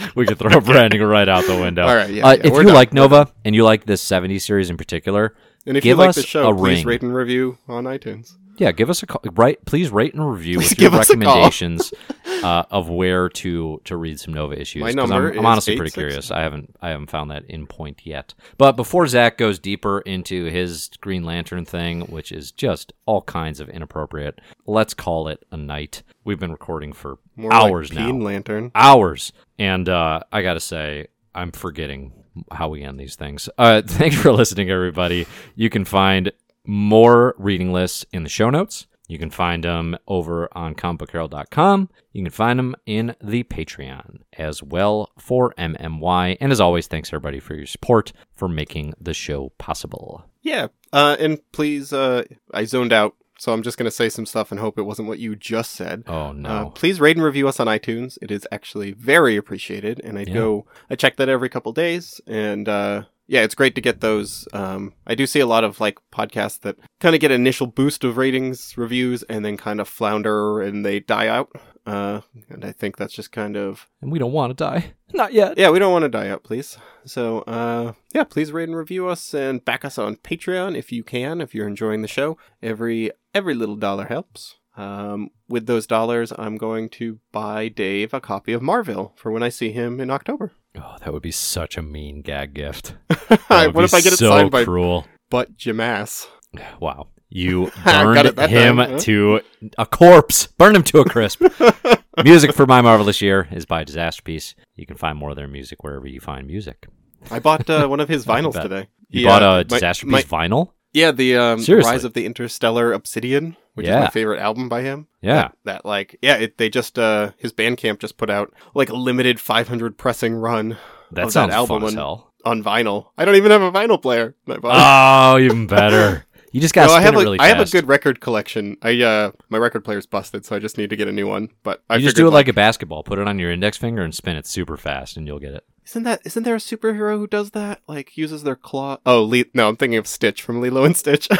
we 0.15 0.25
could 0.25 0.37
throw 0.39 0.59
branding 0.61 1.01
right 1.03 1.27
out 1.27 1.45
the 1.45 1.55
window. 1.59 1.85
All 1.87 1.95
right, 1.95 2.09
yeah, 2.09 2.25
uh, 2.25 2.31
yeah, 2.33 2.39
if 2.43 2.53
you 2.53 2.63
done, 2.63 2.73
like 2.73 2.93
Nova 2.93 3.31
and 3.43 3.53
you 3.55 3.63
like 3.63 3.85
this 3.85 4.03
70s 4.07 4.41
series 4.41 4.69
in 4.69 4.77
particular, 4.77 5.35
And 5.65 5.75
if 5.77 5.83
Give 5.83 5.97
you 5.97 6.01
like 6.01 6.09
us 6.09 6.15
the 6.15 6.23
show, 6.23 6.49
a 6.49 6.55
please 6.55 6.79
ring. 6.79 6.85
rate 6.87 7.01
and 7.01 7.13
review 7.13 7.57
on 7.67 7.83
iTunes. 7.85 8.35
Yeah, 8.57 8.71
give 8.71 8.89
us 8.89 9.03
a 9.03 9.07
call. 9.07 9.21
Right, 9.33 9.63
please 9.65 9.89
rate 9.91 10.13
and 10.13 10.29
review 10.29 10.57
Please 10.57 10.71
with 10.71 10.79
your 10.79 10.91
recommendations 10.91 11.93
uh, 12.43 12.63
of 12.71 12.89
where 12.89 13.29
to 13.29 13.81
to 13.85 13.97
read 13.97 14.19
some 14.19 14.33
Nova 14.33 14.59
issues. 14.59 14.81
My 14.81 14.91
number 14.91 15.31
I'm, 15.31 15.39
I'm 15.39 15.45
honestly 15.45 15.75
pretty 15.77 15.91
curious. 15.91 16.31
I 16.31 16.41
haven't 16.41 16.75
I 16.81 16.89
haven't 16.89 17.09
found 17.09 17.31
that 17.31 17.45
in 17.45 17.67
point 17.67 18.01
yet. 18.03 18.33
But 18.57 18.73
before 18.73 19.07
Zach 19.07 19.37
goes 19.37 19.59
deeper 19.59 19.99
into 20.01 20.45
his 20.45 20.89
Green 21.01 21.23
Lantern 21.23 21.65
thing, 21.65 22.01
which 22.01 22.31
is 22.31 22.51
just 22.51 22.93
all 23.05 23.21
kinds 23.21 23.59
of 23.59 23.69
inappropriate, 23.69 24.39
let's 24.65 24.93
call 24.93 25.27
it 25.27 25.45
a 25.51 25.57
night. 25.57 26.03
We've 26.23 26.39
been 26.39 26.51
recording 26.51 26.93
for 26.93 27.19
More 27.35 27.53
hours 27.53 27.89
like 27.89 27.99
now. 27.99 28.05
Green 28.05 28.21
Lantern. 28.21 28.71
hours. 28.75 29.31
And 29.59 29.87
uh, 29.89 30.21
I 30.31 30.41
got 30.41 30.53
to 30.55 30.59
say, 30.59 31.07
I'm 31.33 31.51
forgetting 31.51 32.11
how 32.51 32.69
we 32.69 32.83
end 32.83 32.99
these 32.99 33.15
things. 33.15 33.49
Uh, 33.57 33.81
thanks 33.85 34.15
for 34.15 34.31
listening, 34.31 34.69
everybody. 34.69 35.25
You 35.55 35.69
can 35.69 35.85
find 35.85 36.31
more 36.67 37.33
reading 37.37 37.71
lists 37.73 38.05
in 38.13 38.23
the 38.23 38.29
show 38.29 38.49
notes. 38.49 38.85
You 39.07 39.17
can 39.17 39.29
find 39.29 39.63
them 39.63 39.97
over 40.07 40.49
on 40.51 40.75
comicbookherald.com. 40.75 41.89
You 42.11 42.23
can 42.23 42.31
find 42.31 42.59
them 42.59 42.75
in 42.85 43.15
the 43.23 43.43
Patreon 43.43 44.19
as 44.37 44.61
well 44.61 45.11
for 45.17 45.53
MMY. 45.57 46.37
And 46.41 46.51
as 46.51 46.59
always, 46.59 46.87
thanks 46.87 47.09
everybody 47.09 47.39
for 47.39 47.55
your 47.55 47.65
support 47.65 48.11
for 48.35 48.49
making 48.49 48.93
the 48.99 49.13
show 49.13 49.53
possible. 49.57 50.25
Yeah, 50.41 50.67
uh, 50.91 51.15
and 51.19 51.39
please, 51.53 51.93
uh, 51.93 52.23
I 52.53 52.65
zoned 52.65 52.91
out, 52.91 53.15
so 53.37 53.53
I'm 53.53 53.61
just 53.63 53.77
gonna 53.77 53.91
say 53.91 54.09
some 54.09 54.25
stuff 54.25 54.51
and 54.51 54.59
hope 54.59 54.77
it 54.77 54.83
wasn't 54.83 55.07
what 55.07 55.19
you 55.19 55.35
just 55.37 55.71
said. 55.71 56.03
Oh 56.07 56.29
Uh, 56.29 56.33
no. 56.33 56.71
please 56.75 56.99
rate 56.99 57.15
and 57.17 57.25
review 57.25 57.47
us 57.47 57.59
on 57.61 57.67
iTunes. 57.67 58.17
It 58.21 58.31
is 58.31 58.45
actually 58.51 58.91
very 58.93 59.37
appreciated, 59.37 60.01
and 60.03 60.17
I 60.17 60.23
Yeah. 60.23 60.33
go, 60.33 60.65
I 60.89 60.95
check 60.95 61.15
that 61.17 61.29
every 61.29 61.47
couple 61.49 61.71
days, 61.71 62.19
and 62.27 62.67
uh, 62.67 63.03
yeah, 63.27 63.41
it's 63.41 63.55
great 63.55 63.75
to 63.75 63.81
get 63.81 64.01
those. 64.01 64.47
Um, 64.53 64.93
I 65.05 65.15
do 65.15 65.27
see 65.27 65.39
a 65.39 65.45
lot 65.45 65.63
of 65.63 65.79
like 65.79 65.99
podcasts 66.11 66.59
that 66.61 66.77
kind 66.99 67.13
of 67.13 67.21
get 67.21 67.31
an 67.31 67.41
initial 67.41 67.67
boost 67.67 68.03
of 68.03 68.17
ratings, 68.17 68.77
reviews, 68.77 69.23
and 69.23 69.43
then 69.43 69.57
kind 69.57 69.79
of 69.81 69.87
flounder 69.87 70.61
and 70.61 70.85
they 70.85 70.99
die 71.01 71.27
out. 71.27 71.51
Uh, 71.85 72.19
and 72.49 72.65
I 72.65 72.73
think 72.73 72.97
that's 72.97 73.13
just 73.13 73.31
kind 73.31 73.55
of 73.55 73.87
and 74.01 74.11
we 74.11 74.19
don't 74.19 74.33
want 74.33 74.51
to 74.51 74.63
die. 74.63 74.93
Not 75.13 75.31
yet. 75.33 75.57
yeah, 75.57 75.69
we 75.69 75.79
don't 75.79 75.93
want 75.93 76.03
to 76.03 76.09
die 76.09 76.27
out, 76.27 76.43
please. 76.43 76.77
So, 77.05 77.39
uh, 77.41 77.93
yeah, 78.13 78.25
please 78.25 78.51
rate 78.51 78.67
and 78.67 78.77
review 78.77 79.07
us 79.07 79.33
and 79.33 79.63
back 79.63 79.85
us 79.85 79.97
on 79.97 80.17
Patreon 80.17 80.77
if 80.77 80.91
you 80.91 81.03
can. 81.03 81.39
If 81.39 81.55
you're 81.55 81.67
enjoying 81.67 82.01
the 82.01 82.07
show, 82.09 82.37
every 82.61 83.11
every 83.33 83.53
little 83.53 83.77
dollar 83.77 84.05
helps. 84.05 84.55
Um, 84.77 85.31
with 85.49 85.65
those 85.65 85.87
dollars, 85.87 86.31
I'm 86.37 86.55
going 86.55 86.89
to 86.89 87.19
buy 87.31 87.67
Dave 87.67 88.13
a 88.13 88.21
copy 88.21 88.53
of 88.53 88.61
Marvel 88.61 89.13
for 89.17 89.31
when 89.31 89.41
I 89.43 89.49
see 89.49 89.71
him 89.71 89.99
in 89.99 90.09
October. 90.11 90.51
Oh, 90.77 90.95
that 90.99 91.11
would 91.11 91.23
be 91.23 91.31
such 91.31 91.77
a 91.77 91.81
mean 91.81 92.21
gag 92.21 92.53
gift. 92.53 92.95
What 93.49 93.83
if 93.83 93.93
I 93.93 94.01
get 94.01 94.13
it 94.13 94.17
so 94.19 94.29
signed 94.29 94.51
by 94.51 94.63
cruel. 94.63 95.05
Butt 95.29 95.57
Jamass? 95.57 96.27
Wow. 96.79 97.07
You 97.29 97.71
burned 97.83 98.25
him 98.39 98.77
time, 98.77 98.91
huh? 98.91 98.99
to 98.99 99.41
a 99.77 99.85
corpse. 99.85 100.47
Burned 100.47 100.77
him 100.77 100.83
to 100.83 100.99
a 100.99 101.05
crisp. 101.05 101.41
music 102.23 102.53
for 102.53 102.65
My 102.65 102.81
Marvelous 102.81 103.21
Year 103.21 103.47
is 103.51 103.65
by 103.65 103.83
Disasterpiece. 103.83 104.53
You 104.75 104.85
can 104.85 104.95
find 104.95 105.17
more 105.17 105.31
of 105.31 105.35
their 105.35 105.47
music 105.49 105.83
wherever 105.83 106.07
you 106.07 106.21
find 106.21 106.47
music. 106.47 106.87
I 107.29 107.39
bought 107.39 107.69
uh, 107.69 107.87
one 107.87 107.99
of 107.99 108.07
his 108.07 108.25
vinyls 108.25 108.59
today. 108.61 108.87
You 109.09 109.21
He, 109.21 109.25
bought 109.25 109.43
uh, 109.43 109.45
a 109.45 109.57
my- 109.57 109.63
Disasterpiece 109.79 110.05
my- 110.09 110.21
vinyl? 110.47 110.71
Yeah, 110.93 111.11
the 111.11 111.35
um, 111.37 111.59
Seriously? 111.59 111.91
Rise 111.91 112.03
of 112.03 112.13
the 112.13 112.25
Interstellar 112.25 112.93
Obsidian, 112.93 113.55
which 113.75 113.85
is 113.87 113.93
my 113.93 114.09
favorite 114.09 114.39
album 114.39 114.67
by 114.69 114.81
him. 114.81 115.07
Yeah. 115.21 115.49
That, 115.49 115.53
that, 115.65 115.85
like, 115.85 116.17
yeah, 116.21 116.35
it, 116.37 116.57
they 116.57 116.69
just 116.69 116.97
uh, 116.97 117.31
his 117.37 117.53
Bandcamp 117.53 117.99
just 117.99 118.17
put 118.17 118.29
out 118.29 118.53
like 118.73 118.89
a 118.89 118.95
limited 118.95 119.39
500 119.39 119.97
pressing 119.97 120.33
run 120.35 120.77
That 121.11 121.25
of 121.25 121.31
sounds 121.31 121.51
that 121.51 121.57
album 121.57 121.81
fun 121.81 121.87
as 121.89 121.93
on- 121.93 121.97
hell. 121.97 122.33
on 122.45 122.63
vinyl. 122.63 123.07
I 123.17 123.25
don't 123.25 123.35
even 123.35 123.51
have 123.51 123.61
a 123.61 123.71
vinyl 123.71 124.01
player. 124.01 124.35
and 124.47 124.55
I 124.55 124.59
bought 124.59 124.75
it. 124.75 125.41
Oh, 125.41 125.43
even 125.45 125.67
better. 125.67 126.25
You 126.57 126.61
just 126.61 126.73
got 126.73 126.85
to 126.85 126.87
No, 126.87 126.93
I 126.95 127.01
spin 127.01 127.05
have 127.05 127.13
it 127.13 127.17
a, 127.17 127.23
really 127.23 127.39
I 127.39 127.47
have 127.49 127.59
a 127.59 127.69
good 127.69 127.87
record 127.87 128.19
collection. 128.19 128.77
I 128.81 128.99
uh 129.03 129.31
my 129.49 129.59
record 129.59 129.85
player's 129.85 130.07
busted, 130.07 130.43
so 130.43 130.55
I 130.55 130.59
just 130.59 130.75
need 130.75 130.89
to 130.89 130.95
get 130.95 131.07
a 131.07 131.11
new 131.11 131.27
one. 131.27 131.49
But 131.61 131.83
I 131.87 131.97
you 131.97 132.01
just 132.01 132.15
do 132.15 132.27
it 132.27 132.31
like 132.31 132.47
a 132.47 132.53
basketball. 132.53 133.03
Put 133.03 133.19
it 133.19 133.27
on 133.27 133.37
your 133.37 133.51
index 133.51 133.77
finger 133.77 134.01
and 134.01 134.15
spin 134.15 134.35
it 134.37 134.47
super 134.47 134.75
fast, 134.75 135.17
and 135.17 135.27
you'll 135.27 135.37
get 135.37 135.53
it. 135.53 135.63
Isn't 135.85 136.01
that 136.01 136.21
isn't 136.25 136.41
there 136.41 136.55
a 136.55 136.57
superhero 136.57 137.19
who 137.19 137.27
does 137.27 137.51
that? 137.51 137.81
Like 137.87 138.17
uses 138.17 138.41
their 138.41 138.55
claw? 138.55 138.97
Oh, 139.05 139.21
Le- 139.21 139.45
no, 139.53 139.69
I'm 139.69 139.77
thinking 139.77 139.99
of 139.99 140.07
Stitch 140.07 140.41
from 140.41 140.59
Lilo 140.59 140.83
and 140.83 140.97
Stitch. 140.97 141.27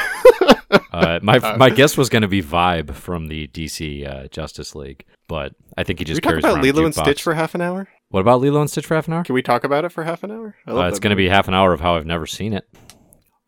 Uh, 0.92 1.20
my 1.22 1.38
Uh, 1.38 1.56
my 1.58 1.70
guess 1.70 1.96
was 1.96 2.10
going 2.10 2.24
to 2.24 2.28
be 2.28 2.42
Vibe 2.42 2.94
from 2.94 3.28
the 3.28 3.48
DC 3.48 4.06
uh, 4.08 4.28
Justice 4.30 4.76
League, 4.76 5.06
but 5.28 5.54
I 5.78 5.84
think 5.84 6.00
he 6.00 6.06
just 6.06 6.18
we 6.18 6.22
talk 6.22 6.32
carries 6.32 6.44
about 6.44 6.62
Lilo 6.62 6.86
and. 6.86 6.94
Stitch 6.94 7.22
for 7.24 7.34
half 7.36 7.56
an 7.56 7.62
hour? 7.62 7.88
What 8.10 8.22
about 8.22 8.42
Lilo 8.42 8.60
and 8.62 8.70
Stitch 8.70 8.86
for 8.86 8.96
half 8.96 9.08
an 9.08 9.14
hour? 9.14 9.24
Can 9.24 9.36
we 9.36 9.42
talk 9.42 9.64
about 9.64 9.86
it 9.86 9.92
for 9.92 10.04
half 10.04 10.24
an 10.24 10.32
hour? 10.32 10.56
I 10.66 10.72
love 10.72 10.86
Uh, 10.86 10.88
it's 10.90 11.00
going 11.00 11.12
to 11.12 11.16
be 11.16 11.30
half 11.30 11.48
an 11.48 11.54
hour 11.54 11.72
of 11.72 11.82
how 11.82 11.96
I've 11.96 12.06
never 12.06 12.26
seen 12.26 12.52
it. 12.54 12.68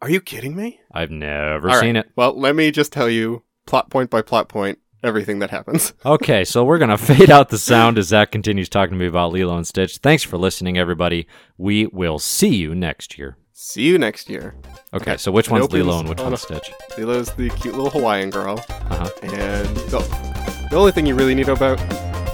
Are 0.02 0.10
you 0.10 0.22
kidding 0.22 0.56
me? 0.56 0.80
I've 0.92 1.12
never 1.12 1.70
All 1.70 1.76
right. 1.76 1.82
seen 1.82 1.96
it. 1.96 2.10
Well, 2.16 2.40
let 2.40 2.56
me 2.56 2.72
just 2.72 2.94
tell 2.94 3.10
you, 3.10 3.44
plot 3.66 3.90
point 3.90 4.10
by 4.10 4.22
plot 4.22 4.48
point, 4.48 4.80
everything 5.04 5.40
that 5.40 5.50
happens. 5.50 5.94
Okay, 6.06 6.46
so 6.46 6.64
we're 6.64 6.78
going 6.78 6.90
to 6.98 6.98
fade 6.98 7.30
out 7.30 7.50
the 7.50 7.58
sound 7.58 7.98
as 7.98 8.08
Zach 8.08 8.32
continues 8.32 8.70
talking 8.70 8.94
to 8.94 8.98
me 9.00 9.08
about 9.08 9.34
Lilo 9.34 9.58
and 9.58 9.68
Stitch. 9.68 9.98
Thanks 9.98 10.24
for 10.24 10.38
listening, 10.38 10.78
everybody. 10.78 11.28
We 11.58 11.88
will 11.88 12.18
see 12.20 12.56
you 12.56 12.74
next 12.76 13.18
year. 13.18 13.36
See 13.52 13.84
you 13.84 13.98
next 13.98 14.30
year. 14.30 14.56
Okay, 14.94 15.12
Okay, 15.12 15.18
so 15.18 15.34
which 15.34 15.50
one's 15.50 15.70
Lilo 15.72 16.00
and 16.00 16.08
which 16.08 16.22
one's 16.22 16.42
Stitch? 16.42 16.72
Lilo's 16.98 17.34
the 17.34 17.50
cute 17.50 17.76
little 17.76 17.90
Hawaiian 17.90 18.30
girl, 18.30 18.58
Uh-huh. 18.70 19.10
and 19.22 19.68
the, 19.92 20.68
the 20.72 20.78
only 20.78 20.94
thing 20.94 21.06
you 21.06 21.14
really 21.16 21.36
need 21.36 21.50
about 21.50 21.78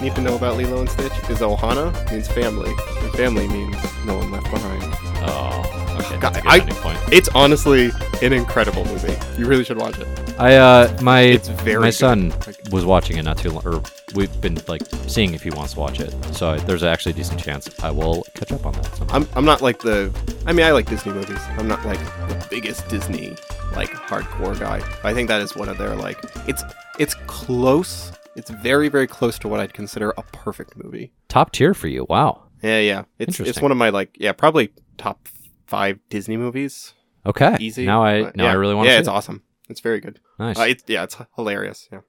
need 0.01 0.13
to 0.13 0.22
know 0.22 0.36
about 0.36 0.55
Lilo 0.57 0.82
and 0.82 0.89
Stitch 0.89 1.11
is 1.30 1.39
Ohana 1.39 1.91
means 2.11 2.28
family, 2.28 2.70
and 2.99 3.11
family 3.13 3.47
means 3.47 3.76
no 4.05 4.18
one 4.18 4.32
left 4.32 4.51
behind. 4.51 4.84
Oh, 5.28 5.84
okay. 5.96 6.18
God, 6.20 6.34
That's 6.34 6.38
a 6.46 6.60
good 6.62 6.74
I- 6.74 6.82
point. 6.82 7.00
It's 7.12 7.30
honestly 7.30 7.91
an 8.22 8.34
incredible 8.34 8.84
movie. 8.86 9.16
You 9.39 9.48
really 9.48 9.64
should 9.64 9.78
watch 9.78 9.98
it. 10.00 10.08
I 10.38 10.56
uh 10.56 10.98
my 11.02 11.22
It's 11.22 11.48
very 11.48 11.80
my 11.80 11.88
good. 11.88 11.93
son 11.93 12.30
Like- 12.46 12.60
was 12.72 12.84
watching 12.86 13.18
it 13.18 13.24
not 13.24 13.38
too 13.38 13.52
long, 13.52 13.66
or 13.66 13.82
we've 14.16 14.41
been 14.41 14.58
like 14.68 14.82
seeing 15.08 15.34
if 15.34 15.43
he 15.43 15.50
wants 15.52 15.74
to 15.74 15.80
watch 15.80 16.00
it. 16.00 16.14
So 16.34 16.52
I, 16.52 16.58
there's 16.60 16.84
actually 16.84 17.14
a 17.14 17.16
decent 17.16 17.39
chance 17.39 17.70
I 17.84 17.91
will 17.91 18.26
catch 18.34 18.52
up 18.52 18.66
on 18.66 18.74
that. 18.74 18.86
sometime. 18.96 19.24
I'm 19.24 19.30
I'm 19.38 19.46
not 19.46 19.62
like 19.62 19.80
the 19.80 20.12
I 20.46 20.52
mean 20.54 20.66
I 20.66 20.72
like 20.72 20.88
Disney 20.89 21.14
movies. 21.14 21.39
I'm 21.58 21.68
not 21.68 21.86
like 21.86 22.00
the 22.28 22.48
biggest 22.50 22.88
Disney 22.89 23.36
like 23.76 23.89
hardcore 23.91 24.60
guy. 24.60 24.80
But 25.02 25.06
I 25.06 25.14
think 25.14 25.28
that 25.30 25.41
is 25.41 25.56
one 25.56 25.70
of 25.70 25.78
their 25.78 25.96
like 25.96 26.18
it's 26.48 26.64
it's 27.00 27.14
close. 27.28 28.12
It's 28.36 28.50
very 28.50 28.89
very 28.89 29.08
close 29.08 29.39
to 29.39 29.48
what 29.48 29.60
I'd 29.62 29.74
consider 29.74 30.14
a 30.18 30.24
perfect 30.34 30.76
movie. 30.76 31.14
Top 31.30 31.52
tier 31.54 31.74
for 31.74 31.88
you. 31.88 32.06
Wow. 32.10 32.41
Yeah, 32.62 32.80
yeah. 32.80 33.04
It's 33.20 33.39
it's 33.39 33.62
one 33.62 33.72
of 33.72 33.78
my 33.78 33.89
like 33.89 34.10
yeah, 34.20 34.32
probably 34.34 34.72
top 34.98 35.30
5 35.68 35.99
Disney 36.09 36.38
movies. 36.38 36.93
Okay. 37.26 37.57
Easy. 37.59 37.86
Now 37.86 38.03
I 38.03 38.32
now 38.36 38.45
yeah. 38.45 38.51
I 38.51 38.53
really 38.53 38.76
want 38.76 38.86
to 38.86 38.89
see. 38.89 38.93
Yeah, 38.93 38.97
see 38.97 38.99
it's 39.01 39.07
it. 39.07 39.11
awesome. 39.11 39.43
It's 39.70 39.82
very 39.82 39.99
good. 39.99 40.20
Nice. 40.38 40.59
Uh, 40.59 40.63
it's 40.63 40.84
yeah, 40.88 41.03
it's 41.03 41.18
hilarious. 41.36 41.89
Yeah. 41.91 42.01